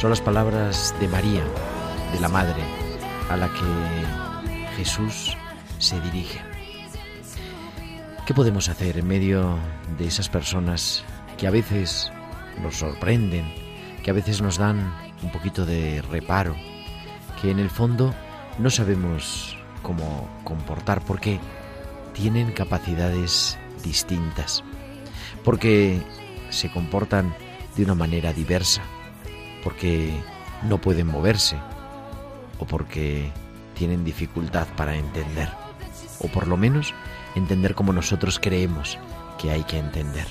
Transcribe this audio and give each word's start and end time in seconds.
Son 0.00 0.08
las 0.08 0.22
palabras 0.22 0.94
de 0.98 1.08
María, 1.08 1.44
de 2.12 2.20
la 2.20 2.28
Madre, 2.30 2.62
a 3.28 3.36
la 3.36 3.48
que 3.48 4.66
Jesús 4.76 5.36
se 5.76 6.00
dirige. 6.00 6.40
¿Qué 8.26 8.32
podemos 8.32 8.70
hacer 8.70 8.96
en 8.96 9.06
medio 9.06 9.58
de 9.98 10.06
esas 10.06 10.30
personas 10.30 11.04
que 11.36 11.46
a 11.46 11.50
veces 11.50 12.10
nos 12.62 12.76
sorprenden, 12.76 13.52
que 14.02 14.10
a 14.10 14.14
veces 14.14 14.40
nos 14.40 14.56
dan 14.56 14.90
un 15.22 15.30
poquito 15.32 15.66
de 15.66 16.00
reparo, 16.00 16.56
que 17.42 17.50
en 17.50 17.58
el 17.58 17.68
fondo 17.68 18.14
no 18.58 18.70
sabemos 18.70 19.54
cómo 19.82 20.30
comportar 20.44 21.04
porque 21.04 21.38
tienen 22.14 22.52
capacidades 22.52 23.58
distintas? 23.84 24.64
porque 25.44 26.02
se 26.50 26.70
comportan 26.70 27.34
de 27.76 27.84
una 27.84 27.94
manera 27.94 28.32
diversa, 28.32 28.82
porque 29.62 30.12
no 30.62 30.78
pueden 30.78 31.06
moverse, 31.06 31.56
o 32.58 32.66
porque 32.66 33.30
tienen 33.74 34.04
dificultad 34.04 34.66
para 34.76 34.96
entender, 34.96 35.48
o 36.20 36.28
por 36.28 36.46
lo 36.46 36.56
menos 36.56 36.94
entender 37.34 37.74
como 37.74 37.92
nosotros 37.92 38.38
creemos 38.40 38.98
que 39.38 39.50
hay 39.50 39.64
que 39.64 39.78
entender. 39.78 40.26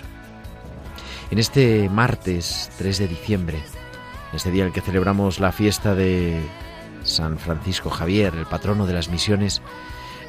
En 1.31 1.39
este 1.39 1.89
martes 1.89 2.71
3 2.77 2.97
de 2.99 3.07
diciembre, 3.07 3.59
este 4.33 4.51
día 4.51 4.63
en 4.63 4.67
el 4.67 4.73
que 4.73 4.81
celebramos 4.81 5.39
la 5.39 5.51
fiesta 5.51 5.95
de 5.95 6.39
San 7.03 7.39
Francisco 7.39 7.89
Javier, 7.89 8.35
el 8.35 8.45
patrono 8.45 8.85
de 8.85 8.93
las 8.93 9.09
misiones, 9.09 9.61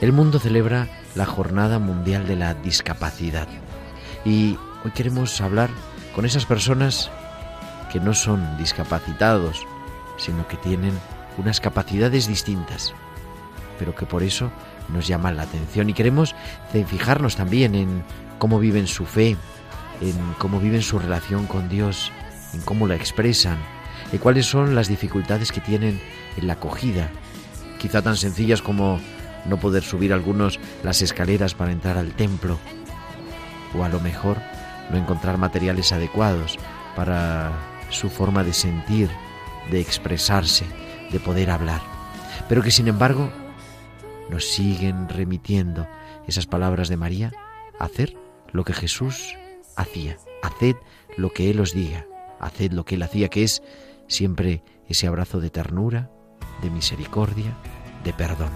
el 0.00 0.12
mundo 0.12 0.38
celebra 0.38 0.88
la 1.14 1.26
Jornada 1.26 1.78
Mundial 1.78 2.26
de 2.26 2.36
la 2.36 2.54
Discapacidad. 2.54 3.48
Y 4.24 4.58
hoy 4.84 4.90
queremos 4.92 5.40
hablar 5.40 5.68
con 6.14 6.24
esas 6.24 6.46
personas 6.46 7.10
que 7.90 8.00
no 8.00 8.14
son 8.14 8.56
discapacitados, 8.56 9.66
sino 10.16 10.46
que 10.46 10.56
tienen 10.56 10.92
unas 11.38 11.60
capacidades 11.60 12.26
distintas, 12.26 12.94
pero 13.78 13.94
que 13.94 14.06
por 14.06 14.22
eso 14.22 14.50
nos 14.92 15.06
llaman 15.06 15.36
la 15.36 15.42
atención. 15.42 15.90
Y 15.90 15.94
queremos 15.94 16.34
fijarnos 16.86 17.36
también 17.36 17.74
en 17.74 18.04
cómo 18.38 18.58
viven 18.58 18.86
su 18.86 19.06
fe, 19.06 19.36
en 20.00 20.34
cómo 20.38 20.60
viven 20.60 20.82
su 20.82 20.98
relación 20.98 21.46
con 21.46 21.68
Dios, 21.68 22.12
en 22.54 22.60
cómo 22.62 22.86
la 22.86 22.94
expresan, 22.94 23.58
y 24.12 24.18
cuáles 24.18 24.46
son 24.46 24.74
las 24.74 24.88
dificultades 24.88 25.52
que 25.52 25.60
tienen 25.60 26.00
en 26.36 26.46
la 26.46 26.54
acogida, 26.54 27.10
quizá 27.78 28.02
tan 28.02 28.16
sencillas 28.16 28.62
como 28.62 29.00
no 29.46 29.56
poder 29.58 29.82
subir 29.82 30.12
algunos 30.12 30.58
las 30.82 31.00
escaleras 31.02 31.54
para 31.54 31.72
entrar 31.72 31.96
al 31.96 32.12
templo, 32.12 32.58
o 33.78 33.84
a 33.84 33.88
lo 33.88 34.00
mejor 34.00 34.38
no 34.90 34.98
encontrar 34.98 35.38
materiales 35.38 35.92
adecuados 35.92 36.58
para 36.96 37.52
su 37.90 38.08
forma 38.08 38.44
de 38.44 38.52
sentir, 38.52 39.10
de 39.70 39.80
expresarse, 39.80 40.64
de 41.10 41.20
poder 41.20 41.50
hablar, 41.50 41.80
pero 42.48 42.62
que 42.62 42.70
sin 42.70 42.88
embargo 42.88 43.30
nos 44.30 44.46
siguen 44.46 45.08
remitiendo 45.08 45.86
esas 46.26 46.46
palabras 46.46 46.88
de 46.88 46.96
María, 46.96 47.32
hacer 47.78 48.16
lo 48.52 48.64
que 48.64 48.72
Jesús 48.72 49.34
hacía, 49.76 50.16
haced 50.42 50.76
lo 51.16 51.32
que 51.32 51.50
Él 51.50 51.60
os 51.60 51.74
diga, 51.74 52.06
haced 52.38 52.72
lo 52.72 52.84
que 52.84 52.94
Él 52.94 53.02
hacía, 53.02 53.28
que 53.28 53.42
es 53.42 53.62
siempre 54.06 54.62
ese 54.88 55.06
abrazo 55.06 55.40
de 55.40 55.50
ternura, 55.50 56.10
de 56.62 56.70
misericordia, 56.70 57.56
de 58.04 58.12
perdón. 58.12 58.50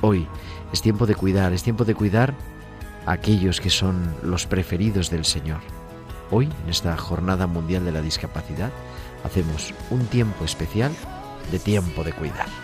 Hoy 0.00 0.26
es 0.72 0.82
tiempo 0.82 1.06
de 1.06 1.14
cuidar, 1.14 1.52
es 1.52 1.62
tiempo 1.62 1.84
de 1.84 1.94
cuidar 1.94 2.34
a 3.06 3.12
aquellos 3.12 3.60
que 3.60 3.70
son 3.70 4.14
los 4.22 4.46
preferidos 4.46 5.10
del 5.10 5.24
Señor. 5.24 5.60
Hoy, 6.30 6.48
en 6.64 6.70
esta 6.70 6.96
Jornada 6.96 7.46
Mundial 7.46 7.84
de 7.84 7.92
la 7.92 8.00
Discapacidad, 8.00 8.72
hacemos 9.24 9.74
un 9.90 10.06
tiempo 10.06 10.44
especial 10.44 10.92
de 11.50 11.58
tiempo 11.58 12.02
de 12.02 12.12
cuidar. 12.12 12.63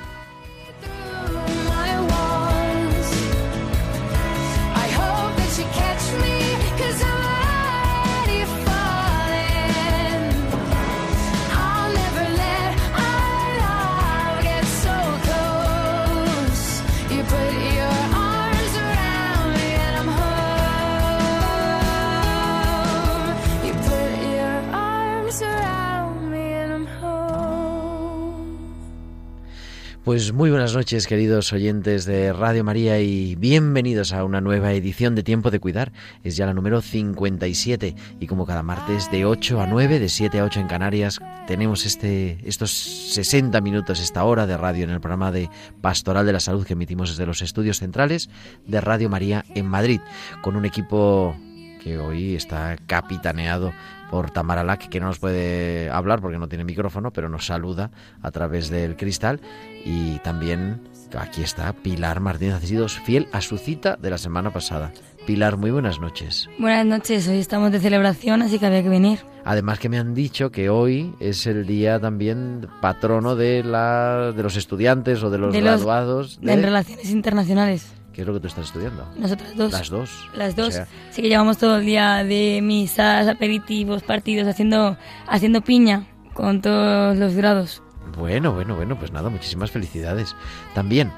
Pues 30.10 30.32
muy 30.32 30.50
buenas 30.50 30.74
noches, 30.74 31.06
queridos 31.06 31.52
oyentes 31.52 32.04
de 32.04 32.32
Radio 32.32 32.64
María, 32.64 32.98
y 32.98 33.36
bienvenidos 33.36 34.12
a 34.12 34.24
una 34.24 34.40
nueva 34.40 34.72
edición 34.72 35.14
de 35.14 35.22
Tiempo 35.22 35.52
de 35.52 35.60
Cuidar. 35.60 35.92
Es 36.24 36.36
ya 36.36 36.46
la 36.46 36.52
número 36.52 36.80
57, 36.80 37.94
y 38.18 38.26
como 38.26 38.44
cada 38.44 38.64
martes 38.64 39.08
de 39.12 39.24
8 39.24 39.60
a 39.60 39.68
9, 39.68 40.00
de 40.00 40.08
7 40.08 40.40
a 40.40 40.44
8 40.46 40.58
en 40.58 40.66
Canarias, 40.66 41.20
tenemos 41.46 41.86
este, 41.86 42.40
estos 42.44 42.72
60 42.72 43.60
minutos, 43.60 44.00
esta 44.00 44.24
hora 44.24 44.48
de 44.48 44.56
radio 44.56 44.82
en 44.82 44.90
el 44.90 45.00
programa 45.00 45.30
de 45.30 45.48
Pastoral 45.80 46.26
de 46.26 46.32
la 46.32 46.40
Salud 46.40 46.66
que 46.66 46.72
emitimos 46.72 47.10
desde 47.10 47.24
los 47.24 47.40
estudios 47.40 47.78
centrales 47.78 48.30
de 48.66 48.80
Radio 48.80 49.10
María 49.10 49.44
en 49.54 49.66
Madrid, 49.66 50.00
con 50.42 50.56
un 50.56 50.64
equipo 50.64 51.36
que 51.84 51.98
hoy 51.98 52.34
está 52.34 52.76
capitaneado 52.88 53.72
por 54.10 54.30
Tamara 54.30 54.64
Lack, 54.64 54.88
que 54.88 55.00
no 55.00 55.06
nos 55.06 55.18
puede 55.18 55.88
hablar 55.90 56.20
porque 56.20 56.38
no 56.38 56.48
tiene 56.48 56.64
micrófono, 56.64 57.12
pero 57.12 57.28
nos 57.28 57.46
saluda 57.46 57.90
a 58.22 58.30
través 58.30 58.68
del 58.70 58.96
cristal. 58.96 59.40
Y 59.84 60.18
también 60.18 60.80
aquí 61.18 61.42
está 61.42 61.72
Pilar 61.72 62.20
Martínez 62.20 62.54
Acesidos, 62.56 62.98
fiel 62.98 63.28
a 63.32 63.40
su 63.40 63.56
cita 63.58 63.96
de 63.96 64.10
la 64.10 64.18
semana 64.18 64.52
pasada. 64.52 64.92
Pilar, 65.26 65.56
muy 65.58 65.70
buenas 65.70 66.00
noches. 66.00 66.48
Buenas 66.58 66.86
noches, 66.86 67.28
hoy 67.28 67.38
estamos 67.38 67.70
de 67.72 67.78
celebración, 67.78 68.42
así 68.42 68.58
que 68.58 68.66
había 68.66 68.82
que 68.82 68.88
venir. 68.88 69.20
Además 69.44 69.78
que 69.78 69.88
me 69.88 69.98
han 69.98 70.14
dicho 70.14 70.50
que 70.50 70.70
hoy 70.70 71.14
es 71.20 71.46
el 71.46 71.66
día 71.66 72.00
también 72.00 72.66
patrono 72.80 73.36
de, 73.36 73.62
la, 73.62 74.32
de 74.34 74.42
los 74.42 74.56
estudiantes 74.56 75.22
o 75.22 75.30
de 75.30 75.38
los 75.38 75.52
De 75.52 75.60
los- 75.60 75.70
graduados 75.76 76.40
de... 76.40 76.52
En 76.54 76.62
relaciones 76.62 77.10
internacionales. 77.10 77.92
¿Qué 78.20 78.24
es 78.24 78.26
lo 78.28 78.34
que 78.34 78.40
tú 78.40 78.48
estás 78.48 78.66
estudiando? 78.66 79.08
Nosotras 79.16 79.56
dos. 79.56 79.72
Las 79.72 79.88
dos. 79.88 80.28
Las 80.34 80.52
O 80.52 80.56
dos. 80.56 80.74
sea, 80.74 80.86
Así 81.08 81.22
que 81.22 81.28
llevamos 81.30 81.56
todo 81.56 81.78
el 81.78 81.86
día 81.86 82.22
de 82.22 82.60
misas, 82.62 83.26
aperitivos, 83.26 84.02
partidos, 84.02 84.46
haciendo, 84.46 84.98
haciendo 85.26 85.62
piña 85.62 86.06
con 86.34 86.60
todos 86.60 87.16
los 87.16 87.32
grados. 87.34 87.82
Bueno, 88.18 88.52
bueno, 88.52 88.76
bueno, 88.76 88.98
pues 88.98 89.10
nada, 89.10 89.30
muchísimas 89.30 89.70
felicidades 89.70 90.36
también. 90.74 91.10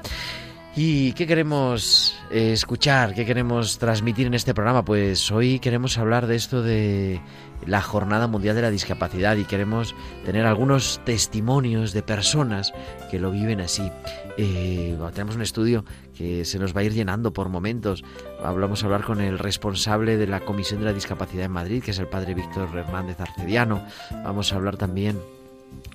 ¿Y 0.77 1.11
qué 1.13 1.27
queremos 1.27 2.15
eh, 2.31 2.53
escuchar? 2.53 3.13
¿Qué 3.13 3.25
queremos 3.25 3.77
transmitir 3.77 4.25
en 4.25 4.33
este 4.33 4.53
programa? 4.53 4.83
Pues 4.85 5.29
hoy 5.29 5.59
queremos 5.59 5.97
hablar 5.97 6.25
de 6.25 6.35
esto 6.35 6.63
de 6.63 7.21
la 7.67 7.81
Jornada 7.81 8.25
Mundial 8.27 8.55
de 8.55 8.63
la 8.63 8.71
Discapacidad 8.71 9.35
y 9.35 9.43
queremos 9.43 9.93
tener 10.25 10.45
algunos 10.47 10.99
testimonios 11.05 11.93
de 11.93 12.01
personas 12.01 12.73
que 13.11 13.19
lo 13.19 13.29
viven 13.29 13.61
así. 13.61 13.91
Eh, 14.37 14.97
tenemos 15.13 15.35
un 15.35 15.43
estudio 15.43 15.85
que 16.15 16.45
se 16.45 16.59
nos 16.59 16.75
va 16.75 16.81
a 16.81 16.83
ir 16.83 16.93
llenando 16.93 17.33
por 17.33 17.49
momentos. 17.49 18.03
Vamos 18.41 18.83
a 18.83 18.85
hablar 18.85 19.03
con 19.03 19.21
el 19.21 19.39
responsable 19.39 20.17
de 20.17 20.27
la 20.27 20.41
Comisión 20.41 20.79
de 20.79 20.85
la 20.85 20.93
Discapacidad 20.93 21.45
en 21.45 21.51
Madrid, 21.51 21.83
que 21.83 21.91
es 21.91 21.99
el 21.99 22.07
padre 22.07 22.33
Víctor 22.33 22.69
Hernández 22.75 23.19
Arcediano. 23.19 23.85
Vamos 24.23 24.53
a 24.53 24.55
hablar 24.55 24.77
también 24.77 25.19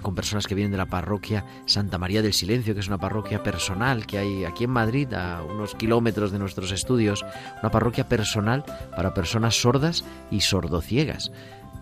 con 0.02 0.14
personas 0.14 0.46
que 0.46 0.54
vienen 0.54 0.72
de 0.72 0.78
la 0.78 0.86
parroquia 0.86 1.44
Santa 1.66 1.98
María 1.98 2.22
del 2.22 2.32
Silencio, 2.32 2.74
que 2.74 2.80
es 2.80 2.88
una 2.88 2.98
parroquia 2.98 3.42
personal 3.42 4.06
que 4.06 4.18
hay 4.18 4.44
aquí 4.44 4.64
en 4.64 4.70
Madrid, 4.70 5.12
a 5.14 5.42
unos 5.42 5.74
kilómetros 5.74 6.30
de 6.30 6.38
nuestros 6.38 6.72
estudios, 6.72 7.24
una 7.62 7.70
parroquia 7.70 8.08
personal 8.08 8.64
para 8.94 9.14
personas 9.14 9.60
sordas 9.60 10.04
y 10.30 10.40
sordociegas. 10.40 11.32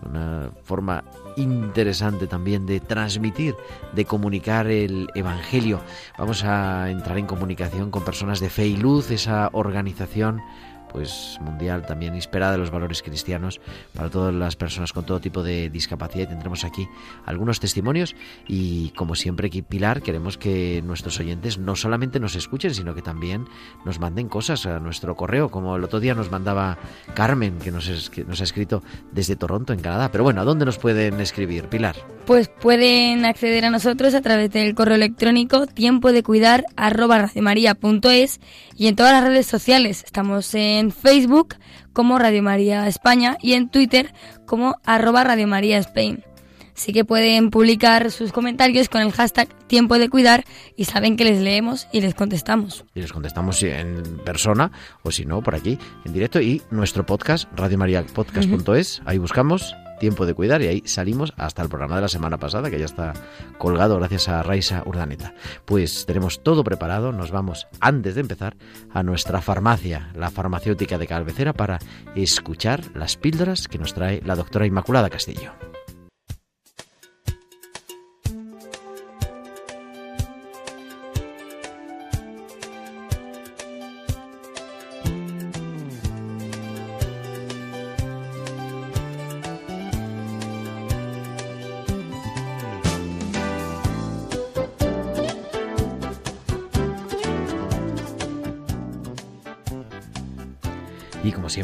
Una 0.03 0.51
forma 0.63 1.03
interesante 1.37 2.27
también 2.27 2.65
de 2.65 2.79
transmitir, 2.79 3.55
de 3.93 4.05
comunicar 4.05 4.67
el 4.67 5.07
Evangelio. 5.15 5.81
Vamos 6.17 6.43
a 6.43 6.89
entrar 6.89 7.17
en 7.17 7.27
comunicación 7.27 7.91
con 7.91 8.03
personas 8.03 8.39
de 8.39 8.49
fe 8.49 8.67
y 8.67 8.75
luz, 8.75 9.11
esa 9.11 9.49
organización 9.53 10.41
pues 10.97 11.37
mundial 11.41 11.85
también 11.85 12.15
inspirada 12.15 12.53
de 12.53 12.57
los 12.57 12.71
valores 12.71 13.03
cristianos 13.03 13.61
para 13.93 14.09
todas 14.09 14.33
las 14.33 14.55
personas 14.55 14.93
con 14.93 15.05
todo 15.05 15.19
tipo 15.19 15.43
de 15.43 15.69
discapacidad. 15.69 16.23
Y 16.23 16.27
tendremos 16.27 16.63
aquí 16.63 16.87
algunos 17.23 17.59
testimonios. 17.59 18.15
Y 18.47 18.89
como 18.95 19.13
siempre 19.13 19.45
aquí 19.45 19.61
Pilar 19.61 20.01
queremos 20.01 20.39
que 20.39 20.81
nuestros 20.83 21.19
oyentes 21.19 21.59
no 21.59 21.75
solamente 21.75 22.19
nos 22.19 22.35
escuchen 22.35 22.73
sino 22.73 22.95
que 22.95 23.03
también 23.03 23.45
nos 23.85 23.99
manden 23.99 24.27
cosas 24.27 24.65
a 24.65 24.79
nuestro 24.79 25.15
correo 25.15 25.51
como 25.51 25.75
el 25.75 25.83
otro 25.83 25.99
día 25.99 26.15
nos 26.15 26.31
mandaba 26.31 26.79
Carmen 27.13 27.59
que 27.59 27.69
nos, 27.69 28.09
que 28.09 28.23
nos 28.23 28.41
ha 28.41 28.43
escrito 28.43 28.81
desde 29.11 29.35
Toronto 29.35 29.73
en 29.73 29.81
Canadá. 29.81 30.09
Pero 30.11 30.23
bueno 30.23 30.41
¿a 30.41 30.45
dónde 30.45 30.65
nos 30.65 30.79
pueden 30.79 31.21
escribir 31.21 31.65
Pilar? 31.65 31.95
Pues 32.25 32.49
pueden 32.49 33.23
acceder 33.23 33.65
a 33.65 33.69
nosotros 33.69 34.15
a 34.15 34.21
través 34.21 34.49
del 34.49 34.73
correo 34.73 34.95
electrónico 34.95 35.67
tiempo 35.67 36.11
de 36.11 36.23
cuidar 36.23 36.65
arroba 36.75 37.29
y 38.75 38.87
en 38.87 38.95
todas 38.95 39.13
las 39.13 39.23
redes 39.23 39.45
sociales. 39.45 40.03
Estamos 40.03 40.53
en 40.55 40.86
en 40.87 40.91
Facebook 40.91 41.55
como 41.91 42.17
Radio 42.17 42.41
María 42.41 42.87
España 42.87 43.37
y 43.41 43.53
en 43.53 43.69
Twitter 43.69 44.13
como 44.45 44.75
arroba 44.85 45.23
Radio 45.23 45.47
María 45.47 45.77
Spain. 45.79 46.23
Así 46.75 46.93
que 46.93 47.03
pueden 47.03 47.49
publicar 47.49 48.11
sus 48.11 48.31
comentarios 48.31 48.87
con 48.87 49.01
el 49.01 49.11
hashtag 49.11 49.49
tiempo 49.67 49.97
de 49.97 50.09
cuidar 50.09 50.45
y 50.75 50.85
saben 50.85 51.17
que 51.17 51.23
les 51.23 51.41
leemos 51.41 51.87
y 51.91 52.01
les 52.01 52.13
contestamos. 52.13 52.85
Y 52.93 53.01
les 53.01 53.11
contestamos 53.11 53.61
en 53.63 54.03
persona 54.23 54.71
o 55.01 55.11
si 55.11 55.25
no, 55.25 55.41
por 55.41 55.55
aquí, 55.55 55.79
en 56.05 56.13
directo. 56.13 56.39
Y 56.39 56.61
nuestro 56.69 57.05
podcast, 57.05 57.49
radiomariapodcast.es, 57.55 59.01
ahí 59.05 59.17
buscamos 59.17 59.75
Tiempo 59.99 60.25
de 60.25 60.33
Cuidar 60.33 60.61
y 60.61 60.67
ahí 60.67 60.83
salimos 60.85 61.33
hasta 61.37 61.61
el 61.61 61.69
programa 61.69 61.95
de 61.95 62.01
la 62.01 62.07
semana 62.07 62.37
pasada 62.37 62.69
que 62.69 62.79
ya 62.79 62.85
está 62.85 63.13
colgado 63.57 63.97
gracias 63.97 64.29
a 64.29 64.43
Raisa 64.43 64.83
Urdaneta. 64.85 65.33
Pues 65.65 66.05
tenemos 66.05 66.43
todo 66.43 66.63
preparado, 66.63 67.11
nos 67.11 67.31
vamos 67.31 67.67
antes 67.79 68.15
de 68.15 68.21
empezar 68.21 68.55
a 68.93 69.03
nuestra 69.03 69.41
farmacia, 69.41 70.11
la 70.15 70.31
farmacéutica 70.31 70.97
de 70.97 71.07
cabecera 71.07 71.53
para 71.53 71.79
escuchar 72.15 72.81
las 72.95 73.17
píldoras 73.17 73.67
que 73.67 73.77
nos 73.77 73.93
trae 73.93 74.21
la 74.25 74.35
doctora 74.35 74.65
Inmaculada 74.65 75.09
Castillo. 75.09 75.53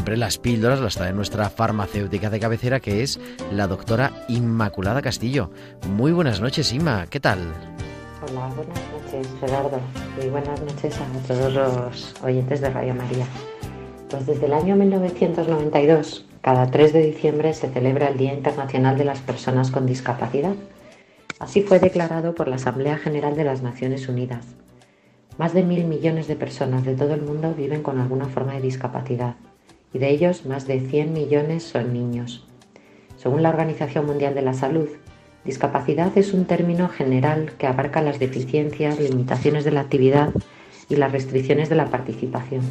Las 0.06 0.38
píldoras 0.38 0.80
las 0.80 0.96
trae 0.96 1.14
nuestra 1.14 1.50
farmacéutica 1.50 2.30
de 2.30 2.40
cabecera 2.40 2.80
que 2.80 3.02
es 3.02 3.20
la 3.52 3.68
doctora 3.68 4.12
Inmaculada 4.28 5.02
Castillo. 5.02 5.50
Muy 5.90 6.12
buenas 6.12 6.40
noches, 6.40 6.72
Inma, 6.72 7.08
¿qué 7.10 7.20
tal? 7.20 7.40
Hola, 8.22 8.48
buenas 8.56 8.80
noches, 8.92 9.28
Gerardo, 9.40 9.80
y 10.24 10.30
buenas 10.30 10.62
noches 10.62 10.96
a 11.00 11.28
todos 11.28 11.54
los 11.54 12.14
oyentes 12.22 12.62
de 12.62 12.70
Radio 12.70 12.94
María. 12.94 13.26
Pues 14.10 14.28
desde 14.28 14.46
el 14.46 14.54
año 14.54 14.76
1992, 14.76 16.26
cada 16.42 16.70
3 16.70 16.94
de 16.94 17.02
diciembre 17.08 17.54
se 17.54 17.70
celebra 17.70 18.10
el 18.10 18.18
Día 18.18 18.34
Internacional 18.34 18.98
de 18.98 19.06
las 19.06 19.22
Personas 19.22 19.72
con 19.72 19.86
Discapacidad. 19.86 20.54
Así 21.40 21.64
fue 21.64 21.80
declarado 21.80 22.36
por 22.36 22.48
la 22.48 22.58
Asamblea 22.58 22.98
General 22.98 23.36
de 23.36 23.46
las 23.46 23.64
Naciones 23.64 24.08
Unidas. 24.08 24.46
Más 25.38 25.54
de 25.54 25.64
mil 25.64 25.86
millones 25.86 26.28
de 26.28 26.36
personas 26.36 26.84
de 26.84 26.94
todo 26.94 27.14
el 27.16 27.24
mundo 27.24 27.56
viven 27.58 27.82
con 27.82 28.00
alguna 28.00 28.26
forma 28.26 28.54
de 28.54 28.62
discapacidad 28.62 29.36
y 29.94 30.00
de 30.00 30.10
ellos 30.10 30.46
más 30.46 30.68
de 30.68 30.80
100 30.82 31.14
millones 31.14 31.64
son 31.64 31.94
niños. 31.94 32.46
Según 33.18 33.44
la 33.44 33.50
Organización 33.50 34.06
Mundial 34.06 34.34
de 34.34 34.42
la 34.42 34.54
Salud, 34.54 34.90
discapacidad 35.46 36.18
es 36.18 36.34
un 36.34 36.46
término 36.46 36.90
general 36.90 37.54
que 37.58 37.68
abarca 37.68 38.02
las 38.02 38.20
deficiencias, 38.20 39.00
limitaciones 39.00 39.64
de 39.64 39.72
la 39.72 39.82
actividad 39.82 40.30
y 40.90 40.96
las 40.96 41.12
restricciones 41.12 41.70
de 41.70 41.76
la 41.76 41.86
participación. 41.86 42.64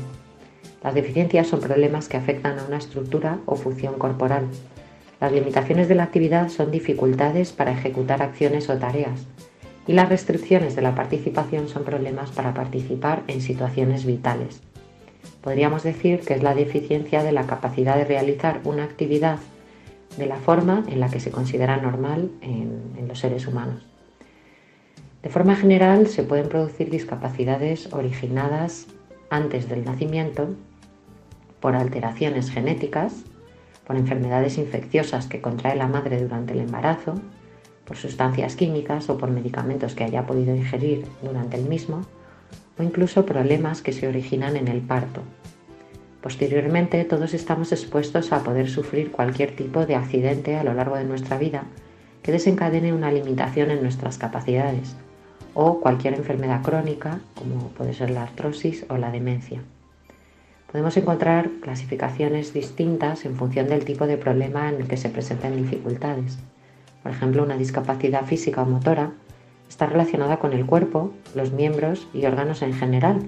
Las 0.82 0.94
deficiencias 0.94 1.46
son 1.46 1.60
problemas 1.60 2.08
que 2.08 2.16
afectan 2.16 2.58
a 2.58 2.64
una 2.64 2.78
estructura 2.78 3.38
o 3.46 3.54
función 3.54 3.94
corporal. 3.94 4.46
Las 5.20 5.32
limitaciones 5.32 5.88
de 5.88 5.94
la 5.94 6.02
actividad 6.02 6.48
son 6.48 6.72
dificultades 6.72 7.52
para 7.52 7.72
ejecutar 7.72 8.20
acciones 8.20 8.68
o 8.68 8.76
tareas. 8.76 9.26
Y 9.86 9.92
las 9.92 10.08
restricciones 10.08 10.74
de 10.74 10.82
la 10.82 10.94
participación 10.96 11.68
son 11.68 11.84
problemas 11.84 12.30
para 12.32 12.52
participar 12.52 13.22
en 13.28 13.40
situaciones 13.40 14.04
vitales 14.04 14.60
podríamos 15.42 15.82
decir 15.82 16.20
que 16.20 16.34
es 16.34 16.42
la 16.42 16.54
deficiencia 16.54 17.22
de 17.22 17.32
la 17.32 17.46
capacidad 17.46 17.96
de 17.96 18.04
realizar 18.04 18.60
una 18.64 18.84
actividad 18.84 19.38
de 20.16 20.26
la 20.26 20.36
forma 20.36 20.84
en 20.88 21.00
la 21.00 21.08
que 21.08 21.20
se 21.20 21.30
considera 21.30 21.76
normal 21.76 22.30
en, 22.40 22.82
los 23.08 23.18
seres 23.18 23.46
humanos. 23.46 23.84
De 25.22 25.28
forma 25.28 25.56
general 25.56 26.06
se 26.06 26.22
pueden 26.22 26.48
producir 26.48 26.88
discapacidades 26.90 27.92
originadas 27.92 28.86
antes 29.28 29.68
del 29.68 29.84
nacimiento 29.84 30.48
por 31.60 31.74
alteraciones 31.74 32.50
genéticas, 32.50 33.24
por 33.86 33.96
enfermedades 33.96 34.58
infecciosas 34.58 35.26
que 35.26 35.40
contrae 35.40 35.76
la 35.76 35.88
madre 35.88 36.20
durante 36.20 36.52
el 36.52 36.60
embarazo, 36.60 37.14
por 37.84 37.96
sustancias 37.96 38.56
químicas 38.56 39.08
o 39.10 39.18
por 39.18 39.30
medicamentos 39.30 39.94
que 39.94 40.04
haya 40.04 40.26
podido 40.26 40.54
ingerir 40.54 41.04
durante 41.22 41.56
el 41.56 41.68
mismo, 41.68 42.02
o 42.78 42.82
incluso 42.82 43.26
problemas 43.26 43.82
que 43.82 43.92
se 43.92 44.08
originan 44.08 44.56
en 44.56 44.68
el 44.68 44.80
parto. 44.80 45.22
Posteriormente, 46.22 47.04
todos 47.04 47.34
estamos 47.34 47.72
expuestos 47.72 48.32
a 48.32 48.44
poder 48.44 48.70
sufrir 48.70 49.10
cualquier 49.10 49.56
tipo 49.56 49.86
de 49.86 49.96
accidente 49.96 50.56
a 50.56 50.64
lo 50.64 50.72
largo 50.72 50.96
de 50.96 51.04
nuestra 51.04 51.36
vida 51.36 51.64
que 52.22 52.32
desencadene 52.32 52.92
una 52.92 53.10
limitación 53.10 53.70
en 53.70 53.82
nuestras 53.82 54.18
capacidades 54.18 54.94
o 55.54 55.80
cualquier 55.80 56.14
enfermedad 56.14 56.62
crónica, 56.62 57.18
como 57.34 57.68
puede 57.68 57.92
ser 57.92 58.10
la 58.10 58.22
artrosis 58.22 58.86
o 58.88 58.96
la 58.96 59.10
demencia. 59.10 59.60
Podemos 60.70 60.96
encontrar 60.96 61.50
clasificaciones 61.60 62.54
distintas 62.54 63.26
en 63.26 63.36
función 63.36 63.68
del 63.68 63.84
tipo 63.84 64.06
de 64.06 64.16
problema 64.16 64.70
en 64.70 64.76
el 64.76 64.88
que 64.88 64.96
se 64.96 65.10
presenten 65.10 65.56
dificultades. 65.56 66.38
Por 67.02 67.12
ejemplo, 67.12 67.42
una 67.42 67.58
discapacidad 67.58 68.24
física 68.24 68.62
o 68.62 68.66
motora 68.66 69.12
está 69.72 69.86
relacionada 69.86 70.38
con 70.38 70.52
el 70.52 70.66
cuerpo, 70.66 71.14
los 71.34 71.52
miembros 71.52 72.06
y 72.12 72.26
órganos 72.26 72.60
en 72.60 72.74
general, 72.74 73.22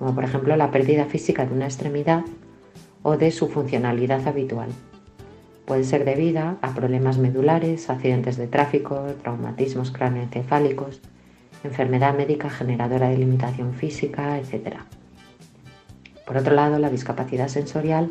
como 0.00 0.16
por 0.16 0.24
ejemplo 0.24 0.56
la 0.56 0.72
pérdida 0.72 1.04
física 1.04 1.46
de 1.46 1.54
una 1.54 1.66
extremidad 1.66 2.24
o 3.04 3.16
de 3.16 3.30
su 3.30 3.46
funcionalidad 3.46 4.26
habitual. 4.26 4.70
Puede 5.64 5.84
ser 5.84 6.04
debida 6.04 6.56
a 6.60 6.74
problemas 6.74 7.18
medulares, 7.18 7.88
accidentes 7.88 8.36
de 8.36 8.48
tráfico, 8.48 9.00
traumatismos 9.22 9.92
cráneoencefálicos, 9.92 11.00
enfermedad 11.62 12.16
médica 12.16 12.50
generadora 12.50 13.08
de 13.08 13.18
limitación 13.18 13.72
física, 13.72 14.40
etc. 14.40 14.78
Por 16.26 16.36
otro 16.36 16.56
lado, 16.56 16.80
la 16.80 16.90
discapacidad 16.90 17.46
sensorial 17.46 18.10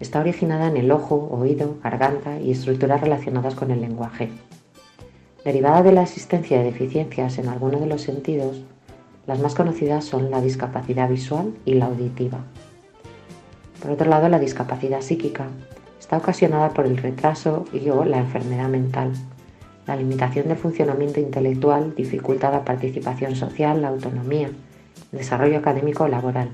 está 0.00 0.20
originada 0.20 0.68
en 0.68 0.76
el 0.76 0.90
ojo, 0.90 1.30
oído, 1.32 1.78
garganta 1.82 2.38
y 2.38 2.50
estructuras 2.50 3.00
relacionadas 3.00 3.54
con 3.54 3.70
el 3.70 3.80
lenguaje. 3.80 4.28
Derivada 5.46 5.84
de 5.84 5.92
la 5.92 6.02
existencia 6.02 6.58
de 6.58 6.64
deficiencias 6.64 7.38
en 7.38 7.48
alguno 7.48 7.78
de 7.78 7.86
los 7.86 8.02
sentidos, 8.02 8.64
las 9.28 9.38
más 9.38 9.54
conocidas 9.54 10.04
son 10.04 10.28
la 10.28 10.40
discapacidad 10.40 11.08
visual 11.08 11.54
y 11.64 11.74
la 11.74 11.86
auditiva. 11.86 12.40
Por 13.80 13.92
otro 13.92 14.10
lado, 14.10 14.28
la 14.28 14.40
discapacidad 14.40 15.02
psíquica 15.02 15.46
está 16.00 16.16
ocasionada 16.16 16.70
por 16.70 16.84
el 16.84 16.96
retraso 16.96 17.64
y 17.72 17.88
o 17.90 18.04
la 18.04 18.18
enfermedad 18.18 18.68
mental. 18.68 19.12
La 19.86 19.94
limitación 19.94 20.48
del 20.48 20.56
funcionamiento 20.56 21.20
intelectual 21.20 21.94
dificulta 21.94 22.50
la 22.50 22.64
participación 22.64 23.36
social, 23.36 23.82
la 23.82 23.90
autonomía, 23.90 24.50
desarrollo 25.12 25.58
académico 25.58 26.02
o 26.02 26.08
laboral. 26.08 26.48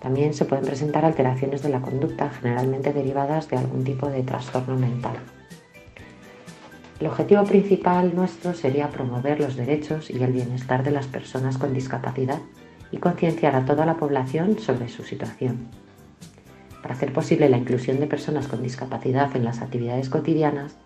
También 0.00 0.32
se 0.32 0.44
pueden 0.44 0.64
presentar 0.64 1.04
alteraciones 1.04 1.60
de 1.64 1.70
la 1.70 1.80
conducta, 1.80 2.30
generalmente 2.30 2.92
derivadas 2.92 3.48
de 3.48 3.56
algún 3.56 3.82
tipo 3.82 4.06
de 4.06 4.22
trastorno 4.22 4.76
mental. 4.76 5.16
El 7.02 7.08
objetivo 7.08 7.42
principal 7.42 8.14
nuestro 8.14 8.54
sería 8.54 8.88
promover 8.88 9.40
los 9.40 9.56
derechos 9.56 10.08
y 10.08 10.22
el 10.22 10.30
bienestar 10.30 10.84
de 10.84 10.92
las 10.92 11.08
personas 11.08 11.58
con 11.58 11.74
discapacidad 11.74 12.38
y 12.92 12.98
concienciar 12.98 13.56
a 13.56 13.64
toda 13.64 13.84
la 13.84 13.96
población 13.96 14.60
sobre 14.60 14.88
su 14.88 15.02
situación. 15.02 15.66
Para 16.80 16.94
hacer 16.94 17.12
posible 17.12 17.48
la 17.48 17.58
inclusión 17.58 17.98
de 17.98 18.06
personas 18.06 18.46
con 18.46 18.62
discapacidad 18.62 19.34
en 19.34 19.44
las 19.44 19.62
actividades 19.62 20.10
cotidianas, 20.10 20.76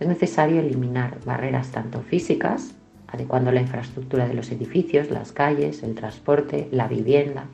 es 0.00 0.08
necesario 0.08 0.62
eliminar 0.62 1.18
barreras 1.26 1.68
tanto 1.68 2.00
físicas, 2.00 2.72
adecuando 3.06 3.52
la 3.52 3.60
infraestructura 3.60 4.26
de 4.26 4.32
los 4.32 4.50
edificios, 4.50 5.10
las 5.10 5.32
calles, 5.32 5.82
el 5.82 5.94
transporte, 5.94 6.68
la 6.72 6.88
vivienda, 6.88 7.44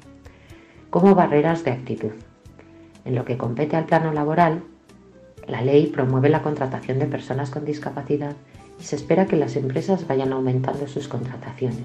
como 0.88 1.16
barreras 1.16 1.64
de 1.64 1.72
actitud. 1.72 2.12
En 3.04 3.16
lo 3.16 3.24
que 3.24 3.36
compete 3.36 3.74
al 3.74 3.86
plano 3.86 4.12
laboral, 4.12 4.62
la 5.46 5.62
ley 5.62 5.86
promueve 5.86 6.28
la 6.28 6.42
contratación 6.42 6.98
de 6.98 7.06
personas 7.06 7.50
con 7.50 7.64
discapacidad 7.64 8.34
y 8.80 8.84
se 8.84 8.96
espera 8.96 9.26
que 9.26 9.36
las 9.36 9.56
empresas 9.56 10.06
vayan 10.06 10.32
aumentando 10.32 10.86
sus 10.86 11.08
contrataciones. 11.08 11.84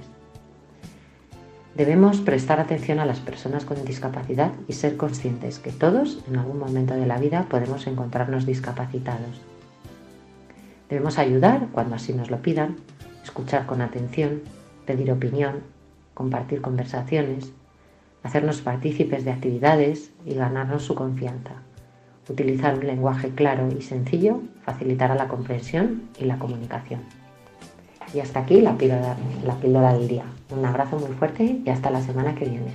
Debemos 1.76 2.20
prestar 2.20 2.60
atención 2.60 3.00
a 3.00 3.06
las 3.06 3.20
personas 3.20 3.64
con 3.64 3.86
discapacidad 3.86 4.52
y 4.68 4.74
ser 4.74 4.98
conscientes 4.98 5.60
que 5.60 5.72
todos, 5.72 6.24
en 6.28 6.38
algún 6.38 6.60
momento 6.60 6.94
de 6.94 7.06
la 7.06 7.18
vida, 7.18 7.46
podemos 7.50 7.88
encontrarnos 7.88 8.46
discapacitados. 8.46 9.40
Debemos 10.90 11.20
ayudar 11.20 11.68
cuando 11.72 11.96
así 11.96 12.14
nos 12.14 12.32
lo 12.32 12.42
pidan, 12.42 12.78
escuchar 13.24 13.66
con 13.66 13.82
atención, 13.82 14.42
pedir 14.86 15.12
opinión, 15.12 15.62
compartir 16.16 16.62
conversaciones, 16.62 17.54
hacernos 18.24 18.62
partícipes 18.62 19.24
de 19.24 19.32
actividades 19.32 20.12
y 20.26 20.34
ganarnos 20.34 20.84
su 20.84 20.96
confianza. 20.96 21.62
Utilizar 22.30 22.76
un 22.76 22.86
lenguaje 22.86 23.30
claro 23.30 23.68
y 23.78 23.82
sencillo 23.82 24.42
facilitará 24.64 25.16
la 25.16 25.28
comprensión 25.28 26.04
y 26.20 26.26
la 26.26 26.38
comunicación. 26.38 27.02
Y 28.14 28.20
hasta 28.20 28.40
aquí 28.40 28.62
la 28.62 28.78
píldora, 28.78 29.94
del 29.94 30.08
día. 30.08 30.26
Un 30.56 30.66
abrazo 30.66 30.98
muy 30.98 31.16
fuerte 31.16 31.60
y 31.66 31.70
hasta 31.70 31.90
la 31.90 32.02
semana 32.02 32.36
que 32.36 32.46
viene. 32.46 32.72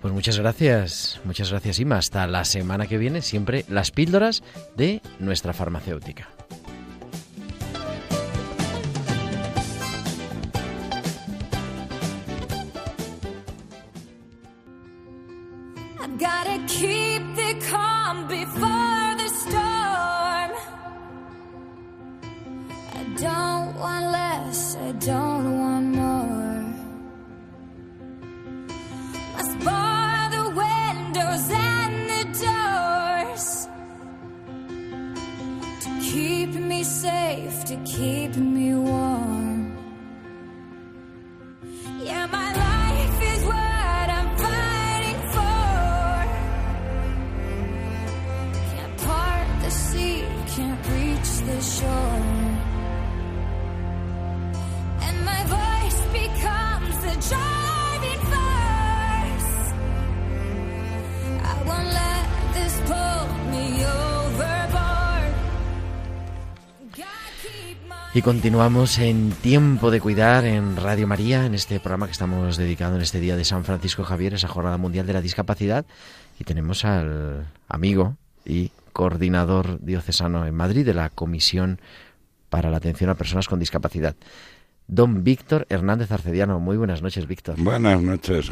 Pues 0.00 0.12
muchas 0.12 0.38
gracias, 0.38 1.20
muchas 1.24 1.50
gracias 1.50 1.78
Ima. 1.78 1.96
Hasta 1.96 2.26
la 2.26 2.44
semana 2.44 2.86
que 2.86 2.98
viene, 2.98 3.22
siempre 3.22 3.64
las 3.68 3.90
píldoras 3.90 4.42
de 4.76 5.00
nuestra 5.18 5.52
farmacéutica. 5.52 6.28
Want 23.84 24.06
less, 24.12 24.76
I 24.76 24.92
don't 24.92 25.46
want 25.60 25.86
more. 26.00 26.64
Must 29.34 29.54
bar 29.66 30.20
the 30.36 30.46
windows 30.64 31.44
and 31.72 31.94
the 32.12 32.22
doors 32.44 33.46
to 35.82 35.90
keep 36.10 36.50
me 36.70 36.80
safe, 36.82 37.56
to 37.70 37.76
keep 37.94 38.32
me 38.36 38.68
warm. 38.74 39.76
Yeah, 42.08 42.24
my 42.38 42.50
life 42.66 43.18
is 43.32 43.40
what 43.52 44.06
I'm 44.18 44.30
fighting 44.44 45.20
for. 45.34 46.16
Can't 48.70 48.96
part 49.06 49.48
the 49.64 49.70
sea, 49.70 50.24
can't 50.54 50.82
reach 50.94 51.30
the 51.48 51.58
shore. 51.74 52.43
Y 68.14 68.22
continuamos 68.22 68.98
en 69.00 69.32
Tiempo 69.32 69.90
de 69.90 70.00
Cuidar 70.00 70.44
en 70.44 70.76
Radio 70.76 71.08
María, 71.08 71.46
en 71.46 71.54
este 71.54 71.80
programa 71.80 72.06
que 72.06 72.12
estamos 72.12 72.56
dedicado 72.56 72.94
en 72.94 73.02
este 73.02 73.18
día 73.18 73.34
de 73.36 73.44
San 73.44 73.64
Francisco 73.64 74.04
Javier, 74.04 74.34
esa 74.34 74.46
Jornada 74.46 74.78
Mundial 74.78 75.06
de 75.06 75.14
la 75.14 75.20
Discapacidad. 75.20 75.84
Y 76.38 76.44
tenemos 76.44 76.84
al 76.84 77.46
amigo 77.68 78.16
y 78.44 78.70
coordinador 78.92 79.80
diocesano 79.80 80.46
en 80.46 80.54
Madrid 80.54 80.86
de 80.86 80.94
la 80.94 81.10
Comisión 81.10 81.80
para 82.50 82.70
la 82.70 82.76
Atención 82.76 83.10
a 83.10 83.16
Personas 83.16 83.48
con 83.48 83.58
Discapacidad, 83.58 84.14
don 84.86 85.24
Víctor 85.24 85.66
Hernández 85.68 86.12
Arcediano. 86.12 86.60
Muy 86.60 86.76
buenas 86.76 87.02
noches, 87.02 87.26
Víctor. 87.26 87.56
Buenas 87.58 88.00
noches. 88.00 88.48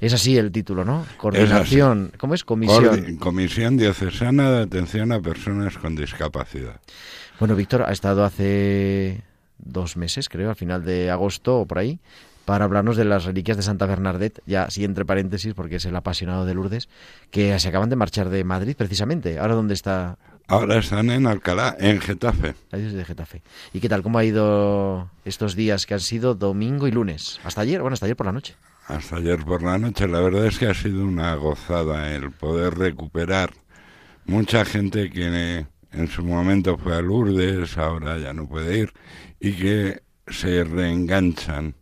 Es 0.00 0.14
así 0.14 0.38
el 0.38 0.52
título, 0.52 0.84
¿no? 0.84 1.04
Coordinación. 1.16 2.12
¿Cómo 2.16 2.34
es? 2.34 2.44
Comisión. 2.44 2.84
Coordi- 2.84 3.18
Comisión 3.18 3.76
Diocesana 3.76 4.50
de 4.52 4.62
Atención 4.62 5.10
a 5.10 5.20
Personas 5.20 5.76
con 5.78 5.96
Discapacidad. 5.96 6.80
Bueno, 7.40 7.56
Víctor 7.56 7.84
ha 7.84 7.92
estado 7.92 8.22
hace 8.22 9.22
dos 9.56 9.96
meses, 9.96 10.28
creo, 10.28 10.50
al 10.50 10.56
final 10.56 10.84
de 10.84 11.10
agosto 11.10 11.60
o 11.60 11.66
por 11.66 11.78
ahí, 11.78 11.98
para 12.44 12.66
hablarnos 12.66 12.98
de 12.98 13.06
las 13.06 13.24
reliquias 13.24 13.56
de 13.56 13.62
Santa 13.62 13.86
Bernadette, 13.86 14.42
ya 14.44 14.68
sí 14.68 14.84
entre 14.84 15.06
paréntesis, 15.06 15.54
porque 15.54 15.76
es 15.76 15.86
el 15.86 15.96
apasionado 15.96 16.44
de 16.44 16.52
Lourdes, 16.52 16.90
que 17.30 17.58
se 17.58 17.68
acaban 17.68 17.88
de 17.88 17.96
marchar 17.96 18.28
de 18.28 18.44
Madrid 18.44 18.76
precisamente. 18.76 19.38
Ahora, 19.38 19.54
¿dónde 19.54 19.72
está? 19.72 20.18
Ahora 20.48 20.76
están 20.76 21.08
en 21.08 21.26
Alcalá, 21.26 21.74
en 21.80 21.98
Getafe. 22.02 22.56
Ahí 22.72 22.82
desde 22.82 23.06
Getafe. 23.06 23.40
¿Y 23.72 23.80
qué 23.80 23.88
tal? 23.88 24.02
¿Cómo 24.02 24.18
ha 24.18 24.24
ido 24.24 25.08
estos 25.24 25.54
días 25.54 25.86
que 25.86 25.94
han 25.94 26.00
sido 26.00 26.34
domingo 26.34 26.88
y 26.88 26.90
lunes? 26.90 27.40
¿Hasta 27.42 27.62
ayer? 27.62 27.80
Bueno, 27.80 27.94
hasta 27.94 28.04
ayer 28.04 28.16
por 28.16 28.26
la 28.26 28.32
noche. 28.32 28.54
Hasta 28.86 29.16
ayer 29.16 29.42
por 29.46 29.62
la 29.62 29.78
noche. 29.78 30.06
La 30.08 30.20
verdad 30.20 30.44
es 30.44 30.58
que 30.58 30.66
ha 30.66 30.74
sido 30.74 31.06
una 31.06 31.34
gozada 31.36 32.14
el 32.14 32.32
poder 32.32 32.76
recuperar 32.76 33.54
mucha 34.26 34.66
gente 34.66 35.08
que 35.08 35.64
en 35.92 36.08
su 36.08 36.24
momento 36.24 36.76
fue 36.78 36.96
a 36.96 37.02
Lourdes, 37.02 37.76
ahora 37.78 38.18
ya 38.18 38.32
no 38.32 38.48
puede 38.48 38.78
ir, 38.78 38.92
y 39.38 39.52
que 39.52 40.02
se 40.26 40.64
reenganchan. 40.64 41.74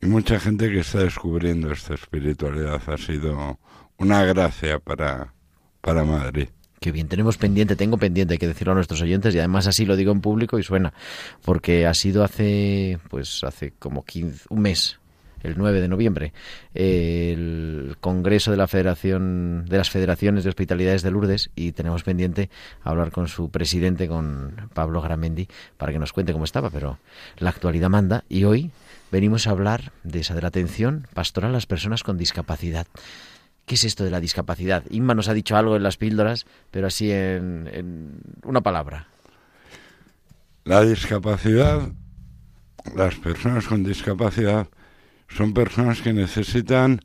Y 0.00 0.06
mucha 0.06 0.40
gente 0.40 0.70
que 0.70 0.80
está 0.80 1.00
descubriendo 1.00 1.72
esta 1.72 1.94
espiritualidad 1.94 2.80
ha 2.86 2.96
sido 2.96 3.58
una 3.98 4.24
gracia 4.24 4.78
para, 4.78 5.34
para 5.80 6.04
Madrid. 6.04 6.48
Qué 6.80 6.92
bien, 6.92 7.08
tenemos 7.08 7.36
pendiente, 7.36 7.76
tengo 7.76 7.98
pendiente, 7.98 8.34
hay 8.34 8.38
que 8.38 8.48
decirlo 8.48 8.72
a 8.72 8.76
nuestros 8.76 9.02
oyentes, 9.02 9.34
y 9.34 9.38
además 9.38 9.66
así 9.66 9.84
lo 9.84 9.96
digo 9.96 10.12
en 10.12 10.22
público 10.22 10.58
y 10.58 10.62
suena, 10.62 10.94
porque 11.44 11.86
ha 11.86 11.92
sido 11.92 12.24
hace, 12.24 12.98
pues 13.10 13.44
hace 13.44 13.72
como 13.72 14.02
15, 14.02 14.46
un 14.48 14.60
mes, 14.62 14.99
el 15.42 15.56
9 15.56 15.80
de 15.80 15.88
noviembre, 15.88 16.32
el 16.74 17.96
Congreso 18.00 18.50
de 18.50 18.56
la 18.56 18.66
Federación 18.66 19.64
de 19.66 19.78
las 19.78 19.90
Federaciones 19.90 20.44
de 20.44 20.50
Hospitalidades 20.50 21.02
de 21.02 21.10
Lourdes 21.10 21.50
y 21.54 21.72
tenemos 21.72 22.02
pendiente 22.02 22.50
hablar 22.82 23.10
con 23.10 23.28
su 23.28 23.50
presidente, 23.50 24.08
con 24.08 24.68
Pablo 24.74 25.00
Gramendi, 25.02 25.48
para 25.76 25.92
que 25.92 25.98
nos 25.98 26.12
cuente 26.12 26.32
cómo 26.32 26.44
estaba, 26.44 26.70
pero 26.70 26.98
la 27.38 27.50
actualidad 27.50 27.90
manda 27.90 28.24
y 28.28 28.44
hoy 28.44 28.70
venimos 29.10 29.46
a 29.46 29.50
hablar 29.50 29.92
de 30.04 30.20
esa 30.20 30.34
de 30.34 30.42
la 30.42 30.48
atención 30.48 31.06
pastoral 31.14 31.50
a 31.50 31.54
las 31.54 31.66
personas 31.66 32.02
con 32.02 32.18
discapacidad. 32.18 32.86
¿Qué 33.66 33.76
es 33.76 33.84
esto 33.84 34.04
de 34.04 34.10
la 34.10 34.20
discapacidad? 34.20 34.82
Inma 34.90 35.14
nos 35.14 35.28
ha 35.28 35.34
dicho 35.34 35.56
algo 35.56 35.76
en 35.76 35.82
las 35.82 35.96
píldoras, 35.96 36.46
pero 36.70 36.88
así 36.88 37.10
en, 37.12 37.68
en 37.72 38.20
una 38.42 38.62
palabra. 38.62 39.06
La 40.64 40.82
discapacidad, 40.82 41.88
las 42.96 43.14
personas 43.16 43.66
con 43.66 43.84
discapacidad 43.84 44.68
son 45.30 45.54
personas 45.54 46.02
que 46.02 46.12
necesitan 46.12 47.00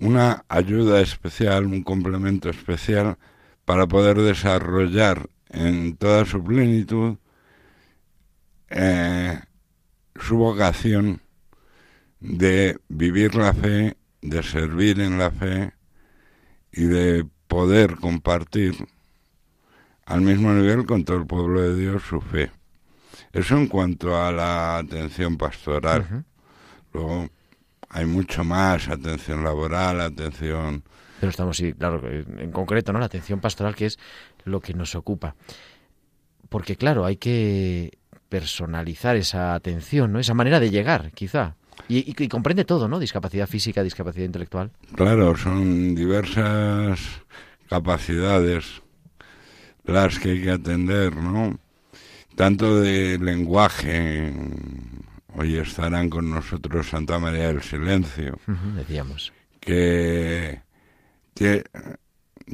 una 0.00 0.44
ayuda 0.48 1.00
especial, 1.00 1.66
un 1.66 1.82
complemento 1.82 2.50
especial 2.50 3.16
para 3.64 3.86
poder 3.86 4.18
desarrollar 4.18 5.28
en 5.48 5.96
toda 5.96 6.24
su 6.24 6.42
plenitud 6.42 7.16
eh, 8.70 9.40
su 10.16 10.36
vocación 10.36 11.20
de 12.20 12.78
vivir 12.88 13.34
la 13.34 13.52
fe, 13.52 13.96
de 14.20 14.42
servir 14.42 15.00
en 15.00 15.18
la 15.18 15.30
fe 15.30 15.72
y 16.72 16.84
de 16.84 17.26
poder 17.46 17.96
compartir 17.96 18.74
al 20.06 20.22
mismo 20.22 20.52
nivel 20.52 20.86
con 20.86 21.04
todo 21.04 21.18
el 21.18 21.26
pueblo 21.26 21.60
de 21.60 21.76
Dios 21.76 22.02
su 22.02 22.20
fe. 22.20 22.50
Eso 23.32 23.56
en 23.56 23.68
cuanto 23.68 24.20
a 24.20 24.32
la 24.32 24.78
atención 24.78 25.36
pastoral. 25.36 26.24
Luego 26.92 27.28
hay 27.94 28.04
mucho 28.06 28.44
más, 28.44 28.88
atención 28.88 29.42
laboral, 29.44 30.00
atención... 30.00 30.82
Pero 31.20 31.30
estamos, 31.30 31.56
sí, 31.56 31.72
claro, 31.72 32.02
en 32.10 32.50
concreto, 32.50 32.92
¿no? 32.92 32.98
La 32.98 33.06
atención 33.06 33.40
pastoral, 33.40 33.74
que 33.74 33.86
es 33.86 33.98
lo 34.44 34.60
que 34.60 34.74
nos 34.74 34.94
ocupa. 34.94 35.36
Porque, 36.48 36.76
claro, 36.76 37.04
hay 37.06 37.16
que 37.16 37.96
personalizar 38.28 39.16
esa 39.16 39.54
atención, 39.54 40.12
¿no? 40.12 40.18
Esa 40.18 40.34
manera 40.34 40.58
de 40.60 40.70
llegar, 40.70 41.12
quizá. 41.12 41.54
Y, 41.88 41.98
y- 41.98 42.24
y 42.24 42.28
comprende 42.28 42.64
todo, 42.64 42.88
¿no? 42.88 42.98
Discapacidad 42.98 43.46
física, 43.48 43.82
discapacidad 43.82 44.26
intelectual. 44.26 44.70
Claro, 44.96 45.36
son 45.36 45.94
diversas 45.94 47.00
capacidades 47.68 48.82
las 49.84 50.18
que 50.18 50.30
hay 50.32 50.42
que 50.42 50.50
atender, 50.50 51.14
¿no? 51.16 51.58
Tanto 52.34 52.80
de 52.80 53.18
lenguaje, 53.18 54.32
hoy 55.36 55.56
estarán 55.56 56.08
con 56.10 56.30
nosotros 56.30 56.88
Santa 56.88 57.18
María 57.18 57.48
del 57.48 57.62
Silencio, 57.62 58.38
decíamos. 58.76 59.32
que 59.60 60.60
tie- 61.34 61.64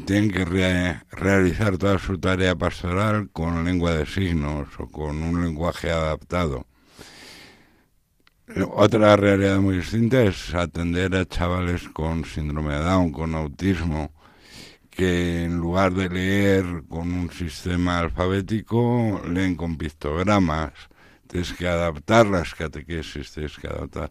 tienen 0.06 0.30
que 0.30 0.44
re- 0.44 1.02
realizar 1.10 1.76
toda 1.78 1.98
su 1.98 2.18
tarea 2.18 2.54
pastoral 2.54 3.28
con 3.32 3.64
lengua 3.64 3.92
de 3.94 4.06
signos 4.06 4.68
o 4.78 4.86
con 4.88 5.22
un 5.22 5.42
lenguaje 5.44 5.90
adaptado. 5.90 6.66
Otra 8.74 9.14
realidad 9.16 9.58
muy 9.58 9.76
distinta 9.76 10.22
es 10.22 10.54
atender 10.54 11.14
a 11.14 11.24
chavales 11.24 11.88
con 11.90 12.24
síndrome 12.24 12.74
de 12.74 12.80
Down, 12.80 13.12
con 13.12 13.34
autismo, 13.36 14.12
que 14.90 15.44
en 15.44 15.56
lugar 15.58 15.94
de 15.94 16.08
leer 16.08 16.82
con 16.88 17.12
un 17.12 17.30
sistema 17.30 18.00
alfabético, 18.00 19.22
leen 19.28 19.54
con 19.54 19.76
pictogramas. 19.76 20.72
Tienes 21.30 21.52
que 21.52 21.68
adaptar 21.68 22.26
las 22.26 22.54
catequesis, 22.54 23.32
tienes 23.32 23.56
que 23.56 23.68
adaptar. 23.68 24.10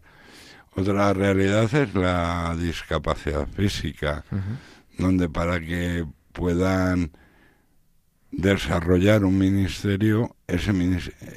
Otra 0.76 1.14
realidad 1.14 1.74
es 1.74 1.94
la 1.94 2.56
discapacidad 2.58 3.48
física, 3.48 4.24
donde 4.98 5.28
para 5.28 5.60
que 5.60 6.06
puedan 6.32 7.12
desarrollar 8.32 9.26
un 9.26 9.38
ministerio, 9.38 10.36
ese 10.48 10.72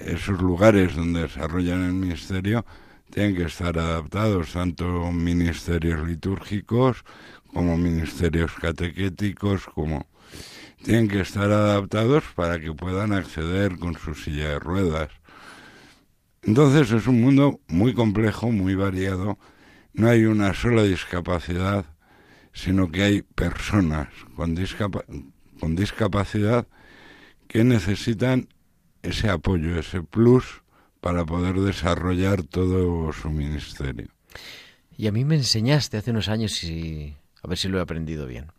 esos 0.07 0.41
lugares 0.41 0.95
donde 0.95 1.23
desarrollan 1.23 1.85
el 1.85 1.95
ministerio 1.95 2.65
tienen 3.11 3.37
que 3.37 3.45
estar 3.45 3.79
adaptados, 3.79 4.53
tanto 4.53 5.11
ministerios 5.11 6.07
litúrgicos 6.07 7.05
como 7.53 7.77
ministerios 7.77 8.53
catequéticos, 8.55 9.67
como 9.67 10.07
tienen 10.83 11.09
que 11.09 11.21
estar 11.21 11.51
adaptados 11.51 12.25
para 12.35 12.59
que 12.59 12.73
puedan 12.73 13.12
acceder 13.12 13.79
con 13.79 13.97
su 13.99 14.15
silla 14.15 14.51
de 14.51 14.59
ruedas. 14.59 15.11
Entonces 16.43 16.91
es 16.91 17.07
un 17.07 17.21
mundo 17.21 17.61
muy 17.69 17.95
complejo, 17.95 18.51
muy 18.51 18.75
variado. 18.75 19.39
No 19.93 20.09
hay 20.09 20.25
una 20.25 20.55
sola 20.55 20.83
discapacidad, 20.83 21.85
sino 22.53 22.91
que 22.91 23.03
hay 23.03 23.23
personas 23.23 24.09
con, 24.35 24.57
con 25.61 25.77
discapacidad 25.77 26.67
que 27.47 27.65
necesitan 27.65 28.49
ese 29.03 29.29
apoyo, 29.29 29.79
ese 29.79 30.03
plus 30.03 30.63
para 31.01 31.25
poder 31.25 31.61
desarrollar 31.61 32.43
todo 32.45 33.13
su 33.13 33.31
ministerio. 33.31 34.09
Y 34.97 35.07
a 35.07 35.13
mí 35.13 35.25
me 35.25 35.37
enseñaste 35.37 35.97
hace 35.97 36.11
unos 36.11 36.29
años, 36.29 36.63
y 36.65 37.17
a 37.43 37.49
ver 37.49 37.59
si 37.59 37.69
lo 37.69 37.79
he 37.79 37.83
aprendido 37.83 38.27
bien, 38.27 38.53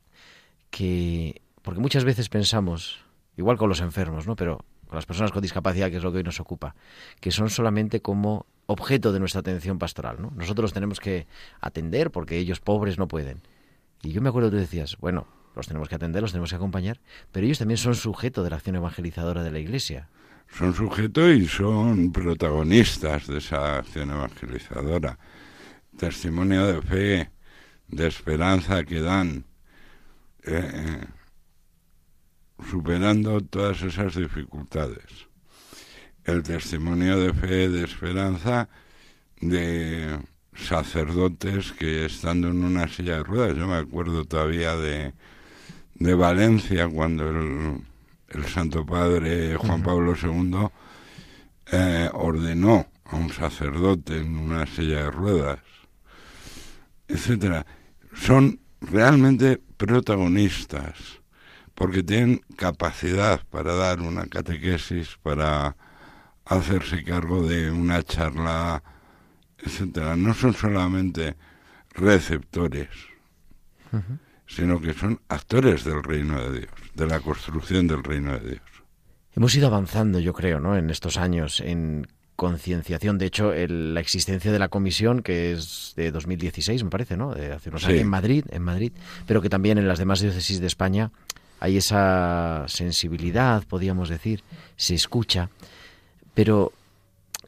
que, 0.69 1.41
porque 1.61 1.79
muchas 1.79 2.03
veces 2.03 2.29
pensamos, 2.29 2.99
igual 3.37 3.57
con 3.57 3.69
los 3.69 3.81
enfermos, 3.81 4.27
¿no? 4.27 4.35
Pero 4.35 4.65
las 4.97 5.05
personas 5.05 5.31
con 5.31 5.41
discapacidad, 5.41 5.89
que 5.89 5.97
es 5.97 6.03
lo 6.03 6.11
que 6.11 6.19
hoy 6.19 6.23
nos 6.23 6.39
ocupa, 6.39 6.75
que 7.19 7.31
son 7.31 7.49
solamente 7.49 8.01
como 8.01 8.45
objeto 8.65 9.11
de 9.11 9.19
nuestra 9.19 9.41
atención 9.41 9.79
pastoral, 9.79 10.21
¿no? 10.21 10.31
Nosotros 10.35 10.63
los 10.63 10.73
tenemos 10.73 10.99
que 10.99 11.27
atender 11.59 12.11
porque 12.11 12.37
ellos 12.37 12.59
pobres 12.59 12.97
no 12.97 13.07
pueden. 13.07 13.41
Y 14.01 14.11
yo 14.11 14.21
me 14.21 14.29
acuerdo 14.29 14.49
que 14.49 14.57
tú 14.57 14.61
decías, 14.61 14.97
bueno, 14.99 15.27
los 15.55 15.67
tenemos 15.67 15.89
que 15.89 15.95
atender, 15.95 16.21
los 16.21 16.31
tenemos 16.31 16.49
que 16.49 16.55
acompañar, 16.55 16.99
pero 17.31 17.45
ellos 17.45 17.59
también 17.59 17.77
son 17.77 17.95
sujeto 17.95 18.43
de 18.43 18.49
la 18.49 18.57
acción 18.57 18.75
evangelizadora 18.75 19.43
de 19.43 19.51
la 19.51 19.59
Iglesia. 19.59 20.09
Son 20.57 20.73
sujetos 20.73 21.29
y 21.35 21.47
son 21.47 22.11
protagonistas 22.11 23.27
de 23.27 23.37
esa 23.37 23.77
acción 23.77 24.11
evangelizadora. 24.11 25.17
Testimonio 25.97 26.65
de 26.67 26.81
fe, 26.81 27.31
de 27.87 28.07
esperanza 28.07 28.83
que 28.83 28.99
dan, 28.99 29.45
eh, 30.43 31.05
superando 32.69 33.41
todas 33.41 33.81
esas 33.81 34.15
dificultades. 34.15 35.27
El 36.23 36.43
testimonio 36.43 37.19
de 37.19 37.33
fe, 37.33 37.69
de 37.69 37.83
esperanza 37.83 38.69
de 39.41 40.19
sacerdotes 40.55 41.73
que 41.73 42.05
estando 42.05 42.49
en 42.49 42.63
una 42.63 42.87
silla 42.87 43.17
de 43.17 43.23
ruedas, 43.23 43.57
yo 43.57 43.67
me 43.67 43.75
acuerdo 43.75 44.25
todavía 44.25 44.75
de, 44.75 45.13
de 45.95 46.13
Valencia 46.13 46.87
cuando 46.87 47.29
el, 47.29 47.81
el 48.29 48.45
Santo 48.45 48.85
Padre 48.85 49.55
Juan 49.57 49.83
Pablo 49.83 50.15
II 50.21 50.67
eh, 51.71 52.09
ordenó 52.13 52.87
a 53.05 53.15
un 53.15 53.29
sacerdote 53.31 54.17
en 54.17 54.37
una 54.37 54.65
silla 54.65 55.03
de 55.03 55.11
ruedas, 55.11 55.59
etcétera. 57.07 57.65
Son 58.13 58.59
realmente 58.79 59.59
protagonistas 59.77 61.22
porque 61.75 62.03
tienen 62.03 62.41
capacidad 62.55 63.41
para 63.49 63.73
dar 63.75 63.99
una 64.01 64.25
catequesis, 64.27 65.17
para 65.23 65.75
hacerse 66.45 67.03
cargo 67.03 67.47
de 67.47 67.71
una 67.71 68.03
charla, 68.03 68.83
etcétera. 69.57 70.15
No 70.15 70.33
son 70.33 70.53
solamente 70.53 71.35
receptores, 71.93 72.89
sino 74.47 74.79
que 74.81 74.93
son 74.93 75.19
actores 75.29 75.83
del 75.83 76.03
reino 76.03 76.41
de 76.49 76.59
Dios, 76.59 76.71
de 76.95 77.07
la 77.07 77.19
construcción 77.19 77.87
del 77.87 78.03
reino 78.03 78.33
de 78.39 78.49
Dios. 78.51 78.61
Hemos 79.35 79.55
ido 79.55 79.67
avanzando, 79.67 80.19
yo 80.19 80.33
creo, 80.33 80.59
¿no? 80.59 80.77
En 80.77 80.89
estos 80.89 81.17
años 81.17 81.59
en 81.59 82.07
concienciación. 82.35 83.17
De 83.17 83.25
hecho, 83.27 83.53
el- 83.53 83.93
la 83.93 83.99
existencia 83.99 84.51
de 84.51 84.59
la 84.59 84.67
comisión, 84.67 85.21
que 85.21 85.53
es 85.53 85.93
de 85.95 86.11
2016, 86.11 86.83
me 86.83 86.89
parece, 86.89 87.15
¿no? 87.15 87.33
De 87.33 87.51
hace 87.53 87.69
unos 87.69 87.81
Sí. 87.83 87.89
años 87.89 88.01
en 88.01 88.07
Madrid, 88.09 88.45
en 88.49 88.61
Madrid, 88.63 88.91
pero 89.27 89.41
que 89.41 89.49
también 89.49 89.77
en 89.77 89.87
las 89.87 89.99
demás 89.99 90.19
diócesis 90.19 90.59
de 90.59 90.67
España 90.67 91.11
hay 91.63 91.77
esa 91.77 92.65
sensibilidad, 92.67 93.63
podríamos 93.65 94.09
decir, 94.09 94.43
se 94.75 94.95
escucha. 94.95 95.49
Pero, 96.33 96.73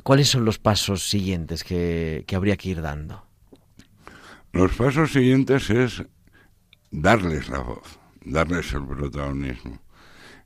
¿cuáles 0.04 0.30
son 0.30 0.46
los 0.46 0.58
pasos 0.58 1.10
siguientes 1.10 1.66
que, 1.66 2.24
que 2.26 2.38
habría 2.38 2.56
que 2.56 2.70
ir 2.70 2.82
dando? 2.82 3.26
Los 4.54 4.72
pasos 4.72 5.12
siguientes 5.12 5.70
es 5.70 6.02
darles 6.92 7.50
la 7.50 7.60
voz, 7.60 8.00
darles 8.24 8.72
el 8.72 8.86
protagonismo. 8.86 9.82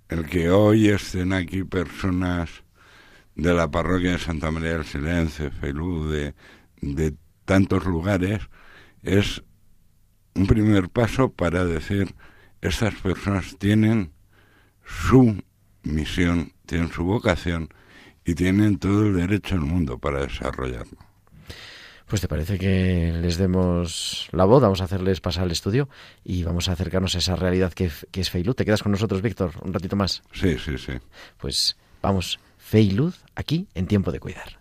El 0.07 0.25
que 0.25 0.49
hoy 0.49 0.87
estén 0.87 1.31
aquí 1.31 1.63
personas 1.63 2.49
de 3.35 3.53
la 3.53 3.69
parroquia 3.69 4.13
de 4.13 4.17
Santa 4.17 4.49
María 4.49 4.71
del 4.71 4.85
Silencio, 4.85 5.51
Felú, 5.51 6.09
de, 6.09 6.33
de 6.81 7.13
tantos 7.45 7.85
lugares, 7.85 8.41
es 9.03 9.43
un 10.33 10.47
primer 10.47 10.89
paso 10.89 11.31
para 11.31 11.65
decir, 11.65 12.15
estas 12.61 12.95
personas 12.95 13.57
tienen 13.57 14.11
su 14.85 15.41
misión, 15.83 16.53
tienen 16.65 16.91
su 16.91 17.03
vocación 17.03 17.69
y 18.25 18.35
tienen 18.35 18.77
todo 18.77 19.07
el 19.07 19.15
derecho 19.15 19.55
del 19.55 19.65
mundo 19.65 19.97
para 19.97 20.21
desarrollarlo. 20.21 20.97
Pues 22.07 22.21
te 22.21 22.27
parece 22.27 22.57
que 22.57 23.13
les 23.21 23.37
demos 23.37 24.29
la 24.31 24.45
voz, 24.45 24.63
vamos 24.63 24.81
a 24.81 24.85
hacerles 24.85 25.21
pasar 25.21 25.43
al 25.43 25.51
estudio 25.51 25.89
y 26.23 26.43
vamos 26.43 26.67
a 26.67 26.71
acercarnos 26.71 27.13
a 27.13 27.19
esa 27.19 27.35
realidad 27.35 27.71
que, 27.71 27.91
que 28.09 28.21
es 28.21 28.31
Feilud. 28.31 28.55
¿Te 28.55 28.65
quedas 28.65 28.81
con 28.81 28.91
nosotros, 28.91 29.21
Víctor, 29.21 29.51
un 29.61 29.73
ratito 29.73 29.95
más? 29.95 30.23
Sí, 30.33 30.57
sí, 30.57 30.77
sí. 30.79 30.93
Pues 31.37 31.77
vamos, 32.01 32.39
fe 32.57 32.81
y 32.81 32.91
luz 32.91 33.23
aquí 33.35 33.67
en 33.75 33.85
tiempo 33.85 34.11
de 34.11 34.19
cuidar. 34.19 34.58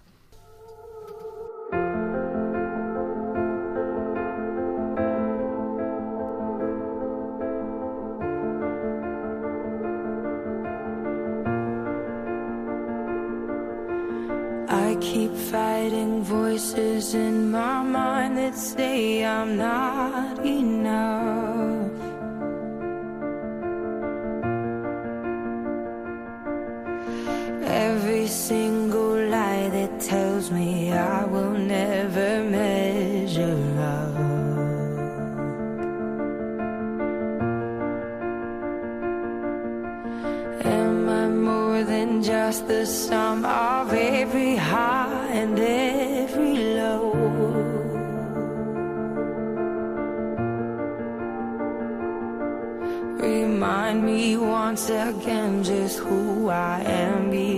Keep 15.00 15.32
fighting 15.32 16.22
voices 16.22 17.14
in 17.14 17.50
my 17.50 17.82
mind 17.82 18.36
that 18.38 18.54
say 18.54 19.24
I'm 19.24 19.56
not 19.56 20.44
enough. 20.44 21.57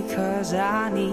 Because 0.03 0.55
I 0.55 0.91
need 0.91 1.10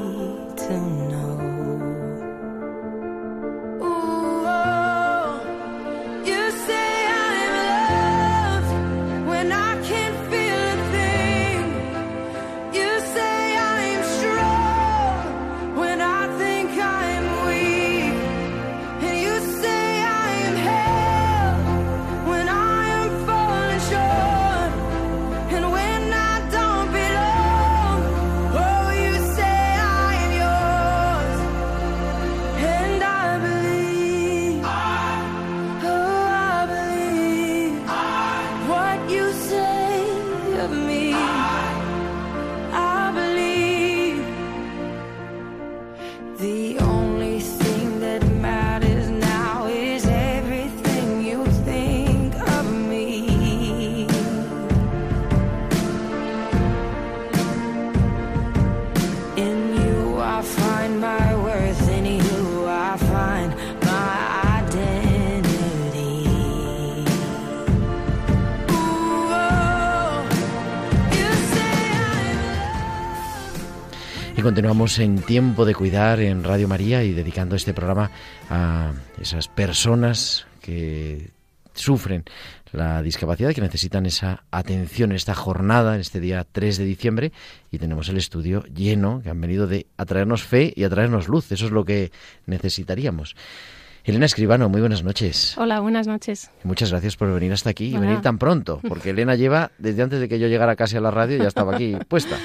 continuamos 74.48 74.98
en 75.00 75.22
Tiempo 75.22 75.66
de 75.66 75.76
Cuidar 75.76 76.22
en 76.22 76.42
Radio 76.42 76.70
María 76.70 77.04
y 77.04 77.12
dedicando 77.12 77.58
este 77.58 77.74
programa 77.74 78.12
a 78.50 78.94
esas 79.20 79.50
personas 79.50 80.48
que 80.62 81.32
sufren 81.74 82.24
la 82.72 83.02
discapacidad 83.02 83.54
que 83.54 83.60
necesitan 83.60 84.06
esa 84.06 84.46
atención 84.50 85.12
en 85.12 85.18
esta 85.18 85.36
jornada, 85.36 85.96
en 85.96 86.00
este 86.00 86.22
día 86.22 86.48
3 86.50 86.78
de 86.78 86.86
diciembre, 86.86 87.34
y 87.72 87.78
tenemos 87.78 88.08
el 88.08 88.16
estudio 88.16 88.64
lleno, 88.74 89.20
que 89.22 89.30
han 89.32 89.42
venido 89.42 89.68
de 89.68 89.88
a 89.98 90.06
traernos 90.06 90.44
fe 90.44 90.72
y 90.74 90.86
a 90.86 90.90
traernos 90.90 91.28
luz. 91.28 91.52
Eso 91.52 91.66
es 91.66 91.72
lo 91.74 91.84
que 91.84 92.14
necesitaríamos. 92.46 93.36
Elena 94.06 94.28
Escribano, 94.28 94.70
muy 94.70 94.80
buenas 94.80 95.04
noches. 95.04 95.58
Hola, 95.58 95.82
buenas 95.82 96.08
noches. 96.08 96.52
Muchas 96.64 96.92
gracias 96.92 97.18
por 97.18 97.34
venir 97.34 97.52
hasta 97.52 97.72
aquí 97.72 97.88
y 97.88 97.98
Hola. 97.98 98.08
venir 98.08 98.22
tan 98.22 98.38
pronto, 98.38 98.80
porque 98.88 99.10
Elena 99.10 99.36
lleva, 99.36 99.72
desde 99.78 100.04
antes 100.04 100.22
de 100.22 100.30
que 100.30 100.40
yo 100.40 100.48
llegara 100.48 100.78
casi 100.78 100.96
a 100.96 101.02
la 101.02 101.12
radio, 101.12 101.38
ya 101.38 101.50
estaba 101.50 101.76
aquí 101.76 101.98
puesta. 102.08 102.38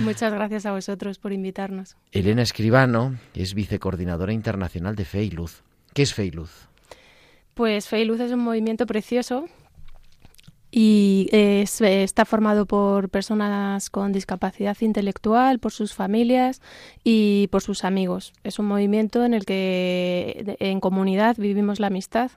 Muchas 0.00 0.32
gracias 0.32 0.66
a 0.66 0.72
vosotros 0.72 1.18
por 1.18 1.32
invitarnos. 1.32 1.96
Elena 2.12 2.42
Escribano 2.42 3.16
es 3.34 3.54
vicecoordinadora 3.54 4.32
internacional 4.32 4.96
de 4.96 5.04
Fe 5.04 5.24
y 5.24 5.30
Luz. 5.30 5.62
¿Qué 5.94 6.02
es 6.02 6.14
Fe 6.14 6.26
y 6.26 6.30
Luz? 6.30 6.68
Pues 7.54 7.88
Fe 7.88 8.00
y 8.00 8.04
Luz 8.04 8.20
es 8.20 8.32
un 8.32 8.40
movimiento 8.40 8.86
precioso 8.86 9.46
y 10.74 11.28
es- 11.32 11.82
está 11.82 12.24
formado 12.24 12.64
por 12.64 13.10
personas 13.10 13.90
con 13.90 14.10
discapacidad 14.12 14.74
intelectual, 14.80 15.58
por 15.58 15.70
sus 15.70 15.92
familias 15.92 16.62
y 17.04 17.48
por 17.52 17.60
sus 17.62 17.84
amigos. 17.84 18.32
Es 18.42 18.58
un 18.58 18.66
movimiento 18.66 19.22
en 19.24 19.34
el 19.34 19.44
que 19.44 20.56
en 20.58 20.80
comunidad 20.80 21.36
vivimos 21.38 21.78
la 21.78 21.88
amistad 21.88 22.30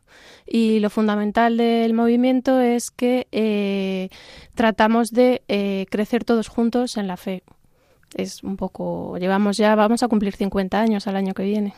y 0.45 0.79
lo 0.79 0.89
fundamental 0.89 1.55
del 1.55 1.93
movimiento 1.93 2.59
es 2.59 2.91
que 2.91 3.27
eh, 3.31 4.09
tratamos 4.53 5.11
de 5.11 5.41
eh, 5.47 5.85
crecer 5.89 6.25
todos 6.25 6.49
juntos 6.49 6.97
en 6.97 7.07
la 7.07 7.15
fe. 7.15 7.41
Es 8.15 8.43
un 8.43 8.57
poco, 8.57 9.17
llevamos 9.17 9.55
ya, 9.57 9.75
vamos 9.75 10.03
a 10.03 10.07
cumplir 10.09 10.35
50 10.35 10.79
años 10.79 11.07
al 11.07 11.15
año 11.15 11.33
que 11.33 11.43
viene. 11.43 11.73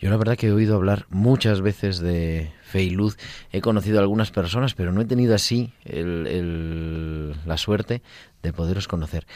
Yo 0.00 0.10
la 0.10 0.16
verdad 0.16 0.36
que 0.36 0.46
he 0.46 0.52
oído 0.52 0.76
hablar 0.76 1.06
muchas 1.10 1.60
veces 1.60 1.98
de 1.98 2.50
Fe 2.68 2.82
y 2.84 2.90
Luz. 2.90 3.16
He 3.50 3.60
conocido 3.60 3.98
a 3.98 4.02
algunas 4.02 4.30
personas, 4.30 4.74
pero 4.74 4.92
no 4.92 5.00
he 5.00 5.04
tenido 5.06 5.34
así 5.34 5.72
el- 5.84 6.26
el- 6.26 7.34
la 7.46 7.56
suerte 7.56 8.02
de 8.42 8.52
poderos 8.52 8.86
conocer. 8.86 9.26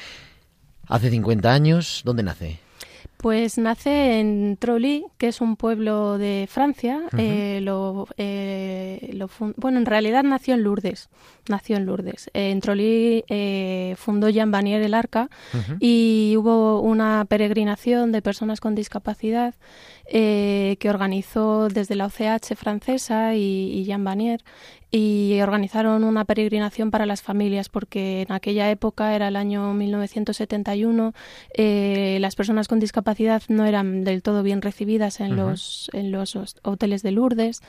Hace 0.87 1.11
50 1.11 1.53
años, 1.53 2.03
¿dónde 2.05 2.23
nace? 2.23 2.61
Pues 3.17 3.57
nace 3.57 4.19
en 4.19 4.57
Trolly, 4.59 5.05
que 5.17 5.29
es 5.29 5.41
un 5.41 5.57
pueblo 5.57 6.19
de 6.19 6.49
Francia. 6.51 7.03
Eh, 7.17 7.61
lo, 7.62 8.09
eh, 8.17 9.11
lo 9.12 9.31
bueno, 9.57 9.79
en 9.79 9.87
realidad 9.87 10.25
nació 10.25 10.55
en 10.55 10.65
Lourdes. 10.65 11.09
Nació 11.49 11.77
en 11.77 11.87
Lourdes. 11.87 12.31
Eh, 12.35 12.51
en 12.51 12.61
Trolly 12.61 13.25
eh, 13.29 13.95
fundó 13.97 14.29
Jean 14.29 14.51
Vanier 14.51 14.83
el 14.83 14.95
Arca 14.95 15.29
y 15.79 16.35
hubo 16.37 16.81
una 16.81 17.25
peregrinación 17.25 18.12
de 18.12 18.23
personas 18.23 18.61
con 18.61 18.75
discapacidad 18.75 19.55
eh, 20.07 20.77
que 20.81 20.91
organizó 20.91 21.69
desde 21.69 21.95
la 21.95 22.07
OCH 22.07 22.55
francesa 22.57 23.35
y, 23.35 23.73
y 23.73 23.85
Jean 23.85 24.05
Vanier 24.05 24.43
y 24.94 25.40
organizaron 25.40 26.05
una 26.05 26.26
peregrinación 26.26 26.90
para 26.90 27.07
las 27.07 27.22
familias 27.22 27.70
porque 27.70 28.20
en 28.28 28.33
aquella 28.33 28.70
época 28.70 29.16
era 29.16 29.28
el 29.28 29.37
año 29.37 29.72
1971 29.72 31.14
eh, 31.55 32.18
las 32.20 32.37
personas 32.37 32.68
con 32.68 32.78
discapacidad 32.78 33.42
no 33.48 33.64
eran 33.64 34.05
del 34.05 34.22
todo 34.22 34.42
bien 34.42 34.61
recibidas 34.61 35.20
en 35.20 35.35
los 35.35 35.90
en 35.94 36.12
los 36.12 36.37
hoteles 36.62 37.02
de 37.02 37.11
Lourdes. 37.11 37.62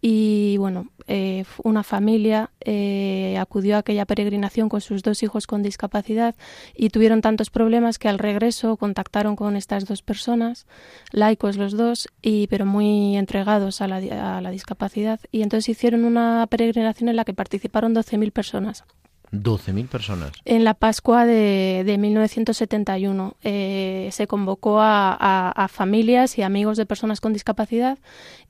Y 0.00 0.56
bueno 0.58 0.86
eh, 1.08 1.44
una 1.64 1.82
familia 1.82 2.50
eh, 2.60 3.36
acudió 3.40 3.74
a 3.74 3.78
aquella 3.80 4.06
peregrinación 4.06 4.68
con 4.68 4.80
sus 4.80 5.02
dos 5.02 5.24
hijos 5.24 5.48
con 5.48 5.64
discapacidad 5.64 6.36
y 6.76 6.90
tuvieron 6.90 7.22
tantos 7.22 7.50
problemas 7.50 7.98
que 7.98 8.08
al 8.08 8.20
regreso 8.20 8.76
contactaron 8.76 9.34
con 9.34 9.56
estas 9.56 9.84
dos 9.86 10.02
personas 10.02 10.66
laicos 11.10 11.56
los 11.56 11.76
dos 11.76 12.06
y 12.22 12.46
pero 12.46 12.66
muy 12.66 13.16
entregados 13.16 13.80
a 13.80 13.88
la, 13.88 14.36
a 14.36 14.40
la 14.40 14.50
discapacidad. 14.52 15.18
Y 15.32 15.42
entonces 15.42 15.70
hicieron 15.70 16.04
una 16.04 16.46
peregrinación 16.48 16.67
en 17.10 17.16
la 17.16 17.24
que 17.24 17.34
participaron 17.34 17.94
12.000 17.94 18.30
personas 18.32 18.84
12.000 19.30 19.88
personas. 19.88 20.32
en 20.46 20.64
la 20.64 20.72
Pascua 20.72 21.26
de, 21.26 21.82
de 21.84 21.98
1971 21.98 23.34
eh, 23.42 24.08
se 24.10 24.26
convocó 24.26 24.80
a, 24.80 25.12
a- 25.12 25.50
a 25.50 25.68
familias 25.68 26.38
y 26.38 26.42
amigos 26.42 26.78
de 26.78 26.86
personas 26.86 27.20
con 27.20 27.34
discapacidad 27.34 27.98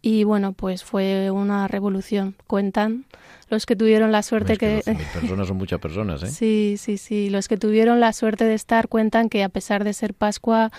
y 0.03 0.23
bueno, 0.23 0.53
pues 0.53 0.85
fue 0.85 1.31
una 1.33 1.67
revolución. 1.67 2.37
Cuentan 2.47 3.07
los 3.49 3.67
que 3.67 3.77
tuvieron 3.77 4.13
la 4.13 4.23
suerte 4.23 4.55
Es 4.55 4.59
que 4.59 4.83
que... 4.85 4.93
12.000 4.93 5.13
personas 5.21 5.49
son 5.49 5.57
muchas 5.57 5.81
personas, 5.81 6.23
¿eh? 6.23 6.31
Sí, 6.31 6.77
sí, 6.79 6.99
sí. 6.99 7.31
Los 7.31 7.49
que 7.49 7.57
tuvieron 7.57 8.01
la 8.01 8.13
suerte 8.13 8.45
de 8.45 8.55
estar 8.55 8.89
cuentan 8.89 9.29
que 9.29 9.43
a 9.43 9.49
pesar 9.49 9.85
de 9.85 9.93
ser 9.93 10.15
Pascua, 10.15 10.71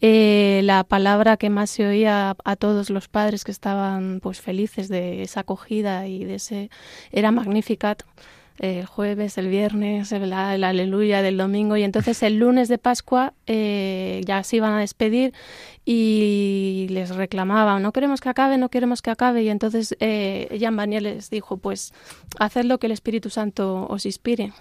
eh, 0.00 0.60
la 0.64 0.84
palabra 0.84 1.36
que 1.36 1.50
más 1.50 1.70
se 1.70 1.86
oía 1.86 2.30
a, 2.30 2.36
a 2.44 2.56
todos 2.56 2.90
los 2.90 3.08
padres 3.08 3.44
que 3.44 3.52
estaban 3.52 4.20
pues 4.22 4.40
felices 4.40 4.88
de 4.88 5.22
esa 5.22 5.40
acogida 5.40 6.06
y 6.06 6.24
de 6.24 6.36
ese 6.36 6.70
era 7.12 7.30
Magnificat. 7.30 8.02
El 8.58 8.86
jueves, 8.86 9.36
el 9.36 9.48
viernes, 9.48 10.12
el, 10.12 10.24
el 10.24 10.64
aleluya 10.64 11.22
del 11.22 11.36
domingo 11.36 11.76
y 11.76 11.82
entonces 11.82 12.22
el 12.22 12.38
lunes 12.38 12.68
de 12.68 12.78
Pascua 12.78 13.34
eh, 13.46 14.20
ya 14.24 14.44
se 14.44 14.56
iban 14.56 14.72
a 14.72 14.78
despedir 14.78 15.34
y 15.84 16.86
les 16.90 17.14
reclamaban, 17.14 17.82
no 17.82 17.92
queremos 17.92 18.20
que 18.20 18.28
acabe, 18.28 18.56
no 18.56 18.68
queremos 18.68 19.02
que 19.02 19.10
acabe 19.10 19.42
y 19.42 19.48
entonces 19.48 19.96
eh, 19.98 20.54
Jean 20.58 20.76
Vanier 20.76 21.02
les 21.02 21.30
dijo, 21.30 21.56
pues 21.56 21.92
haced 22.38 22.64
lo 22.64 22.78
que 22.78 22.86
el 22.86 22.92
Espíritu 22.92 23.28
Santo 23.28 23.86
os 23.88 24.06
inspire. 24.06 24.52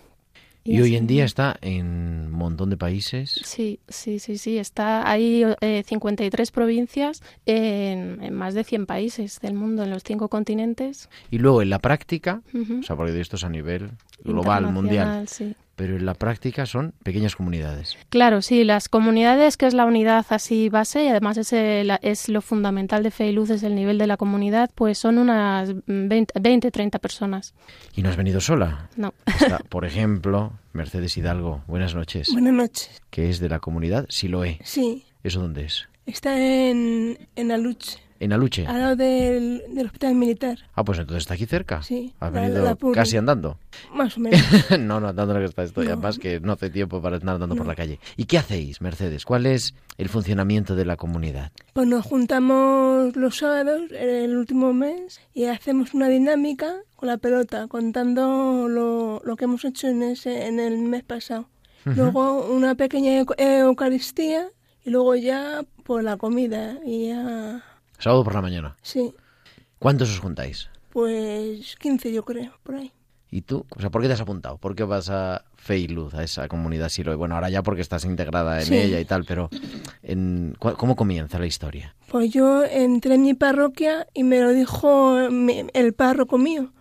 Y 0.65 0.79
hoy 0.81 0.95
en 0.95 1.07
día 1.07 1.25
está 1.25 1.57
en 1.61 1.87
un 2.27 2.31
montón 2.31 2.69
de 2.69 2.77
países. 2.77 3.39
Sí, 3.43 3.79
sí, 3.87 4.19
sí, 4.19 4.37
sí. 4.37 4.57
Está 4.57 5.09
hay 5.09 5.43
eh, 5.61 5.83
53 5.85 6.51
provincias 6.51 7.21
en, 7.45 8.23
en 8.23 8.33
más 8.33 8.53
de 8.53 8.63
100 8.63 8.85
países 8.85 9.39
del 9.41 9.55
mundo, 9.55 9.83
en 9.83 9.89
los 9.89 10.03
cinco 10.03 10.29
continentes. 10.29 11.09
Y 11.31 11.39
luego 11.39 11.61
en 11.61 11.69
la 11.69 11.79
práctica, 11.79 12.41
o 12.53 12.83
sea, 12.83 12.95
porque 12.95 13.19
esto 13.19 13.35
es 13.35 13.43
a 13.43 13.49
nivel 13.49 13.91
global, 14.23 14.71
mundial, 14.71 15.27
sí. 15.27 15.55
Pero 15.75 15.95
en 15.97 16.05
la 16.05 16.13
práctica 16.13 16.65
son 16.65 16.93
pequeñas 17.03 17.35
comunidades. 17.35 17.97
Claro, 18.09 18.41
sí, 18.41 18.63
las 18.63 18.89
comunidades, 18.89 19.57
que 19.57 19.65
es 19.67 19.73
la 19.73 19.85
unidad 19.85 20.25
así 20.29 20.69
base, 20.69 21.03
y 21.03 21.07
además 21.07 21.37
es, 21.37 21.51
el- 21.53 21.91
es 22.01 22.29
lo 22.29 22.41
fundamental 22.41 23.01
de 23.03 23.11
Fe 23.11 23.27
y 23.27 23.31
Luz, 23.31 23.49
es 23.49 23.63
el 23.63 23.75
nivel 23.75 23.97
de 23.97 24.07
la 24.07 24.17
comunidad, 24.17 24.69
pues 24.75 24.97
son 24.97 25.17
unas 25.17 25.73
20, 25.87 26.39
20 26.39 26.71
30 26.71 26.99
personas. 26.99 27.53
Y 27.95 28.03
no 28.03 28.09
has 28.09 28.17
venido 28.17 28.39
sola. 28.41 28.89
No. 28.95 29.13
Está, 29.25 29.57
por 29.69 29.85
ejemplo, 29.85 30.53
Mercedes 30.73 31.17
Hidalgo, 31.17 31.63
buenas 31.67 31.95
noches, 31.95 32.29
Buenas 32.31 32.53
noches. 32.53 33.01
que 33.09 33.29
es 33.29 33.39
de 33.39 33.49
la 33.49 33.59
comunidad 33.59 34.05
Siloé. 34.09 34.59
Sí, 34.63 35.05
¿Eso 35.23 35.39
dónde 35.41 35.65
es? 35.65 35.87
Está 36.05 36.37
en, 36.39 37.17
en 37.35 37.51
Aluche, 37.51 37.97
En 38.19 38.33
Aluche. 38.33 38.65
al 38.67 38.79
lado 38.79 38.95
del, 38.95 39.63
del 39.69 39.85
hospital 39.87 40.15
militar. 40.15 40.57
Ah, 40.75 40.83
pues 40.83 40.99
entonces 40.99 41.23
está 41.23 41.33
aquí 41.33 41.45
cerca. 41.45 41.81
Sí, 41.83 42.13
la- 42.21 42.29
venido 42.29 42.63
la 42.63 42.75
casi 42.93 43.17
andando. 43.17 43.57
Más 43.93 44.17
o 44.17 44.19
menos. 44.21 44.39
no, 44.79 44.99
no, 44.99 45.07
andando 45.09 45.33
lo 45.33 45.39
que 45.39 45.45
está 45.45 45.63
esto, 45.63 45.81
No. 45.83 45.87
además 45.93 46.19
que 46.19 46.39
no 46.39 46.53
hace 46.53 46.69
tiempo 46.69 47.01
para 47.01 47.17
estar 47.17 47.33
andando 47.35 47.55
por 47.55 47.65
la 47.67 47.75
calle. 47.75 47.99
¿Y 48.17 48.25
qué 48.25 48.37
hacéis, 48.37 48.81
Mercedes? 48.81 49.25
¿Cuál 49.25 49.45
es 49.45 49.73
el 49.97 50.09
funcionamiento 50.09 50.75
de 50.75 50.85
la 50.85 50.95
comunidad? 50.97 51.51
Pues 51.73 51.87
nos 51.87 52.05
juntamos 52.05 53.15
los 53.15 53.37
sábados, 53.37 53.81
en 53.91 54.09
el 54.09 54.37
último 54.37 54.73
mes, 54.73 55.19
y 55.33 55.45
hacemos 55.45 55.93
una 55.93 56.07
dinámica 56.09 56.75
con 56.95 57.07
la 57.07 57.17
pelota, 57.17 57.67
contando 57.67 58.67
lo, 58.69 59.21
lo 59.25 59.35
que 59.35 59.43
hemos 59.45 59.65
hecho 59.65 59.87
en, 59.87 60.03
ese, 60.03 60.47
en 60.47 60.59
el 60.59 60.77
mes 60.79 61.03
pasado. 61.03 61.47
Luego 61.85 62.45
una 62.47 62.75
pequeña 62.75 63.19
euc- 63.21 63.35
Eucaristía 63.37 64.47
y 64.85 64.89
luego 64.89 65.15
ya 65.15 65.63
pues 65.83 66.03
la 66.03 66.17
comida 66.17 66.77
y 66.85 67.07
ya... 67.09 67.63
Sábado 67.99 68.23
por 68.23 68.33
la 68.35 68.41
mañana. 68.41 68.75
Sí, 68.81 69.13
¿Cuántos 69.79 70.09
os 70.11 70.19
juntáis? 70.19 70.69
pues 70.91 71.75
15 71.77 72.11
yo 72.13 72.23
creo, 72.23 72.53
por 72.63 72.75
ahí. 72.75 72.91
¿Y 73.31 73.41
tú? 73.41 73.65
O 73.75 73.79
sea, 73.81 73.89
¿por 73.89 74.01
qué 74.01 74.07
te 74.07 74.13
has 74.13 74.21
apuntado? 74.21 74.57
¿Por 74.59 74.75
qué 74.75 74.83
vas 74.83 75.09
a 75.09 75.43
Fe 75.55 75.79
y 75.79 75.87
Luz, 75.87 76.13
a 76.13 76.23
esa 76.23 76.47
comunidad 76.47 76.89
Siloé? 76.89 77.15
Bueno, 77.15 77.33
ahora 77.33 77.49
ya 77.49 77.63
porque 77.63 77.81
estás 77.81 78.05
integrada 78.05 78.59
en 78.59 78.65
Sí. 78.67 78.75
ella 78.75 78.99
y 78.99 79.05
tal, 79.05 79.25
pero 79.25 79.49
en, 80.03 80.55
¿cu- 80.59 80.75
¿cómo 80.77 80.95
comienza 80.95 81.39
la 81.39 81.47
historia? 81.47 81.95
Pues 82.09 82.31
yo 82.31 82.63
entré 82.63 83.15
en 83.15 83.23
mi 83.23 83.33
parroquia 83.33 84.07
y 84.13 84.23
me 84.23 84.39
lo 84.39 84.49
dijo 84.49 85.17
el 85.17 85.93
párroco 85.93 86.37
mío. 86.37 86.71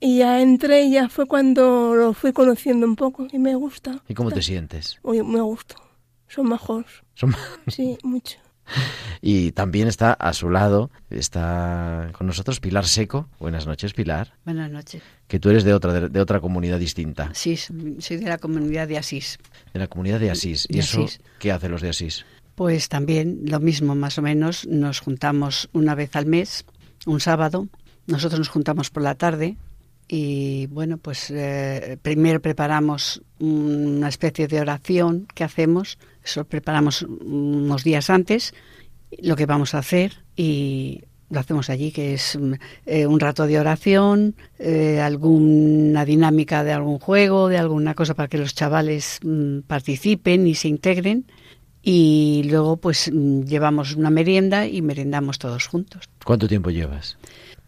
Y 0.00 0.18
ya 0.18 0.40
entré 0.40 0.82
y 0.84 0.92
ya 0.92 1.08
fue 1.08 1.26
cuando 1.26 1.94
lo 1.96 2.12
fui 2.14 2.32
conociendo 2.32 2.86
un 2.86 2.94
poco 2.96 3.26
y 3.32 3.38
me 3.38 3.54
gusta. 3.56 4.00
¿Y 4.08 4.14
cómo 4.14 4.30
te 4.30 4.42
sientes? 4.42 4.98
Uy, 5.02 5.22
me 5.24 5.40
gusta. 5.40 5.74
Son 6.28 6.48
mejores. 6.48 6.90
Son- 7.14 7.34
Sí, 7.68 7.96
mucho. 8.02 8.38
Y 9.22 9.52
también 9.52 9.86
está 9.86 10.12
a 10.12 10.32
su 10.32 10.50
lado, 10.50 10.90
está 11.08 12.10
con 12.12 12.26
nosotros 12.26 12.58
Pilar 12.58 12.84
Seco. 12.84 13.28
Buenas 13.38 13.64
noches, 13.66 13.92
Pilar. 13.94 14.34
Buenas 14.44 14.70
noches. 14.72 15.02
Que 15.28 15.38
tú 15.38 15.50
eres 15.50 15.62
de 15.62 15.72
otra, 15.72 15.92
de, 15.92 16.08
de 16.08 16.20
otra 16.20 16.40
comunidad 16.40 16.78
distinta, 16.80 17.30
Sí, 17.32 17.56
soy 17.56 18.16
de 18.16 18.26
la 18.26 18.38
comunidad 18.38 18.88
de 18.88 18.98
Asís. 18.98 19.38
de 19.72 19.78
la 19.78 19.86
comunidad 19.86 20.18
de 20.18 20.30
Asís. 20.32 20.66
¿Y 20.68 20.74
De 20.74 20.78
eso 20.80 21.04
Asís. 21.04 21.20
qué 21.38 21.52
hacen 21.52 21.70
los 21.70 21.80
de 21.80 21.90
Asís? 21.90 22.24
Pues 22.56 22.88
también 22.88 23.40
lo 23.44 23.60
mismo, 23.60 23.94
más 23.94 24.18
o 24.18 24.22
menos. 24.22 24.66
Nos 24.66 24.98
juntamos 25.00 25.68
una 25.72 25.94
vez 25.94 26.16
al 26.16 26.26
mes, 26.26 26.64
un 27.06 27.20
sábado. 27.20 27.68
Nosotros 28.08 28.38
nos 28.40 28.48
juntamos 28.48 28.90
por 28.90 29.02
la 29.04 29.14
tarde 29.14 29.56
y, 30.08 30.66
bueno, 30.68 30.96
pues 30.98 31.30
eh, 31.30 31.98
primero 32.02 32.40
preparamos 32.42 33.22
una 33.38 34.08
especie 34.08 34.48
de 34.48 34.60
oración 34.60 35.26
que 35.34 35.44
hacemos 35.44 35.98
Eso 36.26 36.40
lo 36.40 36.44
preparamos 36.44 37.02
unos 37.02 37.84
días 37.84 38.10
antes, 38.10 38.52
lo 39.22 39.36
que 39.36 39.46
vamos 39.46 39.74
a 39.74 39.78
hacer 39.78 40.24
y 40.34 41.04
lo 41.30 41.38
hacemos 41.38 41.70
allí, 41.70 41.92
que 41.92 42.14
es 42.14 42.36
eh, 42.84 43.06
un 43.06 43.20
rato 43.20 43.46
de 43.46 43.60
oración, 43.60 44.34
eh, 44.58 45.00
alguna 45.00 46.04
dinámica 46.04 46.64
de 46.64 46.72
algún 46.72 46.98
juego, 46.98 47.48
de 47.48 47.58
alguna 47.58 47.94
cosa 47.94 48.14
para 48.14 48.28
que 48.28 48.38
los 48.38 48.56
chavales 48.56 49.20
mm, 49.22 49.60
participen 49.60 50.48
y 50.48 50.56
se 50.56 50.66
integren. 50.66 51.26
Y 51.80 52.42
luego 52.50 52.76
pues 52.76 53.08
mm, 53.12 53.42
llevamos 53.42 53.94
una 53.94 54.10
merienda 54.10 54.66
y 54.66 54.82
merendamos 54.82 55.38
todos 55.38 55.68
juntos. 55.68 56.08
¿Cuánto 56.24 56.48
tiempo 56.48 56.70
llevas? 56.70 57.18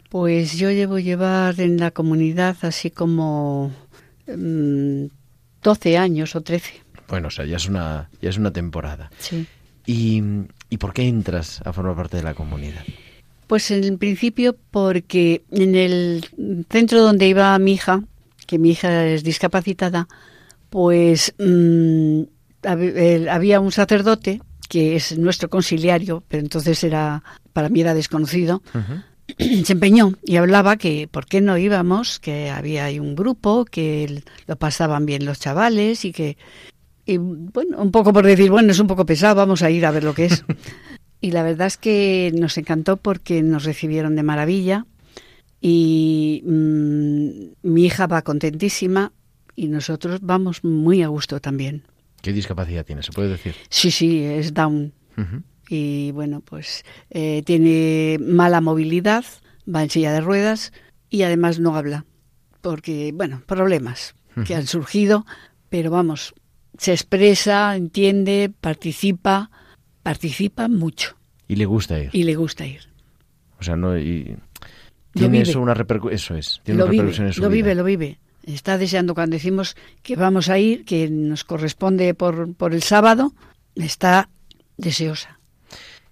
Pues 0.09 0.57
yo 0.57 0.69
llevo 0.71 0.99
llevar 0.99 1.61
en 1.61 1.77
la 1.77 1.91
comunidad 1.91 2.57
así 2.63 2.91
como 2.91 3.71
mm, 4.27 5.05
12 5.63 5.97
años 5.97 6.35
o 6.35 6.41
13. 6.41 6.88
Bueno, 7.09 7.27
o 7.29 7.31
sea, 7.31 7.45
ya 7.45 7.57
es 7.57 7.67
una, 7.67 8.09
ya 8.21 8.29
es 8.29 8.37
una 8.37 8.51
temporada. 8.51 9.11
Sí. 9.19 9.47
¿Y, 9.85 10.21
¿Y 10.69 10.77
por 10.77 10.93
qué 10.93 11.07
entras 11.07 11.61
a 11.65 11.73
formar 11.73 11.95
parte 11.95 12.17
de 12.17 12.23
la 12.23 12.33
comunidad? 12.33 12.83
Pues 13.47 13.71
en 13.71 13.97
principio 13.97 14.55
porque 14.69 15.41
en 15.51 15.73
el 15.73 16.29
centro 16.69 17.01
donde 17.01 17.27
iba 17.27 17.57
mi 17.57 17.73
hija, 17.73 18.03
que 18.45 18.59
mi 18.59 18.71
hija 18.71 19.07
es 19.07 19.23
discapacitada, 19.23 20.07
pues 20.69 21.33
mm, 21.39 22.21
había 23.29 23.59
un 23.59 23.71
sacerdote 23.71 24.41
que 24.67 24.95
es 24.95 25.17
nuestro 25.17 25.49
conciliario, 25.49 26.23
pero 26.27 26.43
entonces 26.43 26.83
era 26.83 27.23
para 27.53 27.69
mí 27.69 27.81
era 27.81 27.95
desconocido. 27.95 28.61
Se 29.37 29.73
empeñó 29.73 30.13
y 30.23 30.37
hablaba 30.37 30.77
que 30.77 31.07
por 31.07 31.25
qué 31.25 31.41
no 31.41 31.57
íbamos, 31.57 32.19
que 32.19 32.49
había 32.49 32.85
ahí 32.85 32.99
un 32.99 33.15
grupo, 33.15 33.65
que 33.65 34.23
lo 34.47 34.55
pasaban 34.55 35.05
bien 35.05 35.25
los 35.25 35.39
chavales 35.39 36.05
y 36.05 36.11
que 36.11 36.37
y 37.09 37.17
bueno, 37.17 37.81
un 37.81 37.91
poco 37.91 38.13
por 38.13 38.25
decir, 38.25 38.51
bueno, 38.51 38.71
es 38.71 38.79
un 38.79 38.87
poco 38.87 39.05
pesado, 39.05 39.35
vamos 39.35 39.63
a 39.63 39.71
ir 39.71 39.85
a 39.85 39.91
ver 39.91 40.03
lo 40.03 40.13
que 40.13 40.25
es. 40.25 40.43
Y 41.21 41.31
la 41.31 41.43
verdad 41.43 41.67
es 41.67 41.75
que 41.75 42.31
nos 42.33 42.57
encantó 42.57 42.95
porque 42.95 43.41
nos 43.41 43.65
recibieron 43.65 44.15
de 44.15 44.23
maravilla 44.23 44.85
y 45.59 46.41
mm, 46.45 47.69
mi 47.69 47.85
hija 47.85 48.07
va 48.07 48.21
contentísima 48.21 49.11
y 49.53 49.67
nosotros 49.67 50.21
vamos 50.21 50.63
muy 50.63 51.03
a 51.03 51.09
gusto 51.09 51.41
también. 51.41 51.83
¿Qué 52.21 52.31
discapacidad 52.31 52.85
tienes? 52.85 53.07
¿Se 53.07 53.11
puede 53.11 53.27
decir? 53.27 53.53
Sí, 53.67 53.91
sí, 53.91 54.23
es 54.23 54.53
down 54.53 54.93
y 55.69 56.11
bueno, 56.13 56.39
pues 56.39 56.85
eh, 57.09 57.43
tiene 57.45 58.17
mala 58.21 58.61
movilidad, 58.61 59.25
va 59.67 59.83
en 59.83 59.89
silla 59.89 60.13
de 60.13 60.21
ruedas 60.21 60.71
y 61.09 61.23
además 61.23 61.59
no 61.59 61.75
habla 61.75 62.05
porque, 62.61 63.11
bueno, 63.13 63.41
problemas 63.45 64.15
que 64.45 64.55
han 64.55 64.67
surgido, 64.67 65.25
pero 65.69 65.91
vamos, 65.91 66.33
se 66.79 66.93
expresa, 66.93 67.75
entiende, 67.75 68.49
participa, 68.61 69.51
participa 70.01 70.69
mucho 70.69 71.17
Y 71.47 71.57
le 71.57 71.65
gusta 71.65 71.99
ir. 71.99 72.09
y 72.13 72.23
le 72.23 72.35
gusta 72.35 72.65
ir. 72.65 72.81
O 73.59 73.63
sea, 73.63 73.75
no... 73.75 73.97
Y... 73.97 74.37
Tiene 75.13 75.41
eso 75.41 75.59
una 75.59 75.73
repercusión... 75.73 76.15
Eso 76.15 76.35
es. 76.35 76.61
Tiene 76.63 76.77
lo 76.79 76.85
una 76.85 76.91
vive, 76.91 77.03
repercusión 77.03 77.27
en 77.27 77.33
su 77.33 77.41
lo 77.41 77.49
vida. 77.49 77.55
vive, 77.55 77.75
lo 77.75 77.83
vive. 77.83 78.19
Está 78.43 78.77
deseando 78.77 79.13
cuando 79.13 79.33
decimos 79.35 79.75
que 80.01 80.15
vamos 80.15 80.49
a 80.49 80.57
ir, 80.57 80.85
que 80.85 81.09
nos 81.09 81.43
corresponde 81.43 82.13
por, 82.13 82.55
por 82.55 82.73
el 82.73 82.81
sábado, 82.81 83.33
está 83.75 84.29
deseosa. 84.77 85.37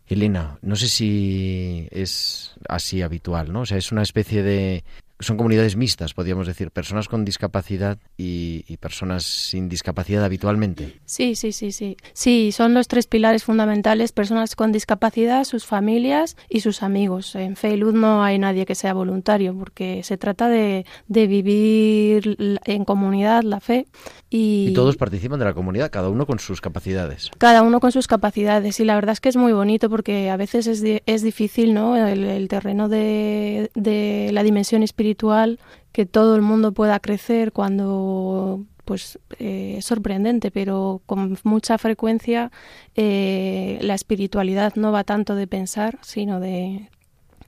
Elena, 0.08 0.60
no 0.62 0.75
sé 0.75 0.89
si 0.89 1.88
es 1.91 2.56
así 2.67 3.01
habitual, 3.01 3.53
¿no? 3.53 3.62
O 3.62 3.65
sea, 3.65 3.77
es 3.77 3.91
una 3.93 4.03
especie 4.03 4.43
de... 4.43 4.84
Son 5.19 5.36
comunidades 5.36 5.75
mixtas, 5.75 6.13
podríamos 6.13 6.45
decir, 6.45 6.69
personas 6.69 7.08
con 7.08 7.25
discapacidad 7.25 7.97
y, 8.17 8.63
y 8.67 8.77
personas 8.77 9.23
sin 9.23 9.67
discapacidad 9.67 10.23
habitualmente. 10.23 10.99
Sí, 11.06 11.36
sí, 11.36 11.51
sí, 11.51 11.71
sí. 11.71 11.97
Sí, 12.13 12.51
son 12.51 12.75
los 12.75 12.88
tres 12.88 13.08
pilares 13.08 13.43
fundamentales, 13.43 14.12
personas 14.12 14.56
con 14.56 14.71
discapacidad, 14.71 15.43
sus 15.43 15.65
familias 15.65 16.38
y 16.49 16.60
sus 16.60 16.84
amigos. 16.84 17.34
En 17.36 17.56
Fe 17.56 17.73
y 17.73 17.77
Luz 17.77 17.95
no 17.95 18.23
hay 18.23 18.38
nadie 18.38 18.67
que 18.67 18.75
sea 18.75 18.93
voluntario, 18.93 19.56
porque 19.58 20.03
se 20.03 20.17
trata 20.17 20.49
de, 20.49 20.86
de 21.08 21.25
vivir 21.25 22.60
en 22.65 22.86
comunidad 22.86 23.41
la 23.43 23.60
fe 23.60 23.88
y, 24.30 24.67
Y 24.69 24.73
todos 24.73 24.97
participan 24.97 25.39
de 25.39 25.45
la 25.45 25.53
comunidad, 25.53 25.89
cada 25.89 26.10
uno 26.10 26.27
con 26.27 26.38
sus 26.38 26.62
capacidades. 26.62 27.32
cada 27.39 27.63
uno 27.63 27.80
con 27.80 27.91
sus 27.91 28.06
capacidades. 28.08 28.80
Y 28.80 28.86
la 28.86 28.95
verdad 28.95 29.13
es 29.13 29.19
que 29.21 29.30
es 29.30 29.36
muy 29.38 29.53
bonito 29.53 29.89
porque 29.89 30.30
a 30.30 30.38
veces 30.38 30.67
es, 30.67 30.84
es 31.06 31.21
difícil, 31.23 31.73
¿no? 31.73 31.95
El, 31.97 32.23
el 32.23 32.47
terreno 32.49 32.88
de, 32.88 33.71
de 33.73 34.30
la 34.32 34.43
dimensión 34.43 34.84
espiritual, 34.84 35.07
que 35.15 36.06
todo 36.06 36.36
el 36.36 36.41
mundo 36.41 36.72
pueda 36.74 37.00
crecer 37.00 37.52
cuando 37.52 38.65
pues 38.86 39.20
eh, 39.39 39.76
es 39.80 39.86
sorprendente, 39.86 40.50
pero 40.50 41.02
con 41.06 41.38
mucha 41.43 41.78
frecuencia 41.78 42.52
eh, 42.96 43.78
la 43.82 43.93
espiritualidad 43.93 44.76
no 44.76 44.91
va 44.91 45.04
tanto 45.04 45.36
de 45.36 45.46
pensar, 45.46 46.00
sino 46.02 46.39
de 46.39 46.89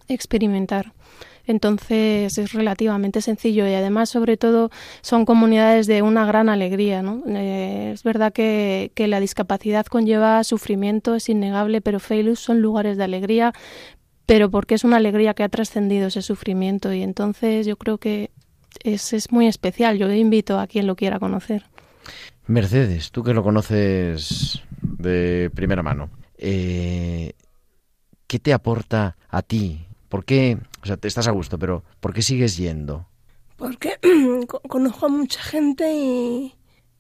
experimentar. 0.10 0.94
Entonces 1.50 2.38
es 2.38 2.54
relativamente 2.54 3.22
sencillo 3.22 3.68
y 3.68 3.74
además 3.74 4.10
sobre 4.10 4.38
todo 4.38 4.70
son 5.02 5.26
comunidades 5.26 5.88
de 5.88 6.04
una 6.04 6.26
gran 6.26 6.48
alegría. 6.50 7.04
Eh, 7.28 7.92
es 7.94 8.04
verdad 8.04 8.32
que, 8.32 8.92
que 8.94 9.08
la 9.08 9.20
discapacidad 9.20 9.86
conlleva 9.88 10.44
sufrimiento, 10.44 11.16
es 11.16 11.28
innegable, 11.28 11.82
pero 11.82 12.00
Feilus 12.00 12.40
son 12.40 12.62
lugares 12.62 12.98
de 12.98 13.06
alegría, 13.06 13.54
pero 14.30 14.52
porque 14.52 14.76
es 14.76 14.84
una 14.84 14.98
alegría 14.98 15.34
que 15.34 15.42
ha 15.42 15.50
trascendido 15.50 16.06
ese 16.06 16.22
sufrimiento 16.22 16.94
y 16.94 17.02
entonces 17.02 17.66
yo 17.66 17.78
creo 17.78 17.98
que 17.98 18.30
es, 18.84 19.12
es 19.12 19.32
muy 19.32 19.48
especial. 19.48 19.98
Yo 19.98 20.14
invito 20.14 20.60
a 20.60 20.68
quien 20.68 20.86
lo 20.86 20.96
quiera 20.96 21.18
conocer. 21.18 21.64
Mercedes, 22.46 23.10
tú 23.10 23.24
que 23.24 23.34
lo 23.34 23.42
conoces 23.42 24.62
de 24.82 25.50
primera 25.56 25.82
mano, 25.82 26.12
eh, 26.38 27.34
¿qué 28.28 28.38
te 28.38 28.54
aporta 28.54 29.18
a 29.30 29.42
ti? 29.42 29.88
¿Por 30.10 30.24
qué, 30.26 30.60
o 30.84 30.86
sea, 30.86 30.98
te 30.98 31.08
estás 31.08 31.28
a 31.28 31.32
gusto, 31.32 31.58
pero 31.58 31.84
¿por 32.00 32.14
qué 32.14 32.22
sigues 32.22 32.56
yendo? 32.56 33.08
Porque 33.58 33.98
co- 34.48 34.62
conozco 34.62 35.08
a 35.08 35.10
mucha 35.10 35.42
gente 35.42 35.92
y, 35.92 36.54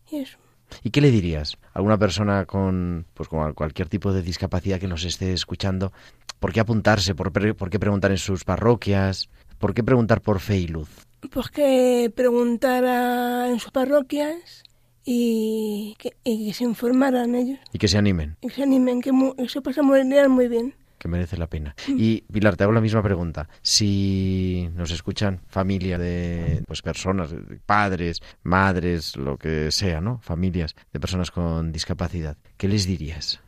y 0.10 0.16
eso. 0.18 0.40
¿Y 0.84 0.90
qué 0.90 1.02
le 1.02 1.12
dirías 1.12 1.58
a 1.74 1.78
alguna 1.78 2.00
persona 2.00 2.46
con, 2.46 3.06
pues, 3.14 3.30
con 3.30 3.54
cualquier 3.54 3.88
tipo 3.88 4.14
de 4.14 4.24
discapacidad 4.24 4.80
que 4.80 4.88
nos 4.88 5.04
esté 5.04 5.32
escuchando? 5.34 5.92
¿Por 6.40 6.54
qué 6.54 6.60
apuntarse? 6.62 7.16
¿Por, 7.16 7.32
por 7.56 7.70
qué 7.70 7.80
preguntar 7.80 8.12
en 8.12 8.18
sus 8.18 8.44
parroquias? 8.44 9.30
¿Por 9.58 9.74
qué 9.74 9.84
preguntar 9.84 10.22
por 10.22 10.40
fe 10.40 10.58
y 10.60 10.68
luz? 10.68 10.90
Pues 11.32 11.50
que 11.50 12.12
preguntara 12.16 13.50
en 13.50 13.60
sus 13.60 13.72
parroquias 13.72 14.64
y 15.06 15.96
que, 16.00 16.16
y 16.24 16.48
que 16.48 16.54
se 16.54 16.64
informaran 16.64 17.36
ellos. 17.36 17.60
Y 17.74 17.78
que 17.78 17.88
se 17.90 17.98
animen, 17.98 18.38
Y 18.42 18.48
que 18.48 18.56
se 18.56 18.64
animen, 18.64 19.02
que, 19.02 19.12
se 19.50 19.62
pasan 19.62 19.86
muy 19.86 20.04
bien, 20.08 20.32
muy 20.32 20.48
bien. 20.48 20.74
que 20.98 21.08
merece 21.10 21.36
la 21.38 21.48
pena. 21.48 21.76
Y 21.88 22.22
Pilar, 22.32 22.56
te 22.56 22.64
hago 22.64 22.74
la 22.74 22.80
misma 22.82 23.02
pregunta. 23.04 23.50
Si 23.62 24.70
nos 24.76 24.92
escuchan 24.92 25.42
familia 25.48 25.98
de 25.98 26.64
pues 26.68 26.82
personas, 26.82 27.34
padres, 27.66 28.22
madres, 28.44 29.18
lo 29.18 29.38
que 29.38 29.72
sea, 29.72 30.00
¿no? 30.00 30.20
Familias 30.22 30.76
de 30.94 31.00
personas 31.02 31.32
con 31.32 31.72
discapacidad, 31.74 32.38
¿qué 32.58 32.68
les 32.70 32.86
dirías? 32.86 33.42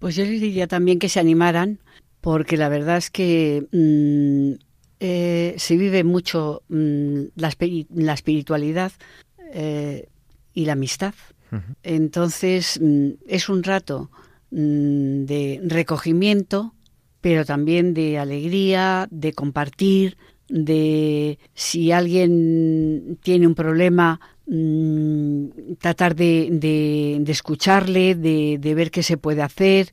Pues 0.00 0.16
yo 0.16 0.24
les 0.24 0.40
diría 0.40 0.66
también 0.66 0.98
que 0.98 1.08
se 1.08 1.20
animaran, 1.20 1.78
porque 2.24 2.56
la 2.56 2.70
verdad 2.70 2.96
es 2.96 3.10
que 3.10 3.66
mm, 3.70 4.52
eh, 5.00 5.54
se 5.58 5.76
vive 5.76 6.04
mucho 6.04 6.62
mm, 6.70 7.20
la, 7.36 7.50
espiri- 7.50 7.86
la 7.94 8.14
espiritualidad 8.14 8.92
eh, 9.52 10.08
y 10.54 10.64
la 10.64 10.72
amistad. 10.72 11.12
Entonces 11.82 12.80
mm, 12.82 13.08
es 13.28 13.48
un 13.50 13.62
rato 13.62 14.10
de 14.50 15.60
recogimiento, 15.64 16.74
pero 17.20 17.44
también 17.44 17.92
de 17.92 18.18
alegría, 18.18 19.06
de 19.10 19.32
compartir, 19.34 20.16
de 20.48 21.38
si 21.54 21.92
alguien 21.92 23.18
tiene 23.22 23.46
un 23.46 23.54
problema, 23.54 24.18
tratar 25.78 26.14
de, 26.14 26.48
de- 26.52 27.18
de 27.20 27.32
escucharle, 27.32 28.14
de, 28.14 28.56
de 28.58 28.74
ver 28.74 28.90
qué 28.90 29.02
se 29.02 29.16
puede 29.18 29.42
hacer. 29.42 29.92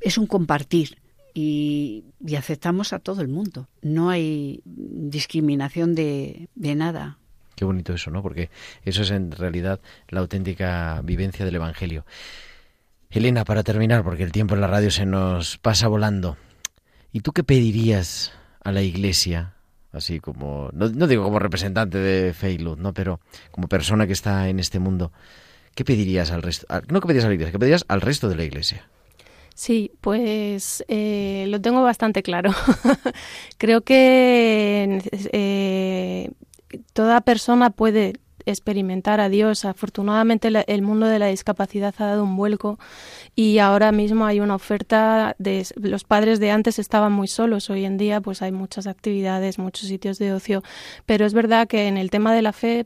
Es 0.00 0.18
un 0.18 0.26
compartir 0.26 0.96
y, 1.34 2.04
aceptamos 2.36 2.92
a 2.92 2.98
todo 2.98 3.20
el 3.20 3.28
mundo. 3.28 3.68
No 3.82 4.10
hay 4.10 4.60
discriminación 4.64 5.94
de, 5.94 6.48
de 6.54 6.74
nada. 6.74 7.18
Qué 7.54 7.64
bonito 7.64 7.92
eso, 7.92 8.10
¿no? 8.10 8.22
Porque 8.22 8.50
eso 8.84 9.02
es 9.02 9.10
en 9.10 9.30
realidad 9.30 9.80
la 10.08 10.20
auténtica 10.20 11.00
vivencia 11.04 11.44
del 11.44 11.56
Evangelio. 11.56 12.04
Elena, 13.10 13.44
para 13.44 13.62
terminar, 13.62 14.02
porque 14.02 14.22
el 14.22 14.32
tiempo 14.32 14.54
en 14.54 14.62
la 14.62 14.66
radio 14.66 14.90
se 14.90 15.04
nos 15.04 15.58
pasa 15.58 15.86
volando. 15.86 16.38
¿Y 17.12 17.20
tú 17.20 17.32
qué 17.32 17.44
pedirías 17.44 18.32
a 18.64 18.72
la 18.72 18.82
Iglesia? 18.82 19.54
Así 19.92 20.20
como, 20.20 20.70
no, 20.72 20.88
no 20.88 21.06
digo 21.06 21.22
como 21.22 21.38
representante 21.38 21.98
de 21.98 22.58
Luz, 22.58 22.78
¿no? 22.78 22.94
Pero 22.94 23.20
como 23.50 23.68
persona 23.68 24.06
que 24.06 24.14
está 24.14 24.48
en 24.48 24.58
este 24.58 24.78
mundo, 24.78 25.12
¿qué 25.74 25.84
pedirías 25.84 26.30
al 26.30 26.40
resto? 26.40 26.66
No, 26.88 27.00
¿qué 27.02 27.06
pedirías 27.06 27.26
a 27.26 27.28
la 27.28 27.34
Iglesia? 27.34 27.52
¿Qué 27.52 27.58
pedirías 27.58 27.84
al 27.88 28.00
resto 28.00 28.30
de 28.30 28.36
la 28.36 28.44
Iglesia? 28.44 28.88
Sí, 29.54 29.92
pues 30.00 30.84
eh, 30.88 31.46
lo 31.48 31.60
tengo 31.60 31.82
bastante 31.82 32.22
claro. 32.22 32.50
Creo 33.58 33.82
que 33.82 35.02
eh, 35.32 36.30
toda 36.92 37.20
persona 37.20 37.70
puede 37.70 38.14
experimentar 38.46 39.20
a 39.20 39.28
Dios. 39.28 39.64
Afortunadamente 39.64 40.48
el 40.66 40.82
mundo 40.82 41.06
de 41.06 41.18
la 41.18 41.26
discapacidad 41.26 41.94
ha 41.98 42.06
dado 42.06 42.24
un 42.24 42.36
vuelco 42.36 42.78
y 43.34 43.58
ahora 43.58 43.92
mismo 43.92 44.26
hay 44.26 44.40
una 44.40 44.54
oferta 44.54 45.34
de 45.38 45.66
los 45.76 46.04
padres 46.04 46.40
de 46.40 46.50
antes 46.50 46.78
estaban 46.78 47.12
muy 47.12 47.28
solos, 47.28 47.70
hoy 47.70 47.84
en 47.84 47.96
día 47.96 48.20
pues 48.20 48.42
hay 48.42 48.52
muchas 48.52 48.86
actividades, 48.86 49.58
muchos 49.58 49.88
sitios 49.88 50.18
de 50.18 50.32
ocio, 50.32 50.62
pero 51.06 51.24
es 51.24 51.34
verdad 51.34 51.66
que 51.66 51.86
en 51.86 51.96
el 51.96 52.10
tema 52.10 52.34
de 52.34 52.42
la 52.42 52.52
fe 52.52 52.84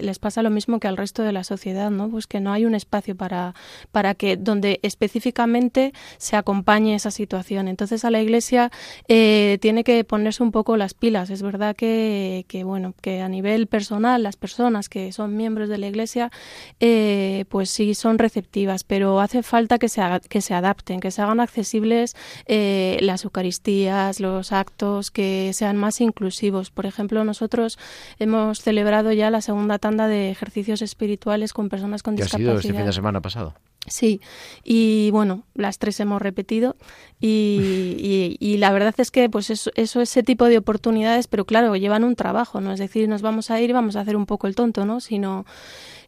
les 0.00 0.18
pasa 0.18 0.42
lo 0.42 0.50
mismo 0.50 0.80
que 0.80 0.88
al 0.88 0.96
resto 0.96 1.22
de 1.22 1.32
la 1.32 1.44
sociedad, 1.44 1.90
¿no? 1.90 2.08
Pues 2.08 2.26
que 2.26 2.40
no 2.40 2.52
hay 2.52 2.64
un 2.64 2.74
espacio 2.74 3.16
para 3.16 3.54
para 3.92 4.14
que 4.14 4.36
donde 4.36 4.80
específicamente 4.82 5.92
se 6.18 6.36
acompañe 6.36 6.94
esa 6.94 7.10
situación. 7.10 7.68
Entonces 7.68 8.04
a 8.04 8.10
la 8.10 8.20
Iglesia 8.20 8.70
eh, 9.08 9.58
tiene 9.60 9.84
que 9.84 10.04
ponerse 10.04 10.42
un 10.42 10.52
poco 10.52 10.76
las 10.76 10.94
pilas. 10.94 11.30
Es 11.30 11.42
verdad 11.42 11.76
que, 11.76 12.44
que 12.48 12.64
bueno 12.64 12.94
que 13.00 13.20
a 13.20 13.28
nivel 13.28 13.66
personal 13.66 14.22
las 14.22 14.36
personas 14.44 14.90
que 14.90 15.10
son 15.10 15.38
miembros 15.38 15.70
de 15.70 15.78
la 15.78 15.86
Iglesia 15.86 16.30
eh, 16.78 17.46
pues 17.48 17.70
sí 17.70 17.94
son 17.94 18.18
receptivas, 18.18 18.84
pero 18.84 19.20
hace 19.20 19.42
falta 19.42 19.78
que 19.78 19.88
se, 19.88 20.02
que 20.28 20.42
se 20.42 20.52
adapten, 20.52 21.00
que 21.00 21.10
se 21.10 21.22
hagan 21.22 21.40
accesibles 21.40 22.14
eh, 22.44 22.98
las 23.00 23.24
Eucaristías, 23.24 24.20
los 24.20 24.52
actos, 24.52 25.10
que 25.10 25.50
sean 25.54 25.78
más 25.78 26.02
inclusivos. 26.02 26.70
Por 26.70 26.84
ejemplo, 26.84 27.24
nosotros 27.24 27.78
hemos 28.18 28.60
celebrado 28.60 29.12
ya 29.12 29.30
la 29.30 29.40
segunda 29.40 29.78
tanda 29.78 30.08
de 30.08 30.30
ejercicios 30.30 30.82
espirituales 30.82 31.54
con 31.54 31.70
personas 31.70 32.02
con 32.02 32.14
discapacidad. 32.14 32.56
ha 32.56 32.60
sido 32.60 32.68
este 32.68 32.78
fin 32.78 32.84
de 32.84 32.92
semana 32.92 33.22
pasado? 33.22 33.54
Sí, 33.86 34.20
y 34.62 35.10
bueno, 35.10 35.44
las 35.54 35.78
tres 35.78 36.00
hemos 36.00 36.22
repetido 36.22 36.76
y, 37.20 38.36
y, 38.40 38.56
la 38.56 38.72
verdad 38.72 38.94
es 38.96 39.10
que 39.10 39.28
pues 39.28 39.50
eso, 39.50 39.70
eso, 39.74 40.00
ese 40.00 40.22
tipo 40.22 40.46
de 40.46 40.58
oportunidades, 40.58 41.26
pero 41.26 41.44
claro, 41.44 41.76
llevan 41.76 42.04
un 42.04 42.16
trabajo, 42.16 42.60
¿no? 42.60 42.72
Es 42.72 42.78
decir, 42.78 43.08
nos 43.08 43.20
vamos 43.20 43.50
a 43.50 43.60
ir 43.60 43.70
y 43.70 43.72
vamos 43.74 43.96
a 43.96 44.00
hacer 44.00 44.16
un 44.16 44.26
poco 44.26 44.46
el 44.46 44.54
tonto, 44.54 44.86
¿no? 44.86 45.00
Sino 45.00 45.44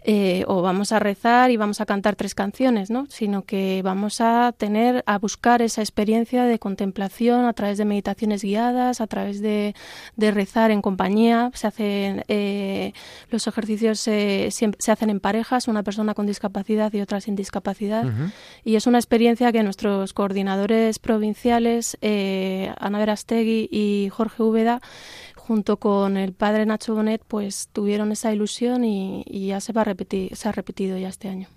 eh, 0.09 0.45
o 0.47 0.63
vamos 0.63 0.93
a 0.93 1.01
rezar 1.01 1.51
y 1.51 1.57
vamos 1.57 1.81
a 1.81 1.87
cantar 1.87 2.15
tres 2.15 2.37
canciones, 2.37 2.91
¿no? 2.91 3.07
Sino 3.11 3.43
que 3.43 3.81
vamos 3.83 4.21
a 4.21 4.55
tener, 4.57 5.03
a 5.05 5.19
buscar 5.19 5.63
esa 5.63 5.83
experiencia 5.83 6.45
de 6.45 6.61
contemplación 6.61 7.45
a 7.45 7.53
través 7.55 7.77
de 7.77 7.87
meditaciones 7.87 8.45
guiadas, 8.45 9.01
a 9.01 9.09
través 9.09 9.41
de, 9.41 9.75
rezar 10.17 10.71
en 10.71 10.81
compañía. 10.81 11.51
Se 11.55 11.67
hacen 11.67 12.25
eh, 12.29 12.93
los 13.33 13.49
ejercicios 13.49 13.99
se, 13.99 14.51
se 14.53 14.93
hacen 14.93 15.11
en 15.11 15.19
parejas, 15.19 15.67
una 15.67 15.83
persona 15.83 16.15
con 16.15 16.25
discapacidad 16.27 16.93
y 16.93 17.01
otra 17.01 17.21
sin 17.21 17.35
discapacidad. 17.35 18.05
Y 18.63 18.77
es 18.77 18.87
una 18.87 18.99
experiencia 18.99 19.51
que 19.51 19.65
nuestros 19.65 20.13
coordinadores 20.13 21.01
provinciales, 21.01 21.99
eh, 22.01 22.73
Ana 22.79 23.01
Verastegui 23.01 23.69
y 23.73 24.09
Jorge 24.11 24.45
Úbeda, 24.45 24.81
junto 25.47 25.77
con 25.77 26.17
el 26.17 26.33
padre 26.33 26.67
Nacho 26.67 26.95
Bonet, 26.95 27.23
pues 27.27 27.69
tuvieron 27.73 28.11
esa 28.11 28.33
ilusión 28.33 28.85
y, 28.85 29.25
ya 29.47 29.61
se 29.61 29.73
va 29.73 29.83
a 29.83 29.85
repetir, 29.85 30.35
se 30.35 30.49
ha 30.49 30.53
repetido 30.53 30.99
ya 30.99 31.09
este 31.09 31.29
año. 31.29 31.49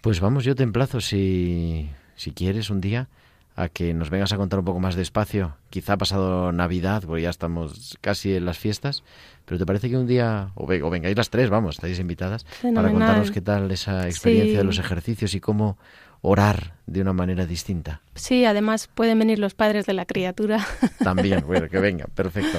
Pues 0.00 0.20
vamos, 0.20 0.44
yo 0.44 0.54
te 0.54 0.62
emplazo 0.62 1.00
si, 1.00 1.90
si 2.16 2.32
quieres 2.32 2.70
un 2.70 2.80
día 2.80 3.08
a 3.54 3.68
que 3.68 3.92
nos 3.92 4.08
vengas 4.08 4.32
a 4.32 4.36
contar 4.36 4.60
un 4.60 4.64
poco 4.64 4.78
más 4.78 4.94
despacio. 4.94 5.56
Quizá 5.68 5.94
ha 5.94 5.98
pasado 5.98 6.52
Navidad, 6.52 7.02
porque 7.04 7.22
ya 7.22 7.30
estamos 7.30 7.98
casi 8.00 8.34
en 8.34 8.44
las 8.44 8.56
fiestas, 8.56 9.02
pero 9.44 9.58
¿te 9.58 9.66
parece 9.66 9.90
que 9.90 9.96
un 9.96 10.06
día, 10.06 10.52
o, 10.54 10.66
vengáis 10.66 11.16
las 11.16 11.28
tres, 11.28 11.50
vamos, 11.50 11.74
estáis 11.74 11.98
invitadas, 11.98 12.46
para 12.62 12.90
contarnos 12.90 13.32
qué 13.32 13.40
tal 13.40 13.70
esa 13.72 14.06
experiencia 14.06 14.58
de 14.58 14.64
los 14.64 14.78
ejercicios 14.78 15.34
y 15.34 15.40
cómo 15.40 15.76
orar 16.22 16.74
de 16.86 17.00
una 17.00 17.12
manera 17.12 17.46
distinta. 17.46 18.00
Sí, 18.14 18.44
además 18.44 18.88
pueden 18.92 19.18
venir 19.18 19.38
los 19.38 19.54
padres 19.54 19.86
de 19.86 19.92
la 19.92 20.06
criatura. 20.06 20.66
También, 21.02 21.44
bueno, 21.46 21.68
que 21.68 21.78
venga, 21.78 22.06
perfecto. 22.06 22.58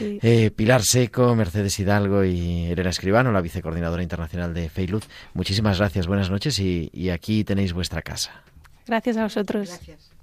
Eh, 0.00 0.50
Pilar 0.50 0.82
Seco, 0.82 1.34
Mercedes 1.34 1.78
Hidalgo 1.78 2.24
y 2.24 2.66
Elena 2.66 2.90
Escribano, 2.90 3.32
la 3.32 3.40
vicecoordinadora 3.40 4.02
internacional 4.02 4.52
de 4.52 4.68
Feiluz, 4.68 5.08
muchísimas 5.34 5.78
gracias, 5.78 6.06
buenas 6.06 6.30
noches 6.30 6.58
y, 6.58 6.90
y 6.92 7.10
aquí 7.10 7.44
tenéis 7.44 7.72
vuestra 7.72 8.02
casa. 8.02 8.42
Gracias 8.86 9.16
a 9.16 9.24
vosotros. 9.24 9.68
Gracias. 9.68 10.17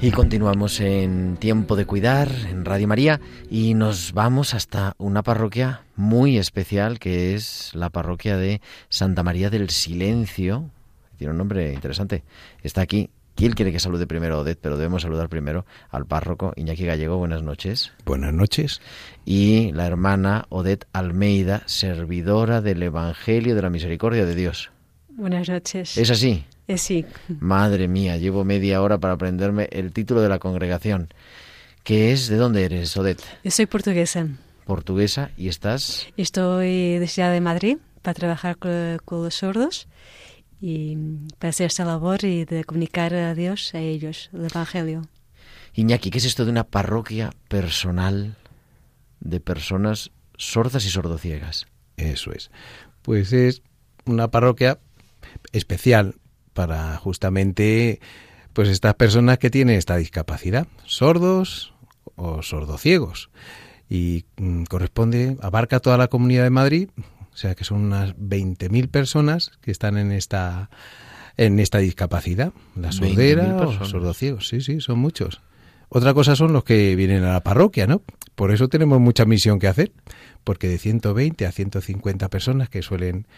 Y 0.00 0.12
continuamos 0.12 0.78
en 0.78 1.36
Tiempo 1.38 1.74
de 1.74 1.84
Cuidar, 1.84 2.30
en 2.48 2.64
Radio 2.64 2.86
María, 2.86 3.20
y 3.50 3.74
nos 3.74 4.12
vamos 4.12 4.54
hasta 4.54 4.94
una 4.96 5.24
parroquia 5.24 5.82
muy 5.96 6.38
especial, 6.38 7.00
que 7.00 7.34
es 7.34 7.72
la 7.74 7.90
parroquia 7.90 8.36
de 8.36 8.60
Santa 8.88 9.24
María 9.24 9.50
del 9.50 9.70
Silencio. 9.70 10.70
Tiene 11.16 11.32
un 11.32 11.38
nombre 11.38 11.72
interesante. 11.72 12.22
Está 12.62 12.82
aquí. 12.82 13.10
¿Quién 13.34 13.52
quiere 13.52 13.72
que 13.72 13.80
salude 13.80 14.06
primero 14.06 14.38
Odette? 14.38 14.60
Pero 14.62 14.76
debemos 14.76 15.02
saludar 15.02 15.28
primero 15.28 15.66
al 15.90 16.06
párroco 16.06 16.52
Iñaki 16.54 16.84
Gallego. 16.84 17.18
Buenas 17.18 17.42
noches. 17.42 17.92
Buenas 18.04 18.32
noches. 18.32 18.80
Y 19.24 19.72
la 19.72 19.86
hermana 19.86 20.46
Odette 20.48 20.86
Almeida, 20.92 21.64
servidora 21.66 22.60
del 22.60 22.84
Evangelio 22.84 23.56
de 23.56 23.62
la 23.62 23.70
Misericordia 23.70 24.24
de 24.26 24.36
Dios. 24.36 24.70
Buenas 25.08 25.48
noches. 25.48 25.98
¿Es 25.98 26.08
así? 26.10 26.44
Eh, 26.68 26.76
sí. 26.76 27.06
Madre 27.40 27.88
mía, 27.88 28.18
llevo 28.18 28.44
media 28.44 28.82
hora 28.82 28.98
para 28.98 29.14
aprenderme 29.14 29.68
el 29.72 29.90
título 29.92 30.20
de 30.20 30.28
la 30.28 30.38
congregación. 30.38 31.08
¿Qué 31.82 32.12
es? 32.12 32.28
¿De 32.28 32.36
dónde 32.36 32.64
eres, 32.64 32.94
Odette? 32.98 33.22
Yo 33.42 33.50
soy 33.50 33.64
portuguesa. 33.64 34.28
Portuguesa 34.66 35.30
y 35.38 35.48
estás. 35.48 36.06
Estoy 36.18 36.98
de 36.98 37.08
Ciudad 37.08 37.32
de 37.32 37.40
Madrid 37.40 37.78
para 38.02 38.12
trabajar 38.12 38.58
con, 38.58 38.98
los 39.10 39.34
sordos 39.34 39.88
y 40.60 40.94
para 41.38 41.48
hacer 41.48 41.68
esta 41.68 41.86
labor 41.86 42.22
y 42.24 42.44
de 42.44 42.64
comunicar 42.64 43.14
a 43.14 43.34
Dios 43.34 43.74
a 43.74 43.78
ellos, 43.78 44.28
el 44.34 44.44
Evangelio. 44.44 45.08
Iñaki, 45.72 46.10
¿qué 46.10 46.18
es 46.18 46.26
esto 46.26 46.44
de 46.44 46.50
una 46.50 46.64
parroquia 46.64 47.32
personal 47.48 48.36
de 49.20 49.40
personas 49.40 50.10
sordas 50.36 50.84
y 50.84 50.90
sordociegas? 50.90 51.66
Eso 51.96 52.32
es. 52.32 52.50
Pues 53.00 53.32
es 53.32 53.62
una 54.04 54.30
parroquia 54.30 54.78
especial 55.52 56.16
para 56.58 56.96
justamente 56.96 58.00
pues 58.52 58.68
estas 58.68 58.94
personas 58.94 59.38
que 59.38 59.48
tienen 59.48 59.78
esta 59.78 59.96
discapacidad, 59.96 60.66
sordos 60.86 61.72
o 62.16 62.42
sordociegos. 62.42 63.30
Y 63.88 64.24
mm, 64.38 64.64
corresponde, 64.64 65.36
abarca 65.40 65.78
toda 65.78 65.96
la 65.96 66.08
comunidad 66.08 66.42
de 66.42 66.50
Madrid, 66.50 66.88
O 67.32 67.36
sea 67.36 67.54
que 67.54 67.62
son 67.62 67.82
unas 67.84 68.16
20.000 68.16 68.88
personas 68.88 69.52
que 69.60 69.70
están 69.70 69.98
en 69.98 70.10
esta 70.10 70.68
en 71.36 71.60
esta 71.60 71.78
discapacidad, 71.78 72.52
la 72.74 72.88
20.000 72.88 72.92
sordera 72.92 73.56
o 73.58 73.84
sordociegos. 73.84 74.48
Sí, 74.48 74.60
sí, 74.60 74.80
son 74.80 74.98
muchos. 74.98 75.40
Otra 75.90 76.12
cosa 76.12 76.34
son 76.34 76.52
los 76.52 76.64
que 76.64 76.96
vienen 76.96 77.22
a 77.22 77.34
la 77.34 77.44
parroquia, 77.44 77.86
¿no? 77.86 78.02
Por 78.34 78.50
eso 78.50 78.66
tenemos 78.66 78.98
mucha 78.98 79.26
misión 79.26 79.60
que 79.60 79.68
hacer, 79.68 79.92
porque 80.42 80.66
de 80.66 80.78
120 80.78 81.46
a 81.46 81.52
150 81.52 82.28
personas 82.28 82.68
que 82.68 82.82
suelen 82.82 83.28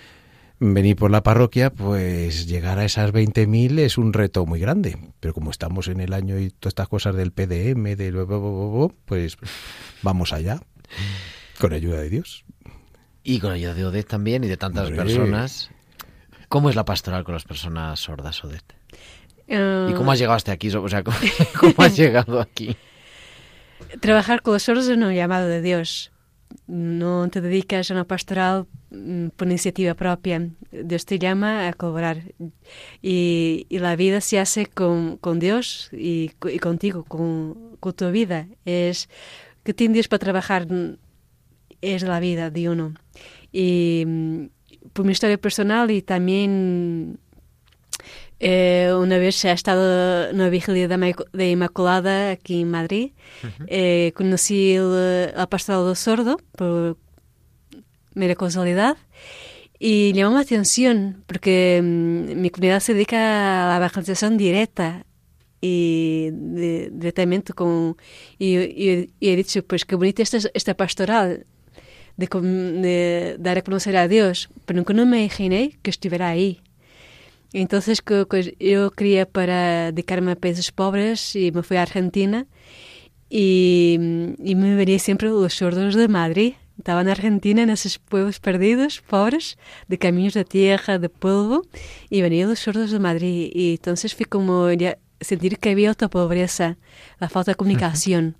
venir 0.60 0.96
por 0.96 1.10
la 1.10 1.22
parroquia, 1.22 1.70
pues 1.70 2.46
llegar 2.46 2.78
a 2.78 2.84
esas 2.84 3.12
20.000 3.12 3.78
es 3.80 3.98
un 3.98 4.12
reto 4.12 4.46
muy 4.46 4.60
grande. 4.60 4.96
Pero 5.18 5.34
como 5.34 5.50
estamos 5.50 5.88
en 5.88 6.00
el 6.00 6.12
año 6.12 6.38
y 6.38 6.50
todas 6.50 6.72
estas 6.72 6.88
cosas 6.88 7.16
del 7.16 7.32
PDM, 7.32 7.96
del 7.96 8.26
pues 9.06 9.36
vamos 10.02 10.32
allá, 10.32 10.60
con 11.58 11.72
ayuda 11.72 12.00
de 12.00 12.10
Dios. 12.10 12.44
Y 13.24 13.40
con 13.40 13.52
ayuda 13.52 13.74
de 13.74 13.86
Odette 13.86 14.08
también 14.08 14.44
y 14.44 14.48
de 14.48 14.56
tantas 14.56 14.88
Hombre. 14.88 15.02
personas. 15.02 15.70
¿Cómo 16.48 16.68
es 16.68 16.76
la 16.76 16.84
pastoral 16.84 17.24
con 17.24 17.34
las 17.34 17.44
personas 17.44 18.00
sordas, 18.00 18.42
Odette? 18.44 18.74
Eh, 19.46 19.88
¿Y 19.90 19.94
cómo 19.94 20.12
has 20.12 20.18
llegado 20.18 20.36
hasta 20.36 20.52
aquí? 20.52 20.68
O 20.68 20.88
sea, 20.88 21.02
¿cómo, 21.02 21.16
cómo 21.60 21.74
has 21.78 21.96
llegado 21.96 22.40
aquí? 22.40 22.76
Trabajar 24.00 24.42
con 24.42 24.54
los 24.54 24.62
sordos 24.62 24.88
es 24.88 24.96
un 24.96 25.12
llamado 25.14 25.48
de 25.48 25.62
Dios. 25.62 26.12
No 26.66 27.28
te 27.30 27.40
dedicas 27.40 27.90
a 27.90 27.94
una 27.94 28.04
pastoral 28.04 28.66
por 29.36 29.46
iniciativa 29.46 29.94
propia. 29.94 30.50
Dios 30.72 31.04
te 31.04 31.18
llama 31.18 31.68
a 31.68 31.72
colaborar. 31.72 32.22
Y, 33.02 33.66
y 33.68 33.78
la 33.78 33.96
vida 33.96 34.20
se 34.20 34.38
hace 34.38 34.66
con, 34.66 35.16
con 35.18 35.38
Dios 35.38 35.90
y, 35.92 36.32
y 36.50 36.58
contigo, 36.58 37.04
con, 37.04 37.76
con 37.78 37.92
tu 37.92 38.10
vida. 38.10 38.46
Es 38.64 39.08
que 39.62 39.74
tiene 39.74 39.94
Dios 39.94 40.08
para 40.08 40.18
trabajar 40.18 40.70
mm, 40.70 40.96
es 41.80 42.02
la 42.02 42.20
vida 42.20 42.50
de 42.50 42.68
uno. 42.68 42.94
Y 43.52 44.04
mm, 44.06 44.44
por 44.92 45.04
mi 45.04 45.12
historia 45.12 45.38
personal 45.38 45.90
y 45.90 46.02
también 46.02 47.18
eh, 48.40 48.90
una 48.98 49.18
vez 49.18 49.44
he 49.44 49.52
estado 49.52 50.30
en 50.30 50.36
una 50.36 50.48
vigilia 50.48 50.88
de, 50.88 51.50
Inmaculada 51.50 52.30
aquí 52.30 52.62
en 52.62 52.70
Madrid. 52.70 53.12
Eh, 53.66 54.12
conocí 54.16 54.74
el, 54.74 55.32
el 55.36 55.48
pastoral 55.48 55.86
del 55.86 55.96
sordo 55.96 56.38
por 56.56 56.96
mera 58.14 58.34
casualidad 58.34 58.96
y 59.78 60.12
llamó 60.12 60.34
la 60.34 60.40
atención 60.42 61.24
porque 61.26 61.80
mm, 61.82 62.40
mi 62.40 62.50
comunidad 62.50 62.80
se 62.80 62.94
dedica 62.94 63.64
a 63.64 63.68
la 63.70 63.76
evangelización 63.78 64.36
directa 64.36 65.06
y 65.60 66.28
de- 66.32 66.90
directamente 66.92 67.52
con 67.52 67.96
y, 68.38 68.56
y- 68.58 69.10
y 69.20 69.28
he 69.28 69.36
dicho 69.36 69.62
pues 69.64 69.84
qué 69.84 69.94
bonita 69.96 70.22
esta, 70.22 70.38
esta 70.54 70.74
pastoral 70.74 71.46
de, 72.16 72.26
de 72.26 73.36
dar 73.38 73.58
a 73.58 73.62
conocer 73.62 73.96
a 73.96 74.08
Dios 74.08 74.50
pero 74.66 74.76
nunca 74.78 74.92
no 74.94 75.06
me 75.06 75.24
imaginé 75.24 75.78
que 75.82 75.90
estuviera 75.90 76.28
ahí 76.28 76.60
entonces 77.52 78.00
que, 78.02 78.26
que 78.30 78.54
yo 78.60 78.90
quería 78.90 79.26
para 79.26 79.90
dedicarme 79.92 80.32
a 80.32 80.36
países 80.36 80.70
pobres 80.72 81.34
y 81.36 81.50
me 81.52 81.62
fui 81.62 81.76
a 81.78 81.82
Argentina 81.82 82.46
y, 83.28 83.98
y 84.42 84.54
me 84.54 84.74
venía 84.76 84.98
siempre 84.98 85.28
los 85.28 85.54
sordos 85.54 85.94
de 85.94 86.08
Madrid. 86.08 86.54
Estaba 86.80 87.02
en 87.02 87.10
Argentina, 87.10 87.62
en 87.62 87.68
esos 87.68 87.98
pueblos 87.98 88.40
perdidos, 88.40 89.02
pobres, 89.02 89.58
de 89.88 89.98
caminos 89.98 90.32
de 90.32 90.46
tierra, 90.46 90.98
de 90.98 91.10
polvo, 91.10 91.66
y 92.08 92.22
venían 92.22 92.48
los 92.48 92.60
sordos 92.60 92.90
de 92.90 92.98
Madrid. 92.98 93.50
Y 93.54 93.72
entonces 93.72 94.14
fui 94.14 94.24
como 94.24 94.72
ya 94.72 94.96
sentir 95.20 95.58
que 95.58 95.72
había 95.72 95.90
otra 95.90 96.08
pobreza, 96.08 96.78
la 97.18 97.28
falta 97.28 97.50
de 97.50 97.56
comunicación, 97.56 98.34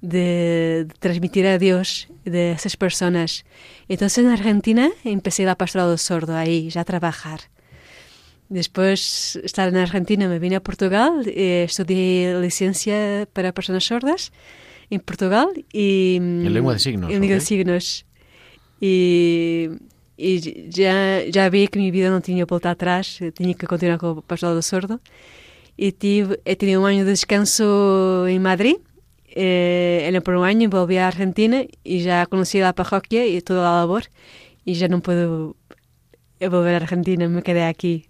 de, 0.00 0.86
de 0.88 0.94
transmitir 0.98 1.46
a 1.46 1.56
Dios 1.56 2.08
de 2.24 2.50
esas 2.50 2.76
personas. 2.76 3.44
Entonces 3.88 4.24
en 4.24 4.30
Argentina 4.32 4.90
empecé 5.04 5.44
la 5.44 5.54
pastoral 5.54 5.90
del 5.90 5.98
sordo 6.00 6.36
ahí, 6.36 6.70
ya 6.70 6.80
a 6.80 6.84
trabajar. 6.84 7.42
Después 8.48 9.38
de 9.40 9.46
estar 9.46 9.68
en 9.68 9.76
Argentina 9.76 10.26
me 10.26 10.40
vine 10.40 10.56
a 10.56 10.60
Portugal, 10.60 11.22
eh, 11.26 11.62
estudié 11.68 12.40
licencia 12.40 13.28
para 13.32 13.52
personas 13.52 13.84
sordas 13.84 14.32
en 14.90 15.00
Portugal 15.00 15.48
y 15.72 16.16
En 16.16 16.52
lengua 16.52 16.74
de 16.74 16.78
signos, 16.78 17.10
En 17.10 17.20
lengua 17.20 17.34
de 17.36 17.40
signos. 17.40 18.06
Y, 18.80 19.68
y 20.16 20.70
ya, 20.70 21.24
ya 21.24 21.48
vi 21.50 21.68
que 21.68 21.78
mi 21.78 21.90
vida 21.90 22.10
no 22.10 22.20
tenía 22.20 22.44
vuelta 22.44 22.70
atrás, 22.70 23.20
eh, 23.20 23.32
tenía 23.32 23.54
que 23.54 23.66
continuar 23.66 23.98
con 23.98 24.18
el 24.18 24.22
pastor 24.22 24.54
do 24.54 24.62
sordo. 24.62 25.00
Y 25.76 25.92
tive, 25.92 26.40
he 26.44 26.56
tenido 26.56 26.80
un 26.80 26.88
año 26.88 27.04
de 27.04 27.10
descanso 27.10 28.26
en 28.26 28.42
Madrid. 28.42 28.76
Eh, 29.30 30.06
en 30.08 30.14
el 30.16 30.22
primer 30.22 30.44
año 30.44 30.68
volví 30.68 30.96
a 30.96 31.06
Argentina 31.06 31.62
y 31.84 32.00
ya 32.00 32.26
conocí 32.26 32.58
la 32.58 32.72
parroquia 32.72 33.26
y 33.26 33.40
toda 33.42 33.62
la 33.62 33.76
labor. 33.78 34.04
Y 34.64 34.74
ya 34.74 34.88
no 34.88 35.00
puedo 35.00 35.56
volver 36.40 36.74
a 36.74 36.76
Argentina, 36.78 37.28
me 37.28 37.42
quedé 37.42 37.64
aquí 37.64 38.06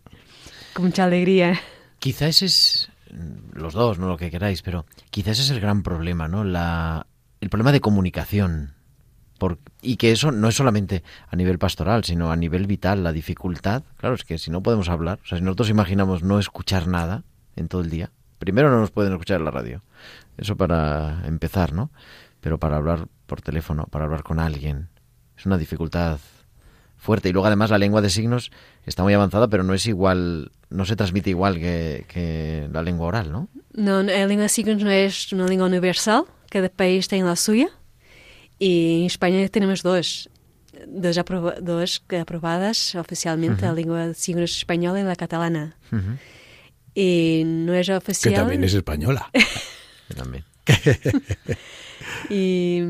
con 0.72 0.86
mucha 0.86 1.04
alegría. 1.04 1.60
Quizá 1.98 2.28
ese 2.28 2.46
es, 2.46 2.87
mm, 2.87 2.87
los 3.58 3.74
dos, 3.74 3.98
no 3.98 4.08
lo 4.08 4.16
que 4.16 4.30
queráis, 4.30 4.62
pero 4.62 4.86
quizá 5.10 5.32
ese 5.32 5.42
es 5.42 5.50
el 5.50 5.60
gran 5.60 5.82
problema, 5.82 6.28
¿no? 6.28 6.44
La, 6.44 7.06
el 7.40 7.50
problema 7.50 7.72
de 7.72 7.80
comunicación. 7.80 8.74
Por, 9.38 9.58
y 9.82 9.96
que 9.96 10.10
eso 10.10 10.32
no 10.32 10.48
es 10.48 10.56
solamente 10.56 11.04
a 11.28 11.36
nivel 11.36 11.58
pastoral, 11.58 12.02
sino 12.02 12.32
a 12.32 12.36
nivel 12.36 12.66
vital, 12.66 13.04
la 13.04 13.12
dificultad. 13.12 13.84
Claro, 13.96 14.16
es 14.16 14.24
que 14.24 14.36
si 14.36 14.50
no 14.50 14.62
podemos 14.64 14.88
hablar, 14.88 15.20
o 15.22 15.26
sea, 15.26 15.38
si 15.38 15.44
nosotros 15.44 15.70
imaginamos 15.70 16.24
no 16.24 16.40
escuchar 16.40 16.88
nada 16.88 17.22
en 17.54 17.68
todo 17.68 17.82
el 17.82 17.90
día, 17.90 18.10
primero 18.40 18.70
no 18.70 18.80
nos 18.80 18.90
pueden 18.90 19.12
escuchar 19.12 19.38
en 19.38 19.44
la 19.44 19.52
radio. 19.52 19.82
Eso 20.36 20.56
para 20.56 21.24
empezar, 21.26 21.72
¿no? 21.72 21.90
Pero 22.40 22.58
para 22.58 22.76
hablar 22.76 23.06
por 23.26 23.40
teléfono, 23.40 23.84
para 23.84 24.06
hablar 24.06 24.24
con 24.24 24.40
alguien, 24.40 24.88
es 25.36 25.46
una 25.46 25.56
dificultad 25.56 26.18
fuerte. 26.96 27.28
Y 27.28 27.32
luego 27.32 27.46
además 27.46 27.70
la 27.70 27.78
lengua 27.78 28.00
de 28.00 28.10
signos 28.10 28.50
está 28.88 29.02
muy 29.02 29.14
avanzada, 29.14 29.48
pero 29.48 29.62
no 29.62 29.74
es 29.74 29.86
igual, 29.86 30.50
no 30.70 30.84
se 30.84 30.96
transmite 30.96 31.30
igual 31.30 31.56
que, 31.58 32.04
que 32.08 32.68
la 32.72 32.82
lengua 32.82 33.06
oral, 33.06 33.30
¿no? 33.32 33.48
No, 33.74 34.02
la 34.02 34.26
lengua 34.26 34.44
de 34.44 34.48
signos 34.48 34.82
no 34.82 34.90
es 34.90 35.32
una 35.32 35.46
lengua 35.46 35.66
universal, 35.66 36.24
cada 36.50 36.68
país 36.68 37.06
tiene 37.08 37.24
la 37.26 37.36
suya. 37.36 37.68
Y 38.58 39.00
en 39.00 39.06
España 39.06 39.46
tenemos 39.48 39.82
dos, 39.82 40.28
dos, 40.86 41.16
aproba- 41.18 41.60
dos 41.60 42.00
que 42.08 42.18
aprobadas 42.18 42.94
oficialmente, 42.96 43.62
la 43.66 43.72
lengua 43.72 44.08
de 44.08 44.14
signos 44.14 44.56
española 44.56 45.00
y 45.00 45.04
la 45.04 45.14
catalana. 45.16 45.76
Y 46.94 47.42
no 47.46 47.72
es 47.74 47.86
Que 47.86 47.94
oficial. 47.94 48.34
también 48.34 48.64
es 48.64 48.74
española. 48.74 49.30
También. 50.16 50.44
Y, 52.30 52.80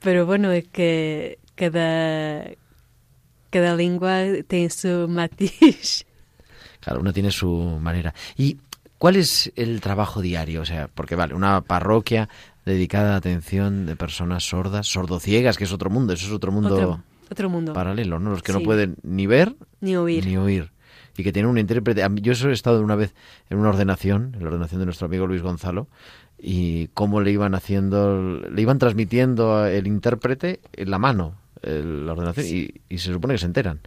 pero 0.00 0.26
bueno, 0.26 0.50
es 0.52 0.66
que 0.68 1.38
cada, 1.54 2.44
cada 3.50 3.74
lengua 3.76 4.22
tiene 4.46 4.70
su 4.70 5.06
matiz. 5.08 6.04
Claro, 6.80 7.00
uno 7.00 7.12
tiene 7.12 7.30
su 7.30 7.78
manera. 7.80 8.14
¿Y 8.36 8.58
cuál 8.98 9.16
es 9.16 9.52
el 9.56 9.80
trabajo 9.80 10.22
diario? 10.22 10.62
O 10.62 10.64
sea, 10.64 10.88
porque 10.94 11.14
vale, 11.14 11.34
una 11.34 11.60
parroquia 11.60 12.28
dedicada 12.64 13.14
a 13.14 13.16
atención 13.16 13.86
de 13.86 13.96
personas 13.96 14.44
sordas, 14.44 14.86
sordociegas, 14.86 15.56
que 15.58 15.64
es 15.64 15.72
otro 15.72 15.90
mundo, 15.90 16.12
eso 16.12 16.26
es 16.26 16.32
otro 16.32 16.52
mundo 16.52 16.74
Otro, 16.74 17.02
otro 17.30 17.50
mundo. 17.50 17.72
paralelo, 17.72 18.18
¿no? 18.18 18.30
Los 18.30 18.42
que 18.42 18.52
no 18.52 18.60
pueden 18.60 18.96
ni 19.02 19.26
ver 19.26 19.54
Ni 19.80 19.96
oír. 19.96 20.26
ni 20.26 20.36
oír. 20.36 20.70
Y 21.16 21.22
que 21.22 21.32
tienen 21.32 21.50
un 21.50 21.58
intérprete. 21.58 22.06
Yo 22.22 22.32
he 22.32 22.52
estado 22.52 22.82
una 22.82 22.96
vez 22.96 23.14
en 23.50 23.58
una 23.58 23.70
ordenación, 23.70 24.32
en 24.36 24.42
la 24.42 24.48
ordenación 24.48 24.78
de 24.80 24.86
nuestro 24.86 25.06
amigo 25.06 25.26
Luis 25.26 25.42
Gonzalo, 25.42 25.88
y 26.38 26.86
cómo 26.94 27.20
le 27.20 27.30
iban 27.30 27.54
haciendo, 27.54 28.40
le 28.50 28.62
iban 28.62 28.78
transmitiendo 28.78 29.66
el 29.66 29.86
intérprete 29.86 30.60
en 30.72 30.90
la 30.90 30.98
mano, 30.98 31.34
la 31.62 32.12
ordenación, 32.12 32.46
y, 32.46 32.70
y 32.88 32.98
se 32.98 33.12
supone 33.12 33.34
que 33.34 33.38
se 33.38 33.46
enteran, 33.46 33.80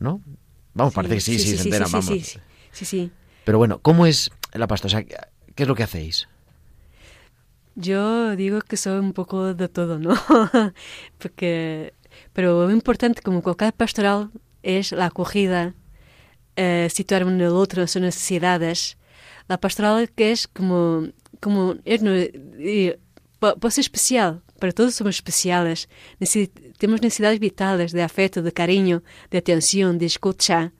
¿no? 0.00 0.22
Vamos, 0.74 0.94
parece 0.94 1.14
que 1.16 1.20
sí, 1.20 1.38
sí, 1.38 1.56
se 1.56 1.62
enteran, 1.64 1.88
sí, 1.88 1.92
vamos. 1.92 2.06
Sí, 2.14 2.20
sí, 2.20 2.38
sí, 2.72 2.84
sí. 2.84 3.10
Pero 3.44 3.58
bueno, 3.58 3.80
¿cómo 3.80 4.06
es 4.06 4.30
la 4.52 4.66
pasta? 4.66 4.86
O 4.86 4.90
sea, 4.90 5.02
¿qué 5.04 5.16
es 5.62 5.68
lo 5.68 5.74
que 5.74 5.82
hacéis? 5.82 6.28
Yo 7.74 8.34
digo 8.34 8.60
que 8.60 8.76
soy 8.76 8.98
un 8.98 9.12
poco 9.12 9.54
de 9.54 9.68
todo, 9.68 9.98
¿no? 9.98 10.14
Porque, 11.18 11.94
pero 12.32 12.66
lo 12.66 12.72
importante, 12.72 13.22
como 13.22 13.42
cualquier 13.42 13.72
pastoral, 13.72 14.30
es 14.62 14.90
la 14.92 15.06
acogida, 15.06 15.74
eh, 16.56 16.88
situarme 16.92 17.32
en 17.32 17.40
el 17.40 17.48
otro, 17.50 17.86
sus 17.86 18.02
necesidades. 18.02 18.98
La 19.46 19.58
pastoral 19.60 20.10
que 20.10 20.32
es 20.32 20.48
como, 20.48 21.06
como 21.40 21.76
es, 21.84 22.02
no, 22.02 22.16
y, 22.16 22.94
po- 23.38 23.56
puede 23.56 23.72
ser 23.72 23.82
especial, 23.82 24.42
pero 24.58 24.72
todos 24.74 24.94
somos 24.96 25.14
especiales. 25.14 25.88
Necesi- 26.20 26.50
tenemos 26.78 27.02
necesidades 27.02 27.38
vitales 27.40 27.92
de 27.92 28.02
afecto, 28.02 28.42
de 28.42 28.52
cariño, 28.52 29.02
de 29.30 29.38
atención, 29.38 29.98
de 29.98 30.06
escucha. 30.06 30.72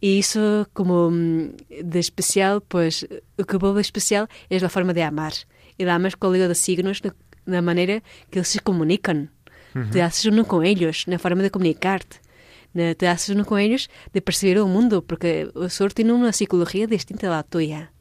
Y 0.00 0.18
eso 0.20 0.68
como 0.72 1.10
mm, 1.10 1.56
de 1.82 1.98
especial, 2.00 2.62
pues 2.66 3.06
lo 3.36 3.44
que 3.46 3.56
vuelve 3.56 3.80
especial 3.80 4.28
es 4.50 4.62
la 4.62 4.68
forma 4.68 4.92
de 4.92 5.02
amar. 5.02 5.32
Y 5.78 5.84
la 5.84 5.94
amas 5.94 6.16
con 6.16 6.32
língua 6.32 6.48
de 6.48 6.54
signos 6.54 7.00
de, 7.02 7.12
de 7.46 7.62
maneira 7.62 8.02
que 8.30 8.38
eles 8.40 8.48
se 8.48 8.60
comunicam. 8.60 9.28
Te 9.92 10.00
haces 10.00 10.24
uno 10.26 10.44
con 10.46 10.64
ellos, 10.64 11.04
na 11.06 11.18
forma 11.18 11.42
de 11.42 11.50
comunicarte. 11.50 12.16
Na- 12.72 12.94
Te 12.94 13.08
haces 13.08 13.28
uno 13.36 13.44
con 13.44 13.60
ellos 13.60 13.90
de 14.12 14.20
percibir 14.22 14.56
el 14.56 14.64
mundo, 14.72 15.04
porque 15.04 15.48
o 15.54 15.68
sordo 15.68 15.94
tiene 16.00 16.12
una 16.12 16.32
psicología 16.32 16.86
distinta 16.86 17.26
a 17.28 17.30
la 17.30 17.42
tuya. 17.42 17.92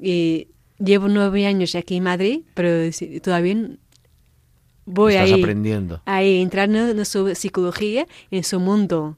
Y 0.00 0.48
llevo 0.78 1.08
nueve 1.08 1.46
años 1.46 1.74
aquí 1.74 1.96
en 1.96 2.04
Madrid, 2.04 2.40
pero 2.54 2.92
si- 2.92 3.20
todavía 3.20 3.56
voy 4.90 5.14
Estás 5.14 5.32
ahí, 5.32 5.40
aprendiendo. 5.42 6.02
ahí 6.04 6.40
entrando 6.40 6.88
en 6.88 7.04
su 7.04 7.34
psicología, 7.34 8.06
en 8.30 8.44
su 8.44 8.60
mundo. 8.60 9.16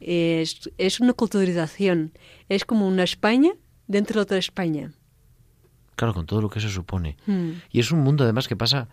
Es, 0.00 0.70
es 0.78 0.98
una 1.00 1.12
culturalización, 1.12 2.12
es 2.48 2.64
como 2.64 2.88
una 2.88 3.04
España 3.04 3.52
dentro 3.86 4.20
de 4.20 4.22
otra 4.22 4.38
España. 4.38 4.92
Claro, 5.94 6.14
con 6.14 6.26
todo 6.26 6.40
lo 6.40 6.48
que 6.48 6.58
eso 6.58 6.68
supone. 6.68 7.16
Mm. 7.26 7.50
Y 7.70 7.80
es 7.80 7.92
un 7.92 8.00
mundo 8.00 8.24
además 8.24 8.48
que 8.48 8.56
pasa 8.56 8.88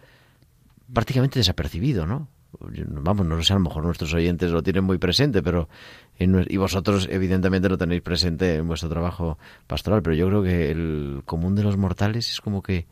prácticamente 0.93 1.39
desapercibido, 1.39 2.05
¿no? 2.05 2.27
Vamos, 2.59 3.25
no 3.27 3.35
lo 3.35 3.43
sé, 3.43 3.53
a 3.53 3.57
lo 3.57 3.61
mejor 3.61 3.83
nuestros 3.83 4.13
oyentes 4.13 4.51
lo 4.51 4.63
tienen 4.63 4.83
muy 4.83 4.97
presente, 4.97 5.43
pero 5.43 5.69
en 6.17 6.45
y 6.49 6.57
vosotros 6.57 7.07
evidentemente 7.11 7.69
lo 7.69 7.77
tenéis 7.77 8.01
presente 8.01 8.55
en 8.55 8.67
vuestro 8.67 8.89
trabajo 8.89 9.37
pastoral, 9.67 10.01
pero 10.01 10.15
yo 10.15 10.27
creo 10.27 10.43
que 10.43 10.71
el 10.71 11.21
común 11.25 11.55
de 11.55 11.63
los 11.63 11.77
mortales 11.77 12.29
es 12.31 12.41
como 12.41 12.63
que 12.63 12.87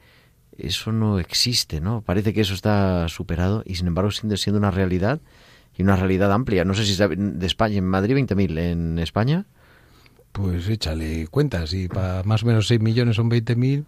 eso 0.58 0.92
no 0.92 1.20
existe, 1.20 1.82
¿no? 1.82 2.02
Parece 2.02 2.34
que 2.34 2.42
eso 2.42 2.54
está 2.54 3.08
superado 3.10 3.64
y 3.66 3.76
sin 3.76 3.88
embargo 3.88 4.12
sigue 4.12 4.38
siendo 4.38 4.60
una 4.60 4.72
realidad 4.72 5.20
y 5.78 5.84
una 5.84 5.96
realidad 5.96 6.32
amplia. 6.32 6.66
No 6.66 6.74
sé 6.74 6.86
si 6.86 6.96
de 6.96 7.46
España, 7.46 7.78
en 7.78 7.86
Madrid 7.88 8.16
20.000, 8.16 8.58
en 8.60 9.00
España 9.00 9.46
Pues 10.32 10.68
échale 10.70 11.28
cuentas, 11.28 11.74
y 11.74 11.88
para 11.88 12.24
más 12.24 12.44
o 12.44 12.46
menos 12.46 12.68
6 12.68 12.80
millones 12.82 13.16
son 13.16 13.30
20.000, 13.30 13.86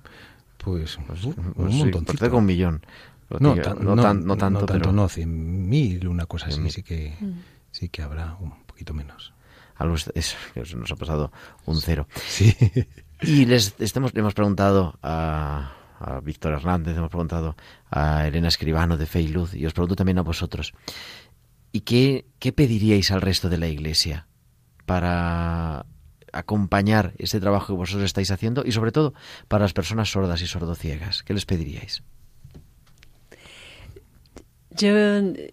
pues, 0.57 0.97
uh, 0.97 1.01
pues 1.07 1.23
un 1.25 1.33
sí, 1.33 1.77
montoncito. 1.77 2.03
pues 2.05 2.19
cerca 2.19 2.29
de 2.31 2.37
un 2.37 2.45
millón. 2.45 2.81
No, 3.39 3.53
tan- 3.55 3.83
no 3.83 3.95
no, 3.95 4.01
tan- 4.01 4.25
no 4.25 4.37
tanto, 4.37 4.65
pero- 4.65 4.91
no, 4.91 5.07
100.000, 5.07 6.07
una 6.07 6.25
cosa 6.25 6.47
así, 6.47 6.59
100.000. 6.61 6.69
sí 6.71 6.83
que, 6.83 7.15
Mm. 7.19 7.31
sí 7.71 7.89
que 7.89 8.01
habrá 8.01 8.35
un 8.39 8.63
poquito 8.65 8.93
menos. 8.95 9.33
Algo 9.75 9.95
es, 9.95 10.35
nos 10.75 10.91
ha 10.91 10.95
pasado 10.95 11.31
un 11.65 11.79
cero. 11.81 12.07
Sí. 12.27 12.55
Y 13.21 13.45
les 13.45 13.75
estamos, 13.79 14.13
le 14.13 14.21
hemos 14.21 14.33
preguntado 14.33 14.97
a, 15.03 15.71
a 15.99 16.21
Víctor 16.21 16.53
Hernández, 16.53 16.97
hemos 16.97 17.09
preguntado 17.09 17.55
a 17.91 18.25
Elena 18.27 18.47
Escribano 18.47 18.97
de 18.97 19.05
Fe 19.05 19.21
y 19.21 19.65
os 19.65 19.73
pregunto 19.73 19.95
también 19.95 20.17
a 20.17 20.23
vosotros. 20.23 20.73
¿Y 21.71 21.81
qué, 21.81 22.25
qué 22.39 22.51
pediríais 22.51 23.11
al 23.11 23.21
resto 23.21 23.49
de 23.49 23.57
la 23.57 23.67
Iglesia 23.67 24.27
para 24.85 25.85
acompañar 26.31 27.13
este 27.17 27.39
trabajo 27.39 27.73
que 27.73 27.77
vosotros 27.77 28.05
estáis 28.05 28.31
haciendo 28.31 28.63
y 28.65 28.71
sobre 28.71 28.91
todo 28.91 29.13
para 29.47 29.65
las 29.65 29.73
personas 29.73 30.09
sordas 30.09 30.41
y 30.41 30.47
sordociegas? 30.47 31.21
¿Qué 31.23 31.33
les 31.33 31.45
pediríais? 31.45 32.01
Yo 34.71 34.93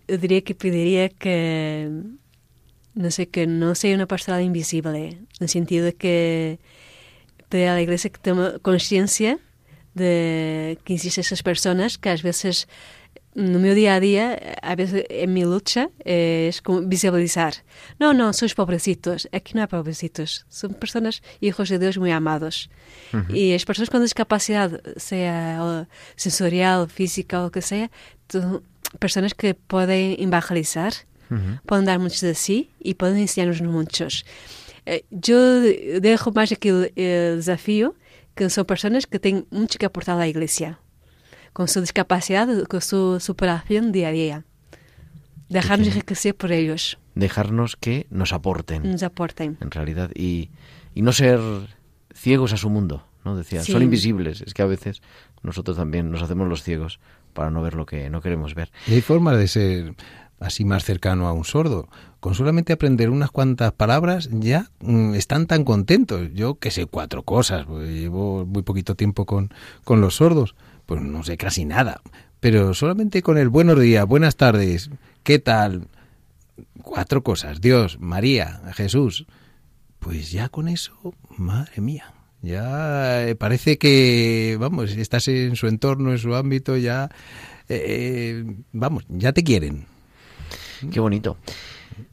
diría 0.07 0.43
que 0.43 0.55
pediría 0.55 1.09
que, 1.09 1.91
no 2.95 3.11
sé, 3.11 3.29
que 3.29 3.49
no 3.49 3.75
sea 3.75 3.95
una 3.95 4.07
pastoral 4.07 4.43
invisible, 4.43 5.09
en 5.09 5.27
el 5.41 5.49
sentido 5.49 5.85
de 5.85 5.95
que 5.95 6.61
a 7.53 7.75
la 7.75 7.81
iglesia 7.81 8.11
que 8.11 8.21
tome 8.21 8.59
conciencia 8.61 9.39
de 9.97 10.79
que 10.85 10.95
existen 10.95 11.23
esas 11.23 11.43
personas 11.43 11.97
que 11.99 12.11
a 12.11 12.17
veces 12.17 12.69
no 13.35 13.59
mi 13.59 13.69
día 13.75 13.95
a 13.97 14.01
día, 14.01 14.57
a 14.63 14.75
veces 14.77 15.05
en 15.11 15.33
mi 15.35 15.45
lucha, 15.45 15.91
eh, 16.05 16.47
es 16.49 16.63
como 16.63 16.81
visibilizar. 16.83 17.53
No, 17.99 18.15
no, 18.15 18.33
sois 18.33 18.55
pobrecitos. 18.55 19.29
Aquí 19.33 19.53
no 19.55 19.61
hay 19.61 19.67
pobrecitos. 19.67 20.47
Son 20.49 20.73
personas, 20.73 21.23
hijos 21.41 21.69
de 21.69 21.79
Dios 21.79 21.99
muy 21.99 22.13
amados. 22.13 22.71
Ujú. 23.13 23.35
Y 23.35 23.53
las 23.53 23.65
personas 23.67 23.91
con 23.91 24.01
discapacidad, 24.03 24.81
sea 24.97 25.59
o 25.61 25.87
sensorial, 26.17 26.89
física 26.89 27.41
o 27.41 27.45
lo 27.45 27.51
que 27.51 27.61
sea, 27.61 27.91
son 28.31 28.63
personas 28.99 29.35
que 29.35 29.55
pueden 29.55 30.17
evangelizar, 30.19 30.93
Ujú. 31.31 31.61
pueden 31.67 31.85
dar 31.85 31.99
mucho 31.99 32.25
de 32.27 32.35
sí 32.35 32.71
y 32.81 32.95
pueden 32.95 33.19
enseñarnos 33.19 33.61
muchos. 33.61 34.25
Eh, 34.87 35.05
yo 35.11 35.61
dejo 35.61 36.33
más 36.33 36.53
aquí 36.53 36.69
el, 36.69 36.93
el 36.97 37.37
desafío 37.37 37.97
que 38.37 38.49
son 38.51 38.65
personas 38.67 39.07
que 39.09 39.19
tienen 39.19 39.47
mucho 39.51 39.79
que 39.79 39.87
aportar 39.87 40.15
a 40.15 40.19
la 40.21 40.29
iglesia, 40.29 40.79
con 41.53 41.67
su 41.67 41.81
discapacidad, 41.81 42.47
con 42.69 42.81
su 42.81 43.19
superación 43.19 43.91
día 43.91 44.09
a 44.09 44.13
día. 44.13 44.45
Dejarnos 45.49 45.89
enriquecer 45.89 46.35
por 46.37 46.53
ellos, 46.53 46.99
Dejarnos 47.15 47.77
que 47.77 48.07
nos 48.11 48.33
aporten. 48.33 48.83
nos 48.91 49.03
aporten. 49.03 49.57
en 49.61 49.71
realidad 49.71 50.11
y, 50.15 50.51
y 50.95 51.03
no 51.03 51.13
ser 51.13 51.41
ciegos 52.15 52.53
a 52.53 52.57
su 52.57 52.69
mundo 52.69 53.05
no 53.25 53.37
decía 53.37 53.63
Sí. 53.63 53.73
son 53.73 53.83
invisibles 53.83 54.41
es 54.43 54.55
que 54.55 54.63
a 54.63 54.67
veces 54.67 55.03
nosotros 55.43 55.77
también 55.77 56.11
nos 56.11 56.23
hacemos 56.23 56.47
los 56.49 56.63
ciegos 56.63 57.01
para 57.33 57.51
no 57.51 57.61
ver 57.63 57.75
lo 57.75 57.87
que 57.87 58.09
no 58.11 58.21
queremos 58.21 58.55
ver 58.55 58.71
Y 58.87 58.95
hay 58.95 59.01
formas 59.03 59.37
de 59.39 59.49
ser 59.49 59.95
así 60.41 60.65
más 60.65 60.85
cercano 60.85 61.29
a 61.29 61.33
un 61.33 61.45
sordo. 61.45 61.89
Con 62.21 62.35
solamente 62.35 62.73
aprender 62.73 63.11
unas 63.11 63.31
cuantas 63.31 63.73
palabras 63.73 64.29
ya 64.33 64.71
mm, 64.81 65.15
están 65.15 65.47
tan 65.47 65.65
contentos. 65.65 66.29
Yo 66.35 66.57
que 66.57 66.71
sé 66.71 66.87
cuatro 66.87 67.23
cosas, 67.23 67.67
porque 67.67 67.93
llevo 67.93 68.45
muy 68.47 68.63
poquito 68.63 68.95
tiempo 68.95 69.27
con, 69.27 69.53
con 69.85 70.01
los 70.01 70.17
sordos, 70.17 70.55
pues 70.87 71.01
no 71.03 71.23
sé 71.23 71.37
casi 71.37 71.65
nada. 71.65 72.01
Pero 72.41 72.75
solamente 72.75 73.23
con 73.23 73.39
el 73.39 73.49
buenos 73.49 73.81
días, 73.81 74.07
buenas 74.07 74.37
tardes, 74.37 74.91
¿qué 75.23 75.39
tal? 75.39 75.89
Cuatro 76.83 77.23
cosas, 77.23 77.61
Dios, 77.61 77.99
María, 78.01 78.61
Jesús. 78.75 79.27
Pues 79.99 80.31
ya 80.31 80.49
con 80.49 80.69
eso, 80.69 81.15
madre 81.37 81.81
mía. 81.81 82.13
Ya 82.43 83.27
eh, 83.27 83.35
parece 83.35 83.79
que, 83.79 84.57
vamos, 84.61 84.93
estás 84.93 85.27
en 85.29 85.57
su 85.57 85.67
entorno, 85.67 86.13
en 86.13 86.19
su 86.19 86.35
ámbito, 86.35 86.77
ya, 86.77 87.11
eh, 87.69 88.45
vamos, 88.73 89.05
ya 89.09 89.33
te 89.33 89.43
quieren. 89.43 89.87
Qué 90.91 91.01
bonito. 91.01 91.37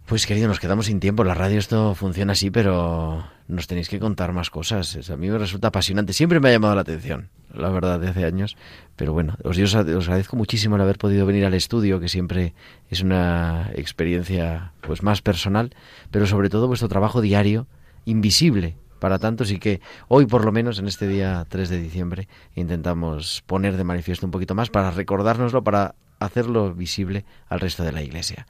Pues 0.05 0.25
querido 0.25 0.47
nos 0.47 0.59
quedamos 0.59 0.85
sin 0.85 0.99
tiempo. 0.99 1.23
La 1.23 1.33
radio 1.33 1.59
esto 1.59 1.95
funciona 1.95 2.33
así 2.33 2.51
pero 2.51 3.25
nos 3.47 3.67
tenéis 3.67 3.89
que 3.89 3.99
contar 3.99 4.33
más 4.33 4.49
cosas. 4.49 5.09
A 5.09 5.17
mí 5.17 5.29
me 5.29 5.37
resulta 5.37 5.69
apasionante. 5.69 6.13
Siempre 6.13 6.39
me 6.39 6.49
ha 6.49 6.51
llamado 6.51 6.75
la 6.75 6.81
atención 6.81 7.29
la 7.53 7.69
verdad 7.69 7.99
de 7.99 8.09
hace 8.09 8.25
años. 8.25 8.57
Pero 8.95 9.13
bueno 9.13 9.37
os 9.43 9.57
os 9.57 9.75
agradezco 9.75 10.35
muchísimo 10.35 10.75
el 10.75 10.81
haber 10.81 10.97
podido 10.97 11.25
venir 11.25 11.45
al 11.45 11.53
estudio 11.53 11.99
que 11.99 12.09
siempre 12.09 12.53
es 12.89 13.01
una 13.01 13.71
experiencia 13.75 14.73
pues 14.81 15.03
más 15.03 15.21
personal 15.21 15.75
pero 16.11 16.27
sobre 16.27 16.49
todo 16.49 16.67
vuestro 16.67 16.89
trabajo 16.89 17.21
diario 17.21 17.67
invisible 18.05 18.75
para 19.03 19.19
tantos 19.19 19.51
y 19.51 19.59
que 19.59 19.81
hoy 20.07 20.25
por 20.27 20.45
lo 20.45 20.53
menos 20.53 20.79
en 20.79 20.87
este 20.87 21.09
día 21.09 21.45
3 21.49 21.67
de 21.67 21.77
diciembre 21.77 22.29
intentamos 22.55 23.43
poner 23.45 23.75
de 23.75 23.83
manifiesto 23.83 24.25
un 24.25 24.31
poquito 24.31 24.55
más 24.55 24.69
para 24.69 24.91
recordárnoslo, 24.91 25.61
para 25.61 25.95
hacerlo 26.19 26.73
visible 26.73 27.25
al 27.49 27.59
resto 27.59 27.83
de 27.83 27.91
la 27.91 28.01
iglesia. 28.01 28.47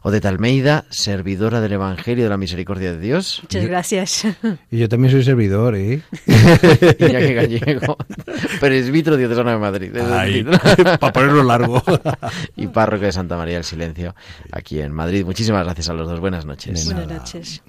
Odeta 0.00 0.30
Almeida, 0.30 0.86
servidora 0.88 1.60
del 1.60 1.74
Evangelio 1.74 2.24
de 2.24 2.30
la 2.30 2.38
Misericordia 2.38 2.94
de 2.94 2.98
Dios. 2.98 3.40
Muchas 3.42 3.66
gracias. 3.66 4.26
Y 4.70 4.78
yo 4.78 4.88
también 4.88 5.12
soy 5.12 5.22
servidor, 5.22 5.76
¿eh? 5.76 6.00
Iñaki 6.98 7.34
Gallego, 7.34 7.98
presbítero 8.58 9.18
diocesano 9.18 9.50
de 9.50 9.58
Madrid. 9.58 9.94
Ay, 9.98 10.44
decir, 10.44 10.86
pa' 10.98 11.12
ponerlo 11.12 11.42
largo. 11.42 11.82
y 12.56 12.68
párroco 12.68 13.04
de 13.04 13.12
Santa 13.12 13.36
María 13.36 13.56
del 13.56 13.64
Silencio, 13.64 14.14
aquí 14.50 14.80
en 14.80 14.92
Madrid. 14.92 15.26
Muchísimas 15.26 15.62
gracias 15.62 15.90
a 15.90 15.92
los 15.92 16.08
dos. 16.08 16.20
Buenas 16.20 16.46
noches. 16.46 16.86
Buenas 16.86 17.06
noches. 17.06 17.62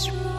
was 0.00 0.10
wrong. 0.12 0.29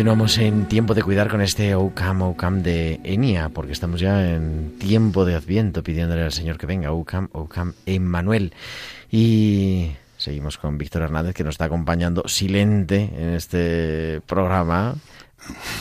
Continuamos 0.00 0.38
en 0.38 0.64
tiempo 0.64 0.94
de 0.94 1.02
cuidar 1.02 1.28
con 1.28 1.42
este 1.42 1.74
Ocam 1.74 2.22
Ocam 2.22 2.62
de 2.62 3.00
Enia, 3.04 3.50
porque 3.50 3.72
estamos 3.72 4.00
ya 4.00 4.30
en 4.30 4.78
tiempo 4.78 5.26
de 5.26 5.34
Adviento 5.34 5.82
pidiéndole 5.82 6.22
al 6.22 6.32
Señor 6.32 6.56
que 6.56 6.64
venga, 6.64 6.90
Ocam 6.90 7.28
Ocam 7.32 7.74
Emmanuel. 7.84 8.54
Y 9.10 9.90
seguimos 10.16 10.56
con 10.56 10.78
Víctor 10.78 11.02
Hernández 11.02 11.34
que 11.34 11.44
nos 11.44 11.52
está 11.52 11.66
acompañando 11.66 12.26
silente 12.28 13.10
en 13.14 13.34
este 13.34 14.22
programa. 14.22 14.94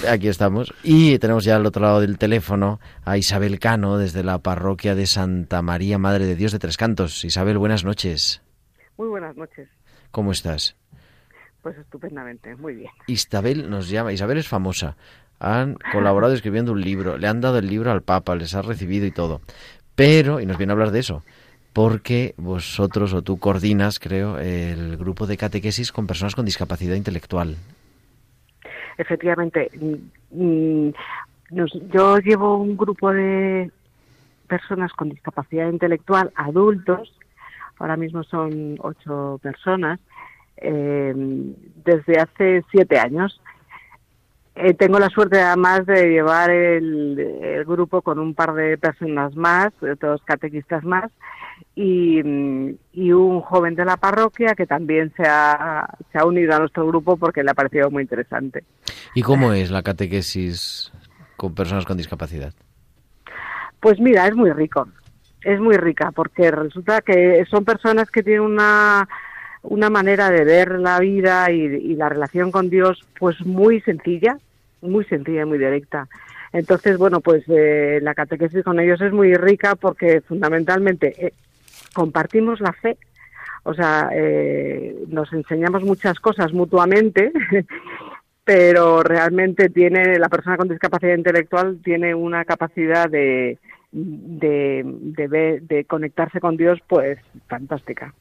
Aquí 0.05 0.27
estamos. 0.27 0.73
Y 0.83 1.17
tenemos 1.19 1.45
ya 1.45 1.55
al 1.55 1.65
otro 1.65 1.81
lado 1.81 2.01
del 2.01 2.17
teléfono 2.17 2.81
a 3.05 3.17
Isabel 3.17 3.57
Cano 3.57 3.97
desde 3.97 4.25
la 4.25 4.39
parroquia 4.39 4.95
de 4.95 5.07
Santa 5.07 5.61
María, 5.61 5.97
Madre 5.97 6.25
de 6.25 6.35
Dios 6.35 6.51
de 6.51 6.59
Tres 6.59 6.75
Cantos. 6.75 7.23
Isabel, 7.23 7.57
buenas 7.57 7.85
noches. 7.85 8.41
Muy 8.97 9.07
buenas 9.07 9.37
noches. 9.37 9.69
¿Cómo 10.11 10.33
estás? 10.33 10.75
Pues 11.61 11.77
estupendamente, 11.77 12.55
muy 12.55 12.75
bien. 12.75 12.91
Isabel 13.07 13.69
nos 13.69 13.89
llama, 13.89 14.13
Isabel 14.13 14.37
es 14.37 14.47
famosa. 14.47 14.95
Han 15.39 15.75
colaborado 15.91 16.33
escribiendo 16.33 16.71
un 16.73 16.81
libro, 16.81 17.17
le 17.17 17.27
han 17.27 17.41
dado 17.41 17.59
el 17.59 17.67
libro 17.67 17.91
al 17.91 18.01
Papa, 18.01 18.35
les 18.35 18.55
ha 18.55 18.61
recibido 18.61 19.05
y 19.05 19.11
todo. 19.11 19.41
Pero, 19.95 20.39
y 20.39 20.45
nos 20.45 20.57
viene 20.57 20.71
a 20.71 20.75
hablar 20.75 20.91
de 20.91 20.99
eso, 20.99 21.23
porque 21.73 22.33
vosotros 22.37 23.13
o 23.13 23.21
tú 23.21 23.39
coordinas, 23.39 23.99
creo, 23.99 24.37
el 24.37 24.97
grupo 24.97 25.27
de 25.27 25.37
catequesis 25.37 25.91
con 25.91 26.07
personas 26.07 26.35
con 26.35 26.45
discapacidad 26.45 26.95
intelectual. 26.95 27.55
Efectivamente, 28.97 29.69
mm, 30.31 30.89
yo 31.51 32.17
llevo 32.17 32.57
un 32.57 32.75
grupo 32.75 33.11
de 33.11 33.71
personas 34.47 34.91
con 34.91 35.09
discapacidad 35.09 35.69
intelectual, 35.69 36.31
adultos, 36.35 37.13
ahora 37.77 37.95
mismo 37.95 38.23
son 38.23 38.77
ocho 38.81 39.39
personas, 39.41 39.99
eh, 40.61 41.13
desde 41.85 42.19
hace 42.19 42.63
siete 42.71 42.99
años. 42.99 43.41
Eh, 44.55 44.73
tengo 44.73 44.99
la 44.99 45.09
suerte 45.09 45.39
además 45.39 45.85
de 45.85 46.09
llevar 46.09 46.49
el, 46.49 47.63
grupo 47.65 48.01
con 48.01 48.19
un 48.19 48.33
par 48.33 48.53
de 48.53 48.77
personas 48.77 49.35
más, 49.35 49.71
dos 50.01 50.21
catequistas 50.25 50.83
más, 50.83 51.09
y, 51.75 52.19
un 52.19 53.41
joven 53.41 53.75
de 53.75 53.85
la 53.85 53.95
parroquia 53.95 54.55
que 54.55 54.65
también 54.65 55.13
se 55.15 55.23
ha, 55.25 55.87
se 56.11 56.17
ha 56.17 56.25
unido 56.25 56.55
a 56.55 56.59
nuestro 56.59 56.85
grupo 56.87 57.15
porque 57.15 57.43
le 57.43 57.51
ha 57.51 57.53
parecido 57.53 57.89
muy 57.89 58.03
interesante. 58.03 58.63
¿Y 59.13 59.21
cómo 59.21 59.53
es 59.53 59.71
la 59.71 59.81
catequesis 59.81 60.91
con 61.37 61.55
personas 61.55 61.85
con 61.85 61.97
discapacidad? 61.97 62.53
Pues 63.79 63.99
mira, 63.99 64.27
es 64.27 64.35
muy 64.35 64.51
rico, 64.51 64.87
es 65.41 65.59
muy 65.59 65.77
rica 65.77 66.11
porque 66.11 66.51
resulta 66.51 67.01
que 67.01 67.45
son 67.49 67.63
personas 67.63 68.11
que 68.11 68.23
tienen 68.23 68.41
una 68.41 69.07
una 69.61 69.89
manera 69.89 70.29
de 70.29 70.43
ver 70.43 70.79
la 70.79 70.99
vida 70.99 71.51
y, 71.51 71.95
la 71.95 72.09
relación 72.09 72.51
con 72.51 72.69
Dios 72.69 73.05
pues 73.19 73.45
muy 73.45 73.81
sencilla, 73.81 74.37
muy 74.81 75.05
sencilla 75.05 75.41
y 75.41 75.45
muy 75.45 75.57
directa. 75.57 76.07
Entonces, 76.53 76.97
bueno, 76.97 77.19
pues 77.19 77.43
eh, 77.47 77.99
la 78.01 78.15
catequesis 78.15 78.63
con 78.63 78.79
ellos 78.79 79.01
es 79.01 79.11
muy 79.11 79.35
rica 79.35 79.75
porque 79.75 80.21
fundamentalmente 80.21 81.27
eh, 81.27 81.33
compartimos 81.93 82.59
la 82.59 82.73
fe, 82.73 82.97
o 83.63 83.73
sea, 83.73 84.09
eh, 84.13 84.95
nos 85.09 85.31
enseñamos 85.33 85.83
muchas 85.83 86.19
cosas 86.19 86.53
mutuamente, 86.53 87.31
pero 88.43 89.03
realmente 89.03 89.69
tiene 89.69 90.17
la 90.17 90.29
persona 90.29 90.57
con 90.57 90.69
discapacidad 90.69 91.15
intelectual 91.15 91.79
tiene 91.83 92.15
una 92.15 92.45
capacidad 92.45 93.07
de, 93.07 93.59
de, 93.91 94.81
de, 94.85 95.59
de 95.61 95.85
conectarse 95.85 96.39
con 96.39 96.57
Dios 96.57 96.79
pues 96.87 97.19
fantástica. 97.47 98.13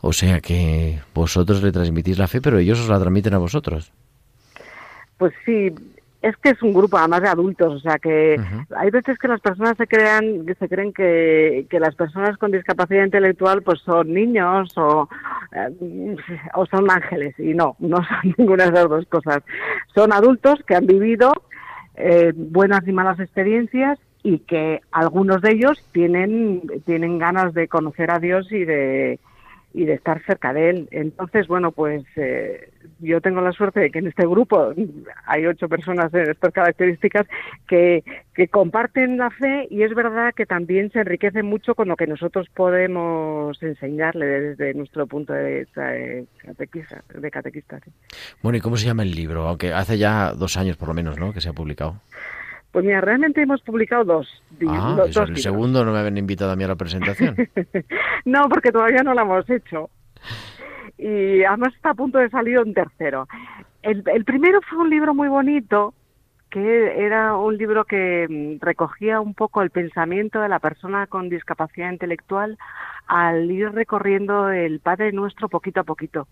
O 0.00 0.12
sea 0.12 0.40
que 0.40 1.00
vosotros 1.14 1.62
le 1.62 1.72
transmitís 1.72 2.18
la 2.18 2.28
fe, 2.28 2.40
pero 2.40 2.58
ellos 2.58 2.80
os 2.80 2.88
la 2.88 3.00
transmiten 3.00 3.34
a 3.34 3.38
vosotros. 3.38 3.92
Pues 5.16 5.32
sí, 5.44 5.72
es 6.22 6.36
que 6.36 6.50
es 6.50 6.62
un 6.62 6.72
grupo 6.72 6.98
además 6.98 7.22
de 7.22 7.28
adultos, 7.28 7.74
o 7.74 7.78
sea 7.78 7.98
que 7.98 8.40
hay 8.76 8.90
veces 8.90 9.18
que 9.18 9.28
las 9.28 9.40
personas 9.40 9.76
se 9.76 9.86
crean, 9.86 10.44
se 10.58 10.68
creen 10.68 10.92
que, 10.92 11.66
que, 11.70 11.78
las 11.78 11.94
personas 11.94 12.36
con 12.38 12.50
discapacidad 12.50 13.04
intelectual 13.04 13.62
pues 13.62 13.80
son 13.80 14.12
niños 14.12 14.76
o, 14.76 15.08
eh, 15.52 16.16
o 16.54 16.66
son 16.66 16.90
ángeles 16.90 17.38
y 17.38 17.54
no, 17.54 17.76
no 17.80 17.98
son 17.98 18.34
ninguna 18.36 18.66
de 18.66 18.72
las 18.72 18.88
dos 18.88 19.06
cosas. 19.06 19.42
Son 19.94 20.12
adultos 20.12 20.60
que 20.66 20.74
han 20.74 20.86
vivido 20.86 21.32
eh, 21.94 22.32
buenas 22.34 22.86
y 22.86 22.92
malas 22.92 23.20
experiencias 23.20 23.98
y 24.24 24.40
que 24.40 24.80
algunos 24.90 25.40
de 25.40 25.52
ellos 25.52 25.84
tienen 25.92 26.62
tienen 26.84 27.18
ganas 27.18 27.54
de 27.54 27.68
conocer 27.68 28.10
a 28.10 28.18
Dios 28.18 28.50
y 28.50 28.64
de 28.64 29.20
y 29.74 29.84
de 29.84 29.94
estar 29.94 30.22
cerca 30.24 30.52
de 30.52 30.70
él. 30.70 30.88
Entonces, 30.90 31.46
bueno, 31.46 31.72
pues 31.72 32.04
eh, 32.16 32.70
yo 33.00 33.20
tengo 33.20 33.40
la 33.40 33.52
suerte 33.52 33.80
de 33.80 33.90
que 33.90 33.98
en 33.98 34.06
este 34.06 34.26
grupo 34.26 34.72
hay 35.26 35.46
ocho 35.46 35.68
personas 35.68 36.10
de 36.10 36.22
estas 36.22 36.52
características 36.52 37.26
que, 37.68 38.02
que 38.34 38.48
comparten 38.48 39.18
la 39.18 39.30
fe 39.30 39.68
y 39.70 39.82
es 39.82 39.94
verdad 39.94 40.34
que 40.34 40.46
también 40.46 40.90
se 40.90 41.00
enriquece 41.00 41.42
mucho 41.42 41.74
con 41.74 41.88
lo 41.88 41.96
que 41.96 42.06
nosotros 42.06 42.48
podemos 42.54 43.62
enseñarle 43.62 44.26
desde 44.26 44.74
nuestro 44.74 45.06
punto 45.06 45.32
de 45.32 45.60
vista 45.60 45.88
de 45.88 46.26
catequista. 46.38 47.04
De 47.14 47.30
catequista 47.30 47.80
Bueno, 48.42 48.58
¿y 48.58 48.60
cómo 48.60 48.76
se 48.76 48.86
llama 48.86 49.02
el 49.02 49.12
libro? 49.12 49.46
Aunque 49.46 49.72
hace 49.72 49.98
ya 49.98 50.32
dos 50.32 50.56
años 50.56 50.76
por 50.76 50.88
lo 50.88 50.94
menos, 50.94 51.18
¿no?, 51.18 51.32
que 51.32 51.40
se 51.40 51.50
ha 51.50 51.52
publicado. 51.52 52.00
Pues 52.72 52.84
mira, 52.84 53.00
realmente 53.00 53.42
hemos 53.42 53.62
publicado 53.62 54.04
dos. 54.04 54.42
Ah, 54.66 54.96
el 55.06 55.36
segundo 55.38 55.84
no 55.84 55.92
me 55.92 55.98
habían 55.98 56.18
invitado 56.18 56.52
a 56.52 56.56
mí 56.56 56.64
a 56.64 56.68
la 56.68 56.76
presentación. 56.76 57.34
no, 58.24 58.48
porque 58.48 58.70
todavía 58.70 59.02
no 59.02 59.14
lo 59.14 59.22
hemos 59.22 59.48
hecho. 59.48 59.90
Y 60.98 61.44
además 61.44 61.74
está 61.74 61.90
a 61.90 61.94
punto 61.94 62.18
de 62.18 62.28
salir 62.28 62.58
un 62.58 62.74
tercero. 62.74 63.26
El, 63.82 64.02
el 64.06 64.24
primero 64.24 64.60
fue 64.68 64.78
un 64.78 64.90
libro 64.90 65.14
muy 65.14 65.28
bonito, 65.28 65.94
que 66.50 67.04
era 67.04 67.36
un 67.36 67.56
libro 67.56 67.84
que 67.84 68.26
mm, 68.28 68.64
recogía 68.64 69.20
un 69.20 69.34
poco 69.34 69.62
el 69.62 69.70
pensamiento 69.70 70.40
de 70.40 70.48
la 70.48 70.58
persona 70.58 71.06
con 71.06 71.28
discapacidad 71.28 71.90
intelectual 71.90 72.58
al 73.06 73.50
ir 73.50 73.70
recorriendo 73.72 74.50
el 74.50 74.80
Padre 74.80 75.12
Nuestro 75.12 75.48
poquito 75.48 75.80
a 75.80 75.84
poquito. 75.84 76.26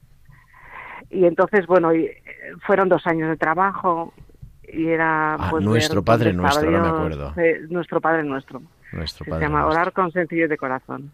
Y 1.10 1.24
entonces, 1.24 1.66
bueno, 1.66 1.92
eh, 1.92 2.22
fueron 2.66 2.88
dos 2.88 3.06
años 3.06 3.28
de 3.28 3.36
trabajo, 3.36 4.12
y 4.72 4.88
era 4.88 5.34
ah, 5.34 5.48
pues, 5.50 5.64
nuestro 5.64 6.02
Padre 6.02 6.32
Nuestro, 6.32 6.70
no 6.70 6.80
me 6.80 6.88
acuerdo. 6.88 7.34
nuestro 7.68 8.00
Padre 8.00 8.24
Nuestro. 8.24 8.62
Nuestro 8.92 9.24
Se 9.24 9.40
llama 9.40 9.66
Orar 9.66 9.92
con 9.92 10.12
sencillo 10.12 10.48
de 10.48 10.56
corazón. 10.56 11.10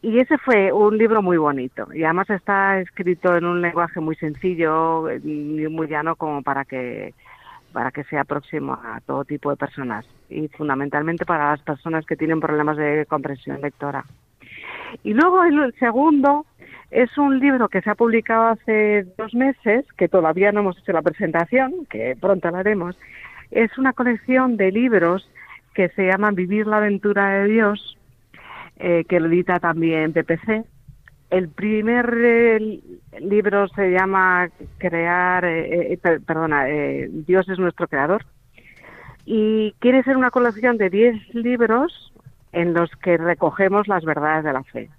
Y 0.00 0.18
ese 0.18 0.38
fue 0.38 0.72
un 0.72 0.96
libro 0.96 1.22
muy 1.22 1.36
bonito 1.36 1.88
y 1.92 2.04
además 2.04 2.30
está 2.30 2.78
escrito 2.78 3.36
en 3.36 3.44
un 3.44 3.60
lenguaje 3.60 4.00
muy 4.00 4.14
sencillo 4.16 5.10
y 5.10 5.66
muy 5.68 5.88
llano 5.88 6.14
como 6.16 6.42
para 6.42 6.64
que 6.64 7.14
para 7.72 7.90
que 7.90 8.04
sea 8.04 8.24
próximo 8.24 8.74
a 8.74 9.00
todo 9.00 9.24
tipo 9.24 9.50
de 9.50 9.56
personas 9.56 10.06
y 10.28 10.48
fundamentalmente 10.48 11.24
para 11.24 11.50
las 11.50 11.62
personas 11.62 12.04
que 12.04 12.16
tienen 12.16 12.38
problemas 12.38 12.76
de 12.76 13.06
comprensión 13.06 13.60
lectora. 13.60 14.04
Y 15.02 15.14
luego 15.14 15.42
el 15.44 15.74
segundo 15.78 16.46
es 16.90 17.16
un 17.16 17.38
libro 17.38 17.68
que 17.68 17.80
se 17.80 17.90
ha 17.90 17.94
publicado 17.94 18.48
hace 18.48 19.06
dos 19.16 19.34
meses, 19.34 19.86
que 19.96 20.08
todavía 20.08 20.52
no 20.52 20.60
hemos 20.60 20.78
hecho 20.78 20.92
la 20.92 21.02
presentación, 21.02 21.86
que 21.86 22.16
pronto 22.20 22.50
la 22.50 22.58
haremos. 22.60 22.98
Es 23.50 23.76
una 23.78 23.94
colección 23.94 24.56
de 24.56 24.70
libros 24.70 25.28
que 25.74 25.88
se 25.90 26.06
llaman 26.06 26.34
Vivir 26.34 26.66
la 26.66 26.76
aventura 26.76 27.30
de 27.30 27.48
Dios, 27.48 27.98
eh, 28.76 29.04
que 29.08 29.20
lo 29.20 29.28
edita 29.28 29.58
también 29.58 30.12
PPC. 30.12 30.64
El 31.30 31.48
primer 31.48 32.12
eh, 32.14 32.80
libro 33.20 33.68
se 33.68 33.90
llama 33.90 34.50
Crear, 34.76 35.46
eh, 35.46 35.98
perdona, 36.26 36.66
Dios 36.66 37.48
es 37.48 37.58
nuestro 37.58 37.88
creador. 37.88 38.26
Y 39.24 39.72
quiere 39.78 40.02
ser 40.02 40.18
una 40.18 40.30
colección 40.30 40.76
de 40.76 40.90
10 40.90 41.34
libros 41.34 42.11
en 42.52 42.74
los 42.74 42.90
que 43.02 43.16
recogemos 43.16 43.88
las 43.88 44.04
verdades 44.04 44.44
de 44.44 44.52
la 44.52 44.62
fe. 44.64 44.90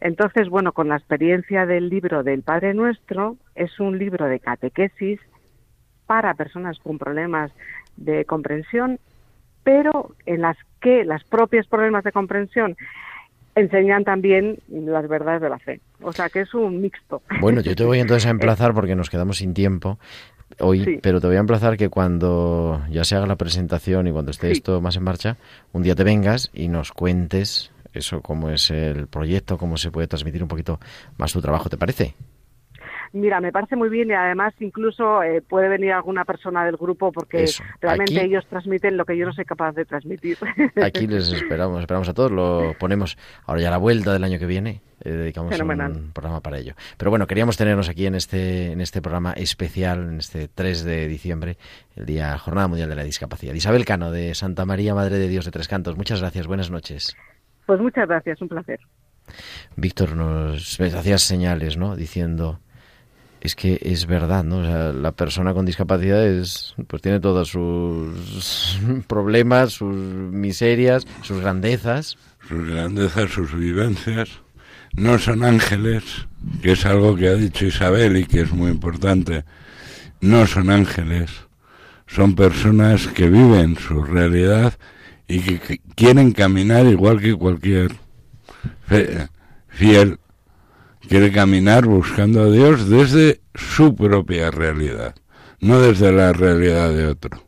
Entonces, 0.00 0.48
bueno, 0.48 0.72
con 0.72 0.88
la 0.88 0.96
experiencia 0.96 1.66
del 1.66 1.88
libro 1.88 2.22
del 2.22 2.42
Padre 2.42 2.74
Nuestro, 2.74 3.36
es 3.54 3.78
un 3.78 3.98
libro 3.98 4.26
de 4.26 4.40
catequesis 4.40 5.20
para 6.06 6.34
personas 6.34 6.78
con 6.80 6.98
problemas 6.98 7.52
de 7.96 8.24
comprensión, 8.24 8.98
pero 9.62 10.14
en 10.26 10.40
las 10.42 10.56
que 10.80 11.04
las 11.04 11.22
propias 11.24 11.66
problemas 11.68 12.02
de 12.04 12.12
comprensión 12.12 12.76
enseñan 13.54 14.04
también 14.04 14.58
las 14.68 15.06
verdades 15.08 15.42
de 15.42 15.48
la 15.50 15.58
fe. 15.58 15.80
O 16.00 16.12
sea 16.12 16.28
que 16.30 16.40
es 16.40 16.54
un 16.54 16.80
mixto. 16.80 17.22
Bueno, 17.40 17.60
yo 17.60 17.76
te 17.76 17.84
voy 17.84 18.00
entonces 18.00 18.26
a 18.26 18.30
emplazar 18.36 18.74
porque 18.74 18.96
nos 18.96 19.10
quedamos 19.10 19.38
sin 19.38 19.54
tiempo 19.54 19.98
hoy, 20.60 21.00
pero 21.02 21.20
te 21.20 21.26
voy 21.26 21.36
a 21.36 21.40
emplazar 21.40 21.76
que 21.76 21.88
cuando 21.88 22.82
ya 22.90 23.04
se 23.04 23.16
haga 23.16 23.26
la 23.26 23.36
presentación 23.36 24.06
y 24.06 24.12
cuando 24.12 24.30
esté 24.30 24.50
esto 24.50 24.80
más 24.80 24.96
en 24.96 25.04
marcha, 25.04 25.36
un 25.72 25.82
día 25.82 25.94
te 25.94 26.04
vengas 26.04 26.50
y 26.52 26.68
nos 26.68 26.92
cuentes 26.92 27.70
eso, 27.92 28.22
cómo 28.22 28.50
es 28.50 28.70
el 28.70 29.06
proyecto, 29.06 29.58
cómo 29.58 29.76
se 29.76 29.90
puede 29.90 30.08
transmitir 30.08 30.42
un 30.42 30.48
poquito 30.48 30.80
más 31.18 31.32
tu 31.32 31.40
trabajo, 31.40 31.68
¿te 31.68 31.76
parece? 31.76 32.14
Mira, 33.14 33.40
me 33.42 33.52
parece 33.52 33.76
muy 33.76 33.90
bien 33.90 34.08
y 34.08 34.14
además 34.14 34.54
incluso 34.60 35.22
eh, 35.22 35.42
puede 35.42 35.68
venir 35.68 35.92
alguna 35.92 36.24
persona 36.24 36.64
del 36.64 36.76
grupo 36.78 37.12
porque 37.12 37.42
Eso. 37.44 37.62
realmente 37.80 38.16
Aquí- 38.16 38.26
ellos 38.26 38.46
transmiten 38.46 38.96
lo 38.96 39.04
que 39.04 39.16
yo 39.18 39.26
no 39.26 39.34
soy 39.34 39.44
capaz 39.44 39.72
de 39.72 39.84
transmitir. 39.84 40.38
Aquí 40.82 41.06
les 41.06 41.30
esperamos, 41.30 41.80
esperamos 41.80 42.08
a 42.08 42.14
todos, 42.14 42.30
lo 42.30 42.74
ponemos 42.78 43.18
ahora 43.44 43.60
ya 43.60 43.68
a 43.68 43.72
la 43.72 43.76
vuelta 43.76 44.14
del 44.14 44.24
año 44.24 44.38
que 44.38 44.46
viene, 44.46 44.80
eh, 45.04 45.10
dedicamos 45.10 45.52
Fenomenal. 45.52 45.92
un 45.92 46.12
programa 46.12 46.40
para 46.40 46.56
ello. 46.58 46.72
Pero 46.96 47.10
bueno, 47.10 47.26
queríamos 47.26 47.58
tenernos 47.58 47.90
aquí 47.90 48.06
en 48.06 48.14
este, 48.14 48.72
en 48.72 48.80
este 48.80 49.02
programa 49.02 49.34
especial, 49.34 50.08
en 50.08 50.18
este 50.18 50.48
3 50.48 50.82
de 50.84 51.06
diciembre, 51.06 51.58
el 51.96 52.06
Día 52.06 52.38
Jornada 52.38 52.66
Mundial 52.68 52.88
de 52.88 52.96
la 52.96 53.04
Discapacidad. 53.04 53.52
Isabel 53.52 53.84
Cano, 53.84 54.10
de 54.10 54.34
Santa 54.34 54.64
María, 54.64 54.94
Madre 54.94 55.18
de 55.18 55.28
Dios 55.28 55.44
de 55.44 55.50
Tres 55.50 55.68
Cantos, 55.68 55.98
muchas 55.98 56.20
gracias, 56.20 56.46
buenas 56.46 56.70
noches. 56.70 57.14
Pues 57.66 57.78
muchas 57.78 58.08
gracias, 58.08 58.40
un 58.40 58.48
placer. 58.48 58.80
Víctor 59.76 60.16
nos 60.16 60.80
hacía 60.80 61.18
señales, 61.18 61.76
¿no? 61.76 61.94
Diciendo, 61.94 62.58
es 63.42 63.56
que 63.56 63.78
es 63.82 64.06
verdad, 64.06 64.44
¿no? 64.44 64.58
O 64.58 64.64
sea, 64.64 64.92
la 64.92 65.10
persona 65.12 65.52
con 65.52 65.66
discapacidad 65.66 66.24
es, 66.24 66.74
pues 66.86 67.02
tiene 67.02 67.18
todos 67.18 67.48
sus 67.48 68.78
problemas, 69.08 69.72
sus 69.72 69.94
miserias, 69.94 71.06
sus 71.22 71.40
grandezas. 71.40 72.16
sus 72.48 72.68
grandezas, 72.68 73.30
sus 73.30 73.52
vivencias, 73.52 74.30
no 74.94 75.18
son 75.18 75.42
ángeles, 75.42 76.04
que 76.62 76.72
es 76.72 76.86
algo 76.86 77.16
que 77.16 77.28
ha 77.28 77.34
dicho 77.34 77.66
Isabel 77.66 78.16
y 78.16 78.26
que 78.26 78.42
es 78.42 78.52
muy 78.52 78.70
importante, 78.70 79.44
no 80.20 80.46
son 80.46 80.70
ángeles, 80.70 81.30
son 82.06 82.36
personas 82.36 83.08
que 83.08 83.28
viven 83.28 83.76
su 83.76 84.02
realidad 84.02 84.74
y 85.26 85.40
que, 85.40 85.80
quieren 85.96 86.32
caminar 86.32 86.86
igual 86.86 87.20
que 87.20 87.34
cualquier 87.34 87.92
fiel, 89.68 90.18
quiere 91.08 91.32
caminar 91.32 91.86
buscando 91.86 92.42
a 92.42 92.50
Dios 92.50 92.88
desde 92.88 93.40
su 93.54 93.94
propia 93.94 94.50
realidad, 94.50 95.14
no 95.60 95.80
desde 95.80 96.12
la 96.12 96.32
realidad 96.32 96.90
de 96.92 97.06
otro. 97.06 97.44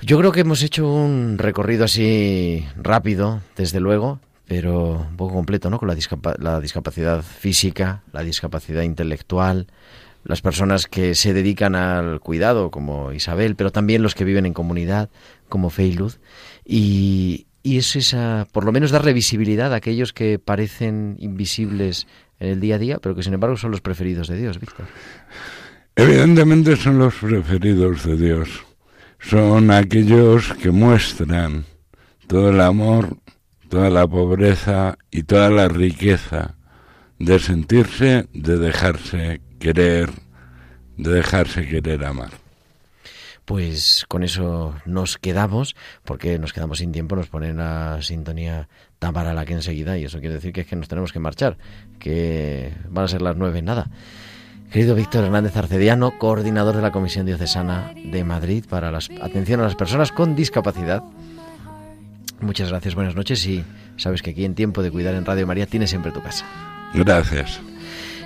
Yo 0.00 0.18
creo 0.18 0.32
que 0.32 0.40
hemos 0.40 0.62
hecho 0.62 0.92
un 0.92 1.38
recorrido 1.38 1.84
así 1.84 2.64
rápido, 2.76 3.40
desde 3.56 3.80
luego, 3.80 4.20
pero 4.46 5.06
un 5.10 5.16
poco 5.16 5.34
completo, 5.34 5.70
¿no? 5.70 5.78
Con 5.78 5.88
la 5.88 6.60
discapacidad 6.60 7.22
física, 7.22 8.02
la 8.12 8.22
discapacidad 8.22 8.82
intelectual, 8.82 9.66
las 10.24 10.40
personas 10.40 10.86
que 10.86 11.14
se 11.14 11.32
dedican 11.32 11.74
al 11.74 12.20
cuidado, 12.20 12.70
como 12.70 13.12
Isabel, 13.12 13.56
pero 13.56 13.72
también 13.72 14.02
los 14.02 14.14
que 14.14 14.24
viven 14.24 14.46
en 14.46 14.54
comunidad, 14.54 15.10
como 15.48 15.68
Feiluz. 15.68 16.20
Y, 16.64 17.47
y 17.68 17.76
es 17.76 17.96
esa, 17.96 18.48
por 18.50 18.64
lo 18.64 18.72
menos 18.72 18.90
darle 18.90 19.12
visibilidad 19.12 19.74
a 19.74 19.76
aquellos 19.76 20.14
que 20.14 20.38
parecen 20.38 21.16
invisibles 21.18 22.06
en 22.40 22.48
el 22.48 22.60
día 22.60 22.76
a 22.76 22.78
día, 22.78 22.98
pero 22.98 23.14
que 23.14 23.22
sin 23.22 23.34
embargo 23.34 23.58
son 23.58 23.72
los 23.72 23.82
preferidos 23.82 24.28
de 24.28 24.38
Dios, 24.38 24.58
Víctor. 24.58 24.86
Evidentemente 25.94 26.76
son 26.76 26.98
los 26.98 27.14
preferidos 27.16 28.04
de 28.04 28.16
Dios. 28.16 28.48
Son 29.18 29.70
aquellos 29.70 30.54
que 30.54 30.70
muestran 30.70 31.66
todo 32.26 32.48
el 32.48 32.60
amor, 32.62 33.18
toda 33.68 33.90
la 33.90 34.06
pobreza 34.06 34.96
y 35.10 35.24
toda 35.24 35.50
la 35.50 35.68
riqueza 35.68 36.54
de 37.18 37.38
sentirse, 37.38 38.28
de 38.32 38.56
dejarse 38.56 39.42
querer, 39.58 40.08
de 40.96 41.12
dejarse 41.12 41.66
querer 41.66 42.02
amar. 42.06 42.47
Pues 43.48 44.04
con 44.08 44.24
eso 44.24 44.74
nos 44.84 45.16
quedamos, 45.16 45.74
porque 46.04 46.38
nos 46.38 46.52
quedamos 46.52 46.80
sin 46.80 46.92
tiempo, 46.92 47.16
nos 47.16 47.28
ponen 47.28 47.56
la 47.56 47.96
sintonía 48.02 48.68
Tamara 48.98 49.32
la 49.32 49.46
que 49.46 49.54
enseguida, 49.54 49.96
y 49.96 50.04
eso 50.04 50.20
quiere 50.20 50.34
decir 50.34 50.52
que 50.52 50.60
es 50.60 50.66
que 50.66 50.76
nos 50.76 50.86
tenemos 50.86 51.14
que 51.14 51.18
marchar, 51.18 51.56
que 51.98 52.74
van 52.90 53.06
a 53.06 53.08
ser 53.08 53.22
las 53.22 53.36
nueve, 53.36 53.62
nada. 53.62 53.88
Querido 54.70 54.94
Víctor 54.94 55.24
Hernández 55.24 55.56
Arcediano, 55.56 56.18
coordinador 56.18 56.76
de 56.76 56.82
la 56.82 56.92
Comisión 56.92 57.24
Diocesana 57.24 57.94
de 57.94 58.22
Madrid 58.22 58.66
para 58.68 58.92
la 58.92 58.98
atención 59.22 59.60
a 59.60 59.64
las 59.64 59.76
personas 59.76 60.12
con 60.12 60.36
discapacidad. 60.36 61.02
Muchas 62.42 62.68
gracias, 62.68 62.94
buenas 62.94 63.14
noches 63.14 63.46
y 63.46 63.64
sabes 63.96 64.20
que 64.20 64.32
aquí 64.32 64.44
en 64.44 64.56
Tiempo 64.56 64.82
de 64.82 64.90
Cuidar 64.90 65.14
en 65.14 65.24
Radio 65.24 65.46
María 65.46 65.64
tienes 65.64 65.88
siempre 65.88 66.12
tu 66.12 66.20
casa. 66.20 66.44
Gracias. 66.92 67.62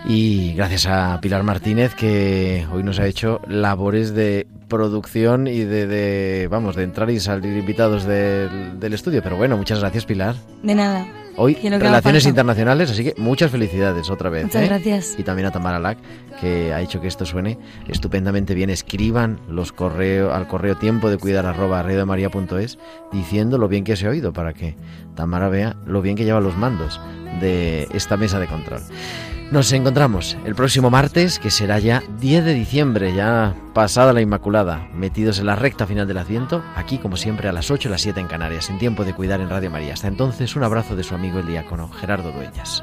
Y 0.04 0.54
gracias 0.54 0.86
a 0.86 1.20
Pilar 1.20 1.42
Martínez 1.44 1.94
que 1.94 2.66
hoy 2.72 2.82
nos 2.82 2.98
ha 2.98 3.06
hecho 3.06 3.40
labores 3.46 4.14
de 4.14 4.46
producción 4.68 5.46
y 5.46 5.60
de, 5.60 5.86
de, 5.86 6.48
vamos, 6.48 6.74
de 6.74 6.82
entrar 6.82 7.10
y 7.10 7.20
salir 7.20 7.56
invitados 7.56 8.04
del, 8.04 8.80
del 8.80 8.94
estudio. 8.94 9.22
Pero 9.22 9.36
bueno, 9.36 9.56
muchas 9.56 9.80
gracias 9.80 10.04
Pilar. 10.04 10.34
De 10.62 10.74
nada. 10.74 11.06
Hoy 11.36 11.54
relaciones 11.54 12.26
internacionales, 12.26 12.90
así 12.90 13.04
que 13.04 13.14
muchas 13.16 13.50
felicidades 13.50 14.10
otra 14.10 14.28
vez. 14.28 14.44
Muchas 14.44 14.62
¿eh? 14.62 14.66
gracias. 14.66 15.14
Y 15.18 15.22
también 15.22 15.46
a 15.46 15.50
Tamara 15.50 15.78
Lack, 15.78 15.98
que 16.40 16.74
ha 16.74 16.80
hecho 16.80 17.00
que 17.00 17.08
esto 17.08 17.24
suene 17.24 17.58
estupendamente 17.88 18.54
bien. 18.54 18.68
Escriban 18.70 19.40
los 19.48 19.72
correo, 19.72 20.32
al 20.34 20.46
correo 20.46 20.76
tiempo 20.76 21.08
de 21.08 21.16
cuidar 21.16 21.46
arroba 21.46 21.82
radiomaria.es 21.82 22.78
diciendo 23.12 23.56
lo 23.56 23.68
bien 23.68 23.84
que 23.84 23.96
se 23.96 24.06
ha 24.06 24.10
oído 24.10 24.32
para 24.32 24.52
que 24.52 24.76
Tamara 25.14 25.48
vea 25.48 25.76
lo 25.86 26.02
bien 26.02 26.16
que 26.16 26.24
lleva 26.24 26.40
los 26.40 26.56
mandos 26.56 27.00
de 27.40 27.88
esta 27.92 28.16
mesa 28.16 28.38
de 28.38 28.46
control. 28.46 28.82
Nos 29.52 29.70
encontramos 29.74 30.38
el 30.46 30.54
próximo 30.54 30.88
martes, 30.88 31.38
que 31.38 31.50
será 31.50 31.78
ya 31.78 32.02
10 32.20 32.46
de 32.46 32.54
diciembre, 32.54 33.14
ya 33.14 33.54
pasada 33.74 34.14
la 34.14 34.22
Inmaculada, 34.22 34.88
metidos 34.94 35.40
en 35.40 35.44
la 35.44 35.56
recta 35.56 35.86
final 35.86 36.08
del 36.08 36.16
Adviento, 36.16 36.64
aquí 36.74 36.96
como 36.96 37.18
siempre 37.18 37.50
a 37.50 37.52
las 37.52 37.70
8 37.70 37.88
y 37.88 37.90
las 37.90 38.00
7 38.00 38.18
en 38.18 38.28
Canarias, 38.28 38.70
en 38.70 38.78
tiempo 38.78 39.04
de 39.04 39.12
cuidar 39.12 39.42
en 39.42 39.50
Radio 39.50 39.70
María. 39.70 39.92
Hasta 39.92 40.08
entonces, 40.08 40.56
un 40.56 40.64
abrazo 40.64 40.96
de 40.96 41.04
su 41.04 41.14
amigo 41.14 41.38
el 41.38 41.46
diácono 41.46 41.90
Gerardo 41.90 42.32
Dueñas. 42.32 42.82